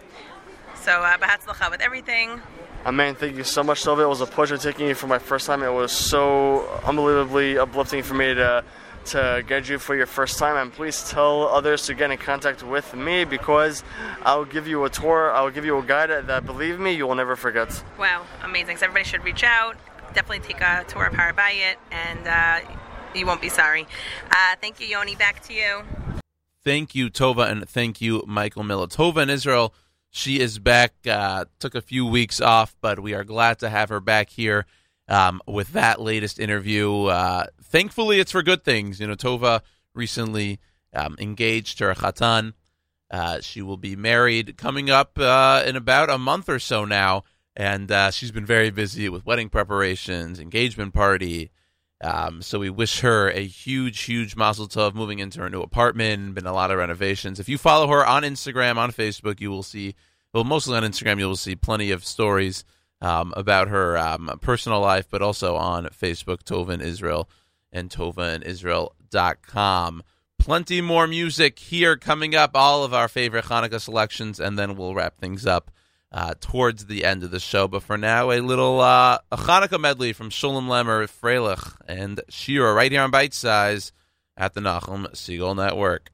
So, 0.74 0.93
uh, 0.93 1.16
Bahatzlacha 1.19 1.70
with 1.70 1.81
everything. 1.81 2.41
Amen. 2.85 3.15
Thank 3.15 3.37
you 3.37 3.45
so 3.45 3.62
much, 3.62 3.81
Sylvia. 3.83 4.07
It 4.07 4.09
was 4.09 4.20
a 4.20 4.27
pleasure 4.27 4.59
taking 4.59 4.89
you 4.89 4.95
for 4.95 5.07
my 5.07 5.19
first 5.19 5.47
time. 5.47 5.62
It 5.62 5.73
was 5.73 5.93
so 5.93 6.69
unbelievably 6.85 7.59
uplifting 7.59 8.03
for 8.03 8.15
me 8.15 8.35
to 8.35 8.65
to 9.05 9.43
get 9.47 9.69
you 9.69 9.79
for 9.79 9.95
your 9.95 10.07
first 10.07 10.39
time. 10.39 10.57
And 10.57 10.73
please 10.73 11.09
tell 11.11 11.49
others 11.49 11.87
to 11.87 11.95
get 11.95 12.11
in 12.11 12.19
contact 12.19 12.62
with 12.62 12.95
me 12.95 13.24
because 13.24 13.83
I'll 14.23 14.45
give 14.45 14.66
you 14.66 14.85
a 14.85 14.91
tour. 14.91 15.33
I'll 15.33 15.51
give 15.51 15.65
you 15.65 15.79
a 15.79 15.83
guide 15.83 16.11
that, 16.27 16.47
believe 16.47 16.79
me, 16.79 16.93
you 16.93 17.07
will 17.07 17.15
never 17.15 17.37
forget. 17.37 17.83
Wow, 17.99 18.24
amazing. 18.43 18.77
So 18.77 18.87
everybody 18.87 19.05
should 19.05 19.24
reach 19.24 19.45
out. 19.45 19.77
Definitely 20.15 20.41
take 20.41 20.61
a 20.61 20.85
tour 20.87 21.07
of 21.07 21.15
Har 21.15 21.33
Bayit, 21.33 21.77
and 21.91 22.29
uh, 22.29 22.61
you 23.15 23.27
won't 23.27 23.41
be 23.41 23.49
sorry. 23.49 23.87
Uh, 24.31 24.57
thank 24.61 24.79
you, 24.79 24.87
Yoni. 24.87 25.16
Back 25.16 25.43
to 25.45 25.55
you. 25.55 25.83
Thank 26.64 26.94
you, 26.94 27.10
Tova, 27.10 27.51
and 27.51 27.68
thank 27.68 28.01
you, 28.01 28.22
Michael 28.26 28.62
Miller. 28.62 28.86
Tova 28.86 29.22
in 29.22 29.30
Israel, 29.30 29.74
she 30.10 30.39
is 30.39 30.60
back. 30.60 30.94
Uh, 31.06 31.47
took 31.59 31.74
a 31.74 31.80
few 31.80 32.06
weeks 32.06 32.40
off, 32.40 32.76
but 32.80 33.01
we 33.01 33.14
are 33.14 33.24
glad 33.24 33.59
to 33.60 33.68
have 33.68 33.89
her 33.89 33.98
back 33.98 34.30
here 34.30 34.66
um, 35.09 35.43
with 35.47 35.72
that 35.72 36.01
latest 36.01 36.39
interview. 36.39 37.06
Uh, 37.06 37.47
thankfully, 37.60 38.20
it's 38.20 38.30
for 38.30 38.44
good 38.44 38.62
things. 38.62 39.01
You 39.01 39.09
know, 39.09 39.16
Tova 39.16 39.62
recently 39.93 40.60
um, 40.94 41.16
engaged 41.18 41.80
her 41.80 41.94
chatan. 41.94 42.52
Uh, 43.10 43.40
she 43.40 43.60
will 43.60 43.76
be 43.76 43.97
married 43.97 44.56
coming 44.56 44.89
up 44.89 45.18
uh, 45.18 45.62
in 45.66 45.74
about 45.74 46.10
a 46.10 46.16
month 46.16 46.48
or 46.48 46.60
so 46.60 46.84
now, 46.84 47.24
and 47.56 47.90
uh, 47.90 48.10
she's 48.10 48.30
been 48.30 48.47
very 48.47 48.70
busy 48.70 49.09
with 49.09 49.26
wedding 49.26 49.48
preparations, 49.48 50.39
engagement 50.39 50.94
party. 50.94 51.51
Um, 52.03 52.43
so 52.43 52.59
we 52.59 52.69
wish 52.69 53.01
her 53.01 53.31
a 53.31 53.47
huge, 53.47 54.03
huge 54.03 54.35
mazel 54.35 54.66
tov 54.66 54.95
moving 54.95 55.20
into 55.20 55.41
her 55.41 55.49
new 55.49 55.62
apartment. 55.62 56.35
Been 56.35 56.47
a 56.47 56.53
lot 56.53 56.73
of 56.73 56.79
renovations. 56.79 57.39
If 57.39 57.49
you 57.49 57.59
follow 57.59 57.87
her 57.89 58.05
on 58.05 58.24
Instagram, 58.24 58.77
on 58.77 58.91
Facebook, 58.93 59.41
you 59.41 59.51
will 59.51 59.62
see. 59.62 59.95
Well, 60.35 60.45
mostly 60.45 60.77
on 60.77 60.83
Instagram, 60.83 61.19
you 61.19 61.29
will 61.29 61.37
see 61.37 61.55
plenty 61.55 61.91
of 61.91 62.05
stories 62.05 62.65
um, 63.01 63.33
about 63.37 63.69
her 63.69 63.97
um, 63.99 64.39
personal 64.41 64.81
life, 64.81 65.07
but 65.11 65.23
also 65.23 65.57
on 65.57 65.87
Facebook, 65.87 66.43
Tova 66.43 66.70
in 66.70 66.81
Israel 66.81 67.29
and 67.70 67.91
TovaInIsrael.com. 67.91 70.03
Plenty 70.39 70.81
more 70.81 71.07
music 71.07 71.59
here 71.59 71.97
coming 71.97 72.35
up. 72.35 72.53
All 72.55 72.83
of 72.83 72.93
our 72.93 73.09
favorite 73.09 73.45
Hanukkah 73.45 73.81
selections, 73.81 74.41
and 74.41 74.59
then 74.59 74.74
we'll 74.74 74.95
wrap 74.95 75.19
things 75.19 75.47
up 75.47 75.70
uh, 76.12 76.34
towards 76.40 76.86
the 76.86 77.05
end 77.05 77.24
of 77.24 77.30
the 77.30 77.40
show. 77.40 77.66
But 77.66 77.82
for 77.82 77.97
now, 77.98 78.30
a 78.30 78.40
little 78.40 78.80
uh, 78.80 79.18
a 79.32 79.36
Hanukkah 79.36 79.80
medley 79.80 80.12
from 80.12 80.30
Shulem 80.30 80.68
Lemmer, 80.68 81.09
Freilich, 81.09 81.76
and 81.89 82.20
Shira 82.28 82.72
right 82.74 82.93
here 82.93 83.02
on 83.02 83.10
Bite 83.10 83.34
Size 83.34 83.93
at 84.36 84.55
the 84.55 84.60
Nachum 84.60 85.10
Segal 85.12 85.56
Network. 85.56 86.11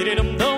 நிரிடம் 0.00 0.49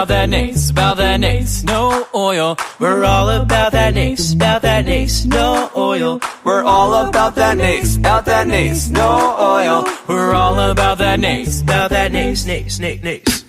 about 0.00 0.08
that 0.08 0.30
nace, 0.30 0.70
about 0.70 0.96
that 0.96 1.20
nace, 1.20 1.62
no 1.62 2.06
oil. 2.14 2.56
We're 2.78 3.04
all 3.04 3.28
about 3.28 3.72
that 3.72 3.92
nace, 3.92 4.32
about 4.32 4.62
that 4.62 4.86
nace, 4.86 5.26
no 5.26 5.70
oil. 5.76 6.20
We're 6.42 6.62
all 6.62 7.06
about 7.06 7.34
that 7.34 7.58
nace, 7.58 7.98
about 7.98 8.24
that 8.24 8.46
nace, 8.46 8.88
no 8.88 9.36
oil. 9.38 9.84
We're 10.08 10.32
all 10.32 10.58
about 10.58 10.96
that 10.98 11.20
nace, 11.20 11.60
about 11.60 11.90
that 11.90 12.12
nace, 12.12 12.46
nace, 12.46 12.78
nace, 12.78 13.02
nace. 13.02 13.44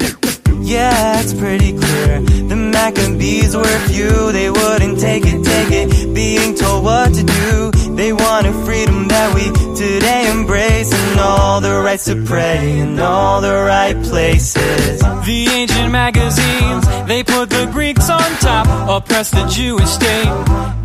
Yeah, 0.61 1.21
it's 1.21 1.33
pretty 1.33 1.71
clear. 1.71 2.19
The 2.19 2.57
Maccabees 2.57 3.55
were 3.55 3.79
few, 3.87 4.33
they 4.33 4.49
wouldn't 4.49 4.99
take 4.99 5.23
it, 5.25 5.45
take 5.45 5.71
it. 5.71 6.13
Being 6.13 6.53
told 6.53 6.83
what 6.83 7.13
to 7.13 7.23
do 7.23 7.71
they 8.01 8.13
want 8.13 8.47
a 8.47 8.53
freedom 8.65 9.07
that 9.09 9.29
we 9.35 9.43
today 9.75 10.27
embrace 10.31 10.91
And 10.91 11.19
all 11.19 11.61
the 11.61 11.83
rights 11.85 12.05
to 12.05 12.15
pray 12.25 12.79
in 12.79 12.99
all 12.99 13.41
the 13.41 13.53
right 13.53 13.95
places 14.03 15.01
The 15.01 15.45
ancient 15.51 15.91
magazines, 15.91 16.83
they 17.05 17.21
put 17.21 17.51
the 17.51 17.69
Greeks 17.71 18.09
on 18.09 18.27
top 18.39 18.65
Oppressed 18.89 19.33
the 19.33 19.45
Jewish 19.45 19.87
state 19.87 20.33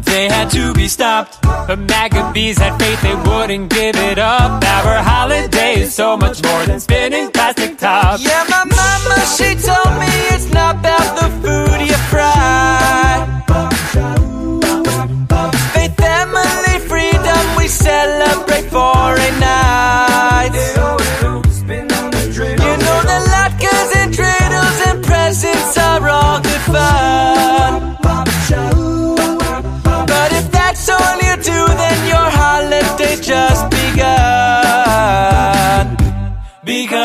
they 0.05 0.29
had 0.29 0.51
to 0.51 0.73
be 0.73 0.87
stopped. 0.89 1.43
But 1.43 1.81
Maccabees 1.81 2.59
had 2.59 2.79
faith 2.79 3.03
they 3.03 3.17
wouldn't 3.17 3.69
give 3.71 3.97
it 3.97 4.19
up. 4.19 4.65
Our 4.65 5.03
holiday 5.03 5.81
is 5.81 5.93
so 5.93 6.17
much 6.17 6.43
more 6.45 6.65
than 6.65 6.79
spinning 6.79 7.33
plastic 7.33 7.77
tops. 7.77 8.25
Yeah, 8.25 8.45
my 8.49 8.65
mama, 8.65 9.21
she 9.37 9.57
told 9.57 9.99
me 9.99 10.07
it's 10.33 10.49
not 10.53 10.77
about 10.77 11.21
the 11.21 11.29
food 11.43 11.89
you 11.89 11.97
fry. 12.09 13.36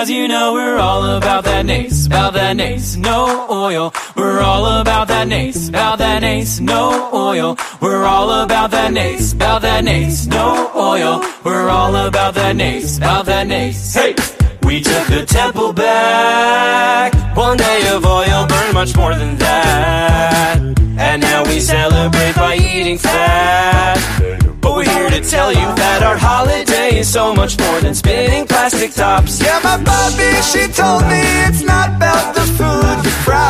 Because 0.02 0.18
you 0.18 0.28
know 0.28 0.53
we're 0.53 0.80
all 0.80 1.06
about 1.06 1.44
that 1.44 1.64
nace, 1.64 2.07
about 2.07 2.34
that 2.34 2.53
nace, 2.57 2.95
no 2.95 3.45
oil. 3.52 3.94
We're 4.15 4.41
all 4.41 4.82
about 4.82 5.07
that 5.10 5.28
nace, 5.28 5.69
about 5.69 5.99
that 5.99 6.23
nace, 6.23 6.60
no 6.60 7.11
oil. 7.14 7.56
We're 7.80 8.06
all 8.06 8.32
about 8.41 8.72
that 8.72 8.91
nace, 8.94 9.34
about 9.34 9.61
that 9.61 9.84
nace, 9.84 10.26
no 10.26 10.72
oil. 10.76 11.23
We're 11.44 11.69
all 11.69 11.95
about 11.95 12.34
that 12.34 12.56
nace, 12.56 12.98
about 12.98 13.28
that 13.28 13.45
nace. 13.45 13.94
Hey! 13.94 14.15
We 14.64 14.82
took 14.82 15.06
the 15.06 15.23
temple 15.23 15.72
back. 15.72 17.14
One 17.38 17.57
day 17.57 17.88
of 17.94 18.03
oil 18.03 18.48
burned 18.48 18.73
much 18.73 18.98
more 18.98 19.14
than 19.14 19.38
that. 19.38 20.57
And 20.98 21.22
now 21.22 21.45
we 21.45 21.60
celebrate 21.60 22.36
by 22.36 22.56
eating 22.56 22.98
fat. 22.98 24.40
But 24.62 24.76
we're 24.76 24.84
here 24.86 25.10
to 25.10 25.22
tell 25.22 25.52
you 25.52 25.76
that 25.76 26.04
our 26.04 26.18
holiday 26.18 27.00
is 27.00 27.10
so 27.12 27.34
much 27.34 27.58
more 27.60 27.82
than 27.82 27.96
spinning 27.96 28.46
plastic 28.48 28.94
tops. 28.94 29.42
Yeah, 29.42 29.60
my 29.64 29.78
Bobby, 29.84 30.42
she 30.52 30.68
told 30.72 31.04
me 31.10 31.22
it's 31.48 31.62
not 31.64 31.96
about 31.98 32.36
the 32.36 32.46
food 32.58 33.04
you 33.04 33.12
fry. 33.26 33.42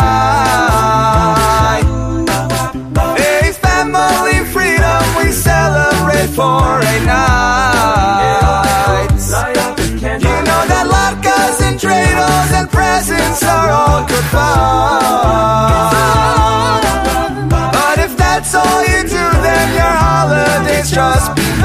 Hey, 3.18 3.52
family 3.52 4.46
freedom, 4.56 5.04
we 5.18 5.32
celebrate 5.32 6.30
for 6.34 6.80
a 6.80 7.06
night. 7.06 7.52
You 10.02 10.36
know 10.48 10.62
that 10.72 10.86
latkes 10.96 11.62
and 11.68 11.78
dreidels 11.80 12.52
and 12.58 12.68
presents 12.70 13.44
are 13.44 13.70
all 13.70 14.06
good 14.08 14.26
fun. 14.32 15.02
But 17.50 17.60
if 17.60 17.61
that's 18.42 18.56
all 18.56 18.82
you 18.82 19.04
do, 19.04 19.24
then 19.46 19.74
your 19.78 19.94
holiday's 20.04 20.90
just 20.90 21.36
begun. 21.36 21.62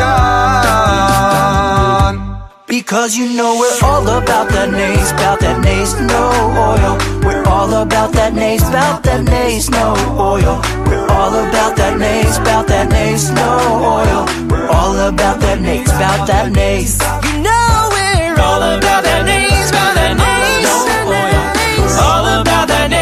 Because 2.66 3.16
you 3.16 3.32
know 3.32 3.56
we're 3.58 3.80
all 3.82 4.06
about 4.06 4.50
that 4.50 4.70
nace, 4.70 5.10
about 5.12 5.40
that 5.40 5.62
nays, 5.64 5.94
no 6.00 6.30
oil. 6.52 6.98
We're 7.24 7.46
all 7.48 7.72
about 7.72 8.12
that 8.12 8.34
nace, 8.34 8.68
about 8.68 9.02
that 9.04 9.24
nays, 9.24 9.70
no 9.70 9.94
oil. 10.18 10.60
We're 10.90 11.08
all 11.08 11.34
about 11.48 11.76
that 11.76 11.96
nace, 11.98 12.36
about 12.38 12.66
that 12.68 12.90
nays, 12.90 13.30
no 13.30 13.58
oil. 13.96 14.26
We're 14.50 14.68
all 14.68 14.98
about 15.08 15.40
that 15.40 15.60
nace, 15.60 15.88
about 15.88 16.26
that 16.26 16.52
nays. 16.52 16.98
You 17.24 17.38
know 17.40 17.88
we're 17.94 18.36
all 18.38 18.60
about 18.76 19.02
that 19.04 19.24
nace, 19.24 19.70
about 19.70 19.94
that 19.94 20.12
nace, 20.20 20.60
no 20.68 20.76
oil. 21.08 21.40
All 22.04 22.26
about 22.42 22.68
that 22.68 22.90
nace, 22.90 22.95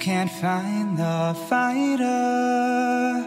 can't 0.00 0.30
find 0.30 0.96
the 0.96 1.36
fighter. 1.46 3.26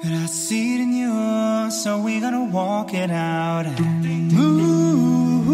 But 0.00 0.12
I 0.12 0.26
see 0.26 0.76
it 0.76 0.80
in 0.82 0.92
you, 0.92 1.70
so 1.72 1.98
we're 1.98 2.20
gonna 2.20 2.44
walk 2.44 2.94
it 2.94 3.10
out 3.10 3.66
and 3.66 4.32
move 4.32 5.48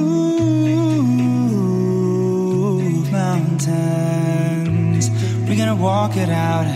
mountains. 3.10 5.10
We're 5.48 5.56
gonna 5.56 5.74
walk 5.74 6.18
it 6.18 6.28
out 6.28 6.66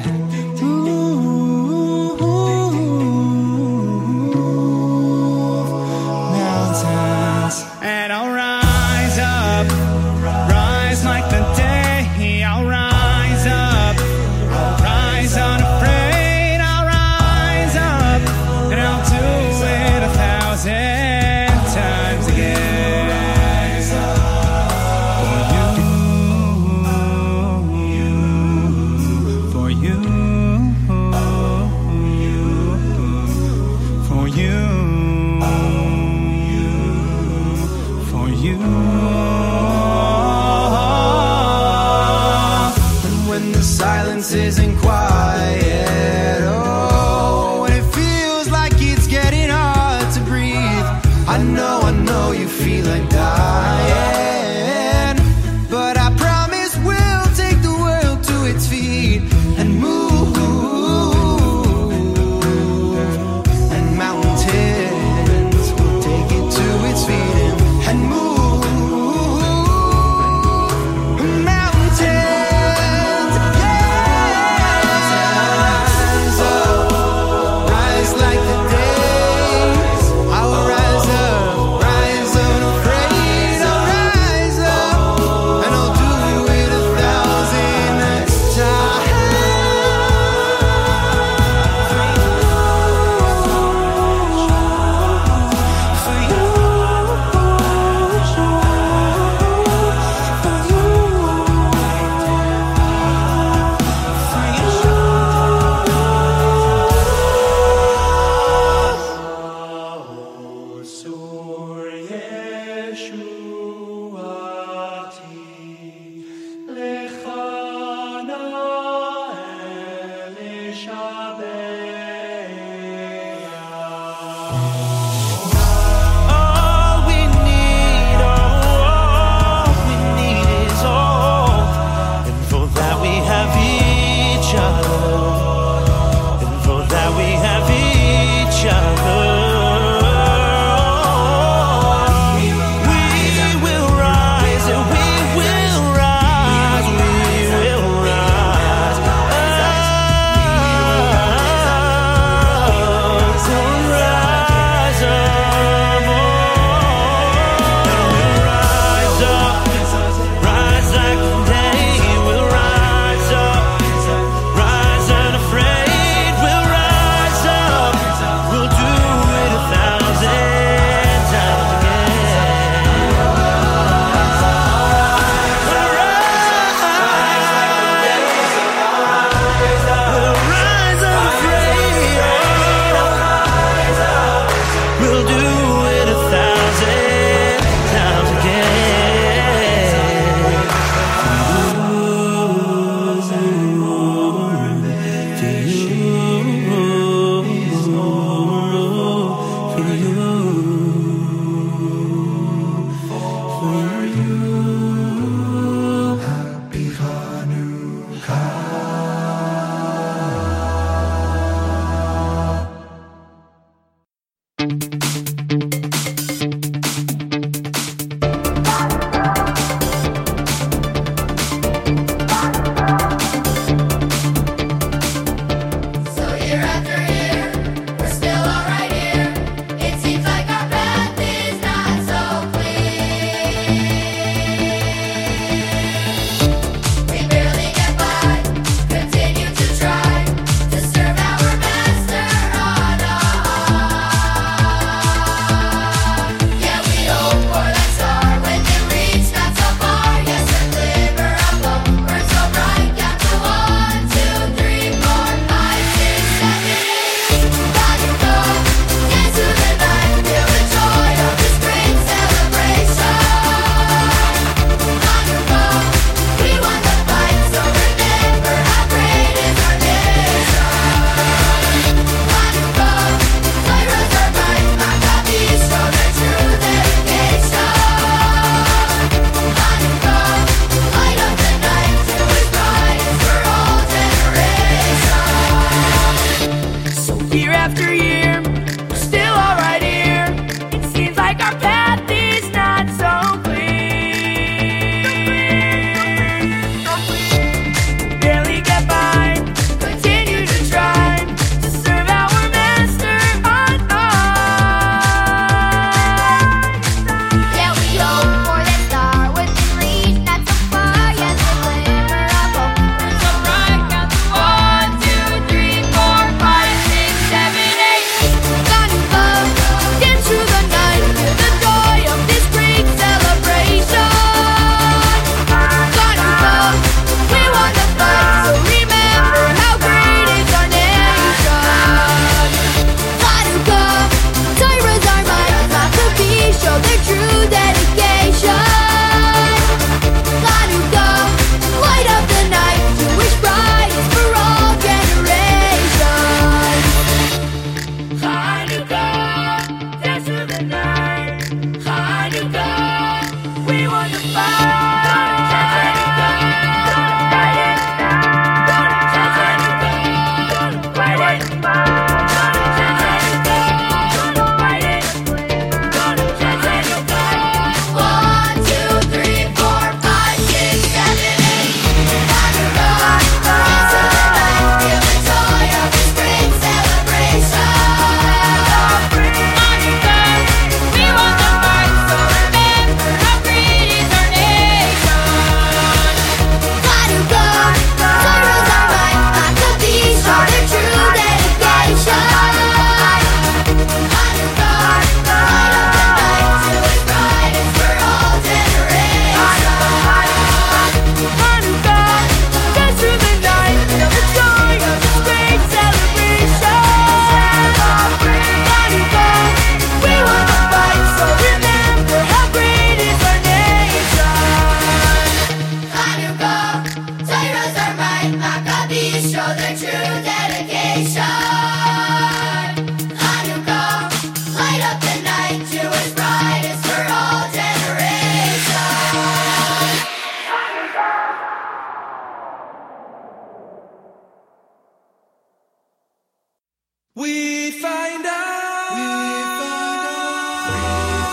We 437.16 437.70
find 437.70 438.26
out. 438.26 438.90
We 438.90 439.06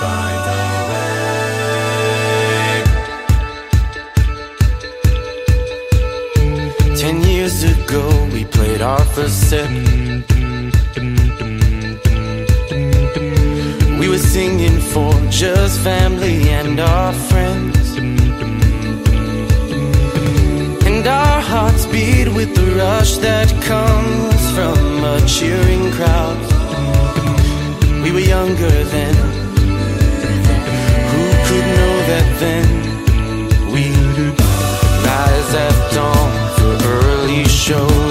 find 0.02 0.46
our 0.56 0.84
way. 0.92 1.26
Ten 6.98 7.24
years 7.24 7.64
ago, 7.64 8.30
we 8.32 8.46
played 8.46 8.84
our 8.84 9.04
first 9.16 9.50
set. 9.50 9.72
We 14.00 14.08
were 14.08 14.20
singing 14.20 14.80
for 14.80 15.12
just 15.32 15.80
family 15.80 16.48
and 16.50 16.80
our 16.80 17.12
friends. 17.14 17.98
And 20.86 21.08
our 21.08 21.42
hearts 21.42 21.88
beat 21.88 22.28
with 22.28 22.54
the 22.54 22.76
rush 22.78 23.18
that 23.18 23.50
comes 23.64 24.31
from 24.56 25.04
a 25.04 25.18
cheering 25.26 25.92
crowd. 25.92 26.38
We 28.04 28.12
were 28.12 28.26
younger 28.36 28.76
then. 28.96 29.16
Who 31.12 31.24
could 31.48 31.68
know 31.78 31.96
that 32.12 32.28
then? 32.44 32.68
We 33.74 33.84
rise 35.08 35.52
at 35.68 35.78
dawn 35.96 36.32
for 36.58 36.74
early 37.04 37.46
shows, 37.46 38.11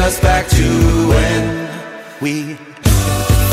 us 0.00 0.20
back 0.20 0.48
to 0.48 1.08
when 1.08 1.68
we 2.22 2.54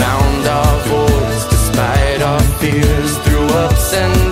found 0.01 0.47
our 0.47 0.79
voice 0.87 1.49
despite 1.49 2.21
our 2.21 2.41
fears 2.59 3.17
through 3.19 3.47
ups 3.47 3.93
and 3.93 4.26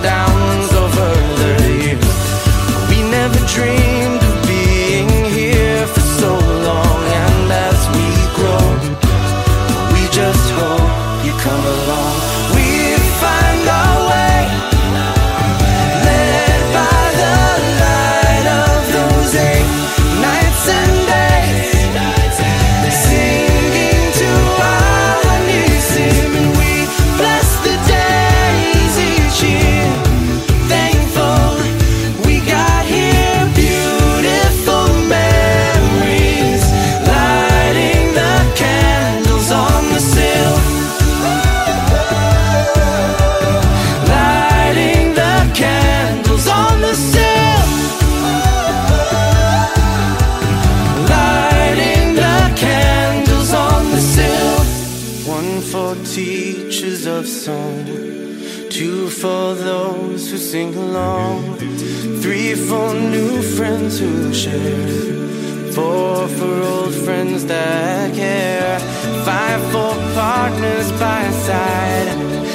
who 63.98 64.32
share, 64.34 65.72
four 65.72 66.28
for 66.28 66.54
old 66.72 66.94
friends 66.94 67.46
that 67.46 68.14
care, 68.14 68.78
five 69.24 69.60
for 69.72 69.94
partners 70.14 70.90
by 71.00 71.30
side, 71.30 72.08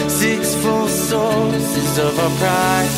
six 0.10 0.54
for 0.56 0.88
sources 0.88 1.98
of 1.98 2.20
our 2.20 2.34
pride, 2.38 2.90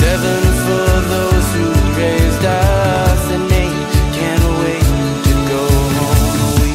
seven 0.00 0.42
for 0.66 0.90
those 1.14 1.46
who 1.56 1.68
raised 2.00 2.44
us, 2.44 3.22
and 3.34 3.52
eight 3.62 3.86
can't 4.18 4.46
wait 4.62 4.88
to 5.26 5.34
go 5.54 5.64
home. 5.98 6.36
We 6.60 6.72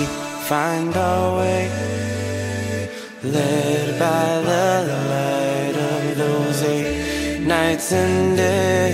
find 0.52 0.95
our 0.95 1.38
way, 1.39 1.64
led 3.23 3.99
by 3.99 4.41
the 4.49 4.68
light 5.14 5.76
of 5.94 6.18
those 6.18 6.64
eight 6.64 7.41
nights 7.45 7.91
and 7.91 8.38
days, 8.38 8.86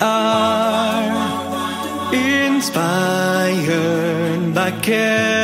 are 0.00 1.12
inspired 2.14 3.74
by 4.54 4.70
candles 4.80 5.39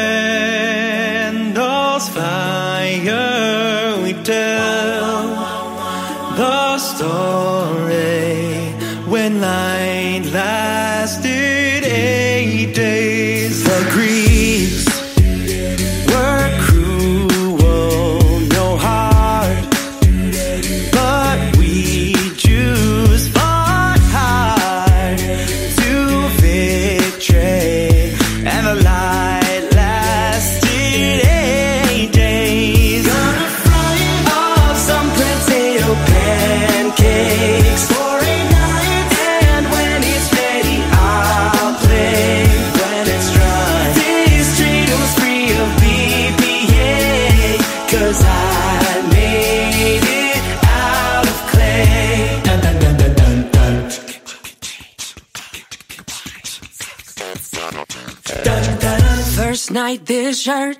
shirt, 60.46 60.78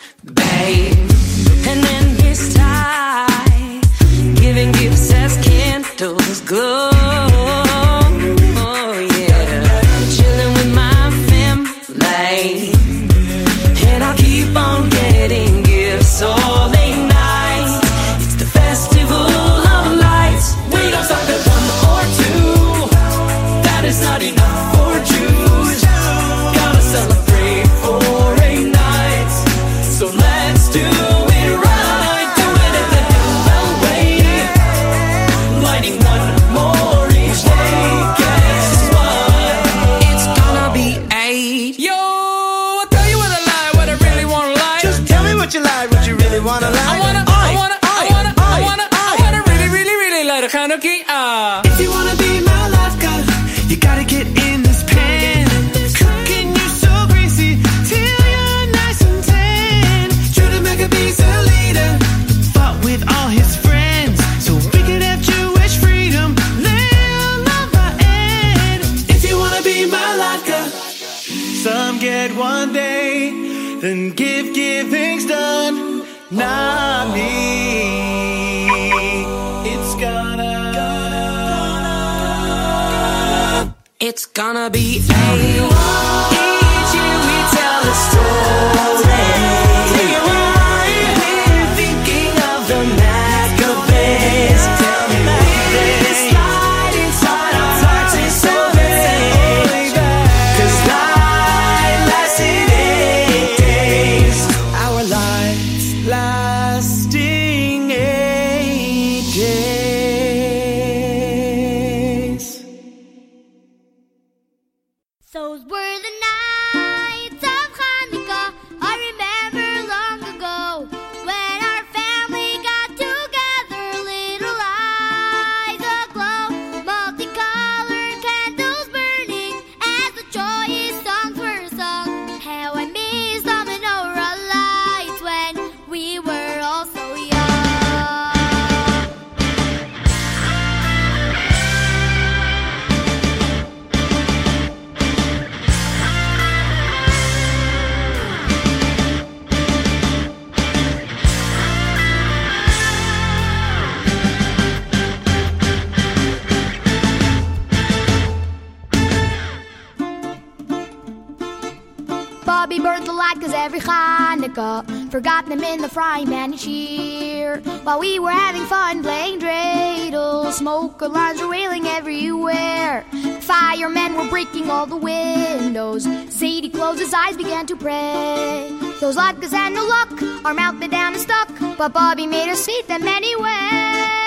every 163.67 163.81
Hanukkah. 163.81 165.11
Forgot 165.11 165.47
them 165.47 165.61
in 165.65 165.83
the 165.83 165.89
frying 165.89 166.29
pan 166.29 166.53
and 166.53 166.61
shear. 166.61 167.59
While 167.83 167.99
we 167.99 168.21
were 168.21 168.31
having 168.31 168.65
fun 168.67 169.03
playing 169.03 169.41
dreidel, 169.41 170.53
smoke 170.53 171.01
alarms 171.01 171.41
were 171.41 171.51
wailing 171.51 171.85
everywhere. 171.85 173.05
Firemen 173.41 174.15
were 174.15 174.29
breaking 174.29 174.71
all 174.71 174.87
the 174.87 174.97
windows. 174.97 176.05
Sadie 176.29 176.71
closed 176.71 177.01
his 177.01 177.13
eyes, 177.13 177.37
began 177.37 177.67
to 177.67 177.77
pray. 177.77 178.69
Those 179.01 179.17
latkes 179.17 179.51
had 179.51 179.73
no 179.73 179.85
luck, 179.85 180.13
our 180.45 180.55
mouth 180.55 180.79
bit 180.79 180.93
down 180.93 181.15
and 181.15 181.21
stuck. 181.21 181.51
But 181.77 181.93
Bobby 181.93 182.29
made 182.29 182.49
us 182.49 182.69
eat 182.69 182.87
them 182.87 183.09
anyway. 183.09 184.26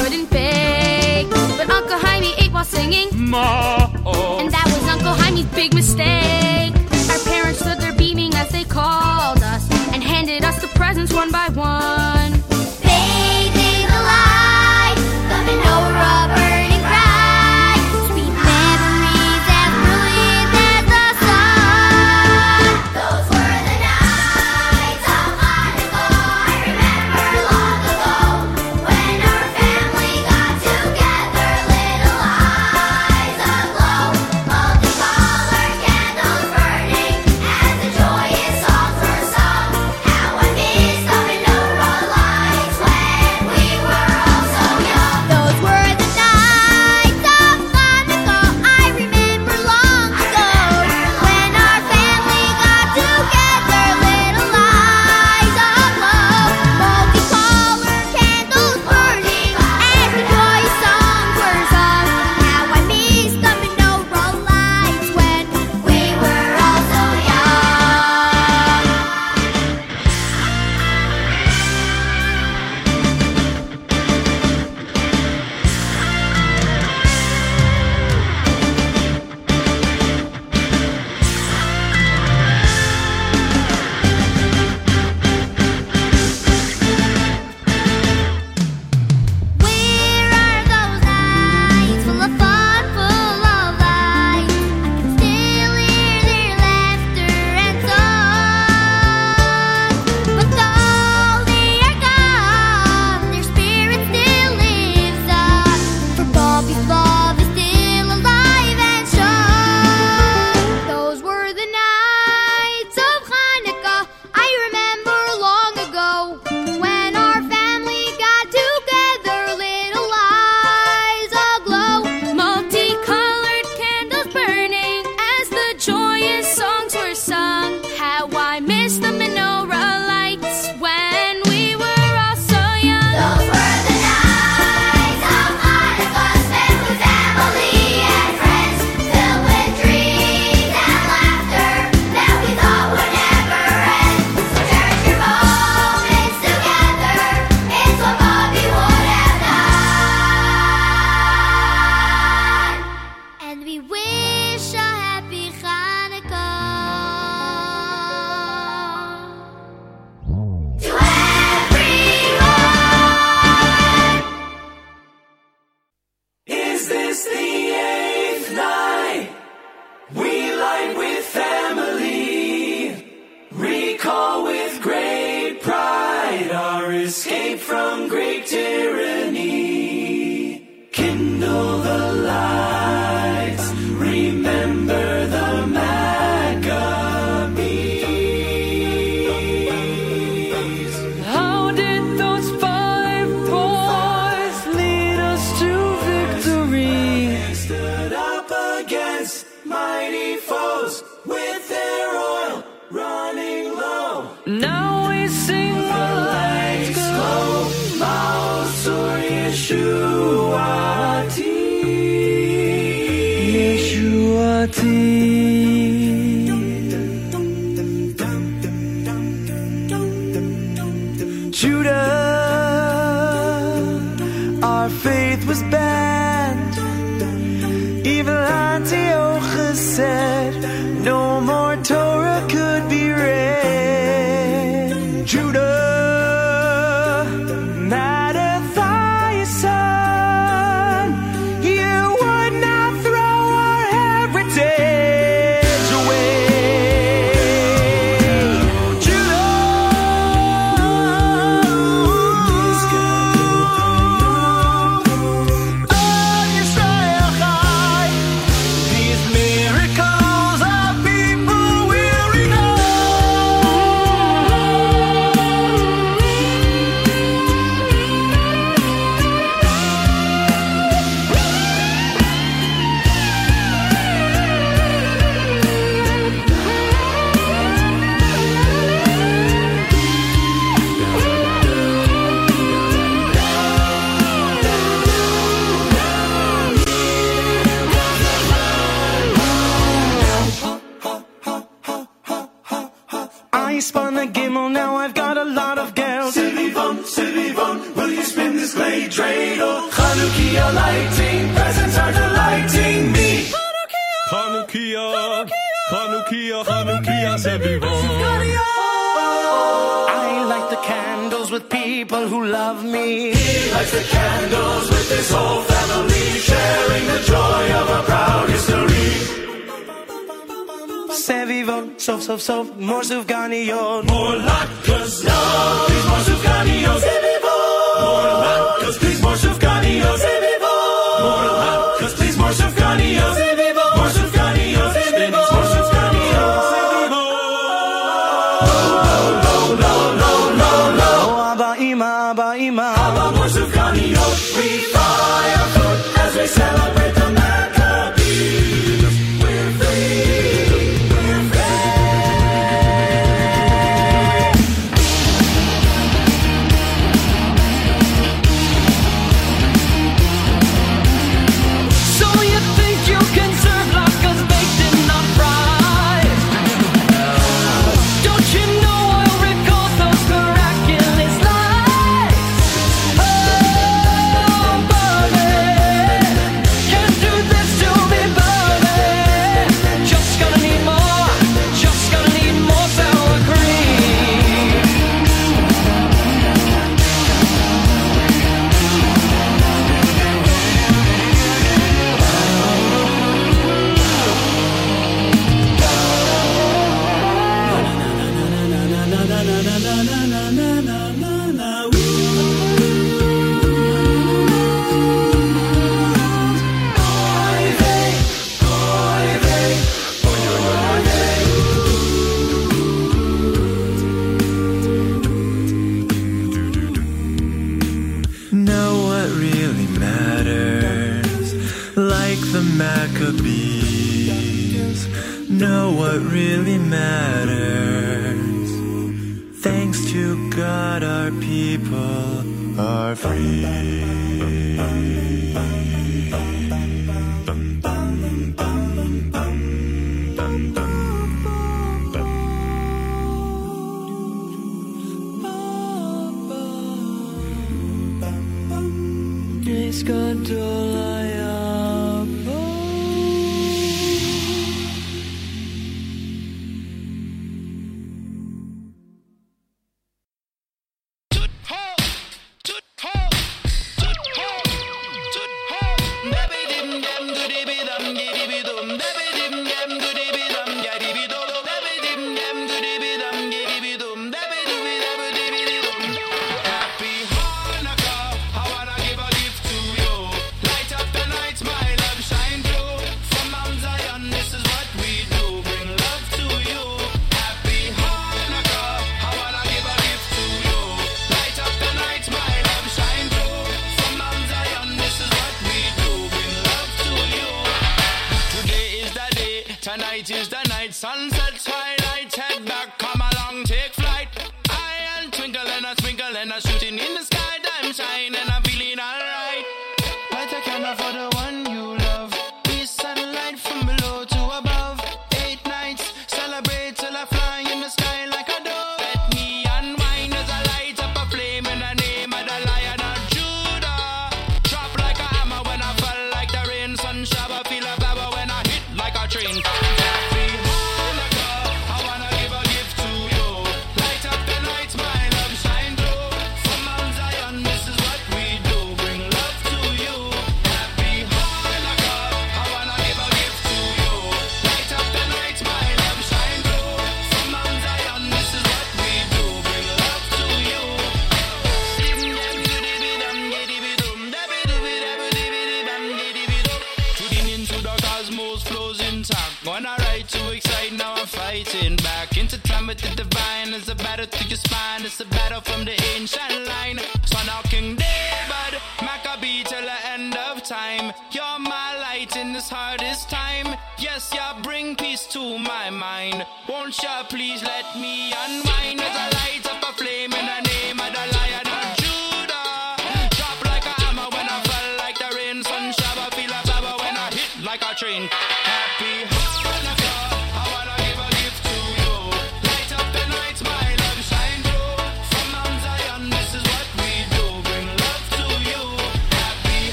couldn't 0.00 0.30
bake. 0.30 1.28
But 1.58 1.68
Uncle 1.70 1.98
Jaime 1.98 2.32
ate 2.38 2.52
while 2.52 2.64
singing. 2.64 3.08
Ma. 3.12 3.90
And 4.40 4.50
that 4.50 4.66
was 4.66 4.84
Uncle 4.94 5.14
Jaime's 5.14 5.44
big 5.54 5.74
mistake. 5.74 6.72
Our 7.12 7.20
parents 7.32 7.60
stood 7.60 7.78
there 7.78 7.92
beaming 7.92 8.32
as 8.34 8.48
they 8.48 8.64
called 8.64 9.42
us 9.42 9.70
and 9.92 10.02
handed 10.02 10.42
us 10.44 10.60
the 10.60 10.68
presents 10.68 11.12
one 11.12 11.30
by 11.30 11.48
one. 11.48 12.19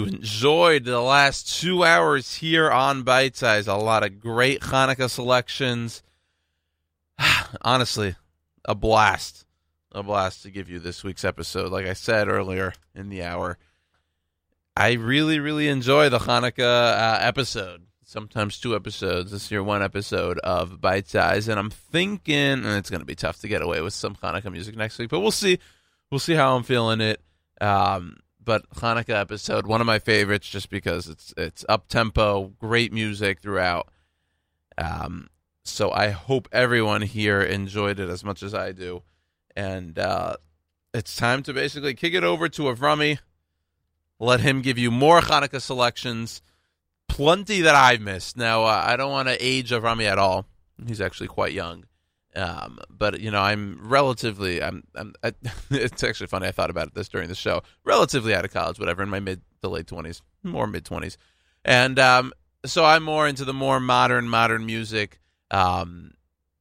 you 0.00 0.06
enjoyed 0.06 0.84
the 0.84 1.00
last 1.00 1.60
two 1.60 1.84
hours 1.84 2.36
here 2.36 2.70
on 2.70 3.02
Bite 3.02 3.36
Size. 3.36 3.66
A 3.66 3.74
lot 3.74 4.02
of 4.02 4.18
great 4.18 4.60
Hanukkah 4.60 5.10
selections. 5.10 6.02
Honestly, 7.62 8.14
a 8.64 8.74
blast. 8.74 9.44
A 9.92 10.02
blast 10.02 10.42
to 10.44 10.50
give 10.50 10.70
you 10.70 10.78
this 10.78 11.04
week's 11.04 11.24
episode. 11.24 11.72
Like 11.72 11.86
I 11.86 11.92
said 11.92 12.28
earlier 12.28 12.72
in 12.94 13.08
the 13.08 13.22
hour, 13.22 13.58
I 14.76 14.92
really, 14.92 15.38
really 15.38 15.68
enjoy 15.68 16.08
the 16.08 16.20
Hanukkah 16.20 16.60
uh, 16.60 17.18
episode. 17.20 17.82
Sometimes 18.02 18.58
two 18.58 18.74
episodes. 18.74 19.32
This 19.32 19.50
year, 19.50 19.62
one 19.62 19.82
episode 19.82 20.38
of 20.38 20.80
Bite 20.80 21.08
Size. 21.08 21.46
And 21.48 21.58
I'm 21.58 21.70
thinking, 21.70 22.36
and 22.36 22.66
it's 22.66 22.90
going 22.90 23.00
to 23.00 23.06
be 23.06 23.14
tough 23.14 23.40
to 23.40 23.48
get 23.48 23.62
away 23.62 23.82
with 23.82 23.94
some 23.94 24.16
Hanukkah 24.16 24.50
music 24.50 24.76
next 24.76 24.98
week, 24.98 25.10
but 25.10 25.20
we'll 25.20 25.30
see. 25.30 25.58
We'll 26.10 26.20
see 26.20 26.34
how 26.34 26.56
I'm 26.56 26.62
feeling 26.62 27.00
it. 27.00 27.20
Um, 27.60 28.16
but 28.50 28.68
Hanukkah 28.70 29.10
episode, 29.10 29.64
one 29.64 29.80
of 29.80 29.86
my 29.86 30.00
favorites, 30.00 30.48
just 30.48 30.70
because 30.70 31.06
it's 31.06 31.32
it's 31.36 31.64
up 31.68 31.86
tempo, 31.86 32.48
great 32.58 32.92
music 32.92 33.38
throughout. 33.38 33.86
Um, 34.76 35.28
so 35.62 35.92
I 35.92 36.08
hope 36.08 36.48
everyone 36.50 37.02
here 37.02 37.40
enjoyed 37.40 38.00
it 38.00 38.10
as 38.10 38.24
much 38.24 38.42
as 38.42 38.52
I 38.52 38.72
do, 38.72 39.04
and 39.54 39.96
uh, 39.96 40.34
it's 40.92 41.14
time 41.14 41.44
to 41.44 41.52
basically 41.52 41.94
kick 41.94 42.12
it 42.12 42.24
over 42.24 42.48
to 42.48 42.62
Avrami. 42.62 43.20
Let 44.18 44.40
him 44.40 44.62
give 44.62 44.78
you 44.78 44.90
more 44.90 45.20
Hanukkah 45.20 45.62
selections, 45.62 46.42
plenty 47.06 47.60
that 47.60 47.76
I've 47.76 48.00
missed. 48.00 48.36
Now 48.36 48.64
uh, 48.64 48.82
I 48.84 48.96
don't 48.96 49.12
want 49.12 49.28
to 49.28 49.36
age 49.38 49.70
Avrami 49.70 50.06
at 50.10 50.18
all; 50.18 50.44
he's 50.88 51.00
actually 51.00 51.28
quite 51.28 51.52
young. 51.52 51.84
Um, 52.36 52.78
but 52.88 53.20
you 53.20 53.30
know, 53.30 53.40
I'm 53.40 53.78
relatively. 53.82 54.62
I'm. 54.62 54.84
I'm 54.94 55.14
I, 55.22 55.32
it's 55.70 56.04
actually 56.04 56.28
funny. 56.28 56.46
I 56.46 56.52
thought 56.52 56.70
about 56.70 56.94
this 56.94 57.08
during 57.08 57.28
the 57.28 57.34
show. 57.34 57.62
Relatively 57.84 58.34
out 58.34 58.44
of 58.44 58.52
college, 58.52 58.78
whatever, 58.78 59.02
in 59.02 59.08
my 59.08 59.20
mid 59.20 59.40
to 59.62 59.68
late 59.68 59.86
twenties, 59.86 60.22
more 60.42 60.66
mid 60.66 60.84
twenties, 60.84 61.18
and 61.64 61.98
um, 61.98 62.32
so 62.64 62.84
I'm 62.84 63.02
more 63.02 63.26
into 63.26 63.44
the 63.44 63.54
more 63.54 63.80
modern, 63.80 64.28
modern 64.28 64.64
music. 64.64 65.20
Um, 65.50 66.12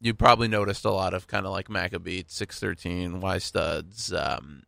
you 0.01 0.13
probably 0.13 0.47
noticed 0.47 0.85
a 0.85 0.91
lot 0.91 1.13
of 1.13 1.27
kind 1.27 1.45
of 1.45 1.51
like 1.51 1.69
Maccabeat, 1.69 2.31
Six 2.31 2.59
Thirteen, 2.59 3.19
Y 3.19 3.37
Studs, 3.37 4.11
um, 4.13 4.63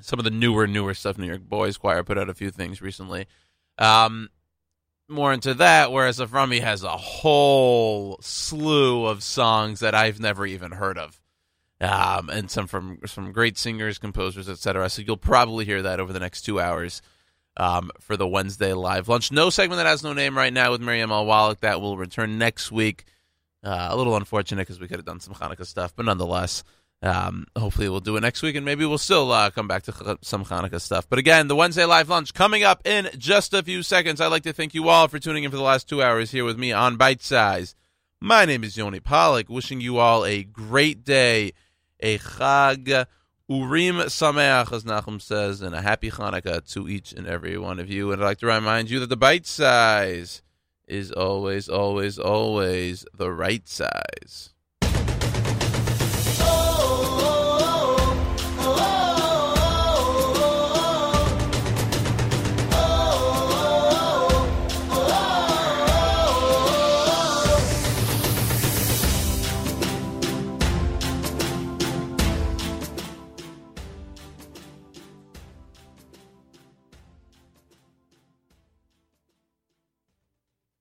some 0.00 0.20
of 0.20 0.24
the 0.24 0.30
newer, 0.30 0.66
newer 0.66 0.94
stuff. 0.94 1.18
New 1.18 1.26
York 1.26 1.42
Boys 1.42 1.76
Choir 1.78 2.04
put 2.04 2.18
out 2.18 2.28
a 2.28 2.34
few 2.34 2.50
things 2.50 2.80
recently. 2.80 3.26
Um, 3.78 4.30
more 5.08 5.32
into 5.32 5.54
that, 5.54 5.92
whereas 5.92 6.18
Avrami 6.18 6.60
has 6.60 6.82
a 6.82 6.96
whole 6.96 8.18
slew 8.20 9.06
of 9.06 9.22
songs 9.22 9.80
that 9.80 9.94
I've 9.94 10.20
never 10.20 10.46
even 10.46 10.72
heard 10.72 10.98
of, 10.98 11.20
um, 11.80 12.30
and 12.30 12.50
some 12.50 12.66
from 12.66 12.98
some 13.06 13.32
great 13.32 13.56
singers, 13.56 13.98
composers, 13.98 14.48
etc. 14.48 14.88
So 14.90 15.02
you'll 15.02 15.16
probably 15.16 15.64
hear 15.64 15.82
that 15.82 16.00
over 16.00 16.12
the 16.12 16.20
next 16.20 16.42
two 16.42 16.60
hours 16.60 17.02
um, 17.56 17.90
for 18.00 18.16
the 18.16 18.26
Wednesday 18.26 18.72
live 18.72 19.08
lunch. 19.08 19.30
No 19.30 19.50
segment 19.50 19.78
that 19.78 19.86
has 19.86 20.02
no 20.02 20.12
name 20.12 20.36
right 20.36 20.52
now 20.52 20.70
with 20.72 20.80
Miriam 20.80 21.12
Al 21.12 21.26
Wallach. 21.26 21.60
That 21.60 21.80
will 21.80 21.96
return 21.96 22.38
next 22.38 22.72
week. 22.72 23.04
Uh, 23.62 23.88
a 23.90 23.96
little 23.96 24.16
unfortunate 24.16 24.62
because 24.62 24.80
we 24.80 24.86
could 24.86 24.98
have 24.98 25.06
done 25.06 25.20
some 25.20 25.34
Hanukkah 25.34 25.66
stuff, 25.66 25.92
but 25.96 26.04
nonetheless, 26.04 26.62
um, 27.02 27.46
hopefully 27.56 27.88
we'll 27.88 28.00
do 28.00 28.16
it 28.16 28.22
next 28.22 28.42
week, 28.42 28.56
and 28.56 28.64
maybe 28.64 28.86
we'll 28.86 28.98
still 28.98 29.30
uh, 29.30 29.50
come 29.50 29.68
back 29.68 29.82
to 29.84 30.18
some 30.22 30.44
Hanukkah 30.44 30.80
stuff. 30.80 31.08
But 31.08 31.18
again, 31.18 31.48
the 31.48 31.56
Wednesday 31.56 31.84
live 31.84 32.08
lunch 32.08 32.34
coming 32.34 32.64
up 32.64 32.86
in 32.86 33.08
just 33.18 33.54
a 33.54 33.62
few 33.62 33.82
seconds. 33.82 34.20
I'd 34.20 34.28
like 34.28 34.44
to 34.44 34.52
thank 34.52 34.74
you 34.74 34.88
all 34.88 35.08
for 35.08 35.18
tuning 35.18 35.44
in 35.44 35.50
for 35.50 35.56
the 35.56 35.62
last 35.62 35.88
two 35.88 36.02
hours 36.02 36.30
here 36.30 36.44
with 36.44 36.58
me 36.58 36.72
on 36.72 36.96
Bite 36.96 37.22
Size. 37.22 37.74
My 38.20 38.44
name 38.46 38.64
is 38.64 38.76
Yoni 38.76 39.00
Pollak, 39.00 39.48
wishing 39.48 39.80
you 39.80 39.98
all 39.98 40.24
a 40.24 40.42
great 40.42 41.04
day, 41.04 41.52
a 42.00 42.18
Chag 42.18 43.06
Urim 43.48 43.96
Sameach, 43.96 44.72
as 44.72 44.84
Nachum 44.84 45.20
says, 45.20 45.60
and 45.60 45.74
a 45.74 45.82
happy 45.82 46.10
Hanukkah 46.10 46.68
to 46.72 46.88
each 46.88 47.12
and 47.12 47.26
every 47.26 47.58
one 47.58 47.78
of 47.78 47.90
you. 47.90 48.10
And 48.10 48.22
I'd 48.22 48.26
like 48.26 48.38
to 48.38 48.46
remind 48.46 48.90
you 48.90 49.00
that 49.00 49.08
the 49.08 49.16
Bite 49.16 49.46
Size 49.46 50.42
is 50.88 51.12
always, 51.12 51.68
always, 51.68 52.18
always 52.18 53.04
the 53.14 53.30
right 53.30 53.68
size. 53.68 54.54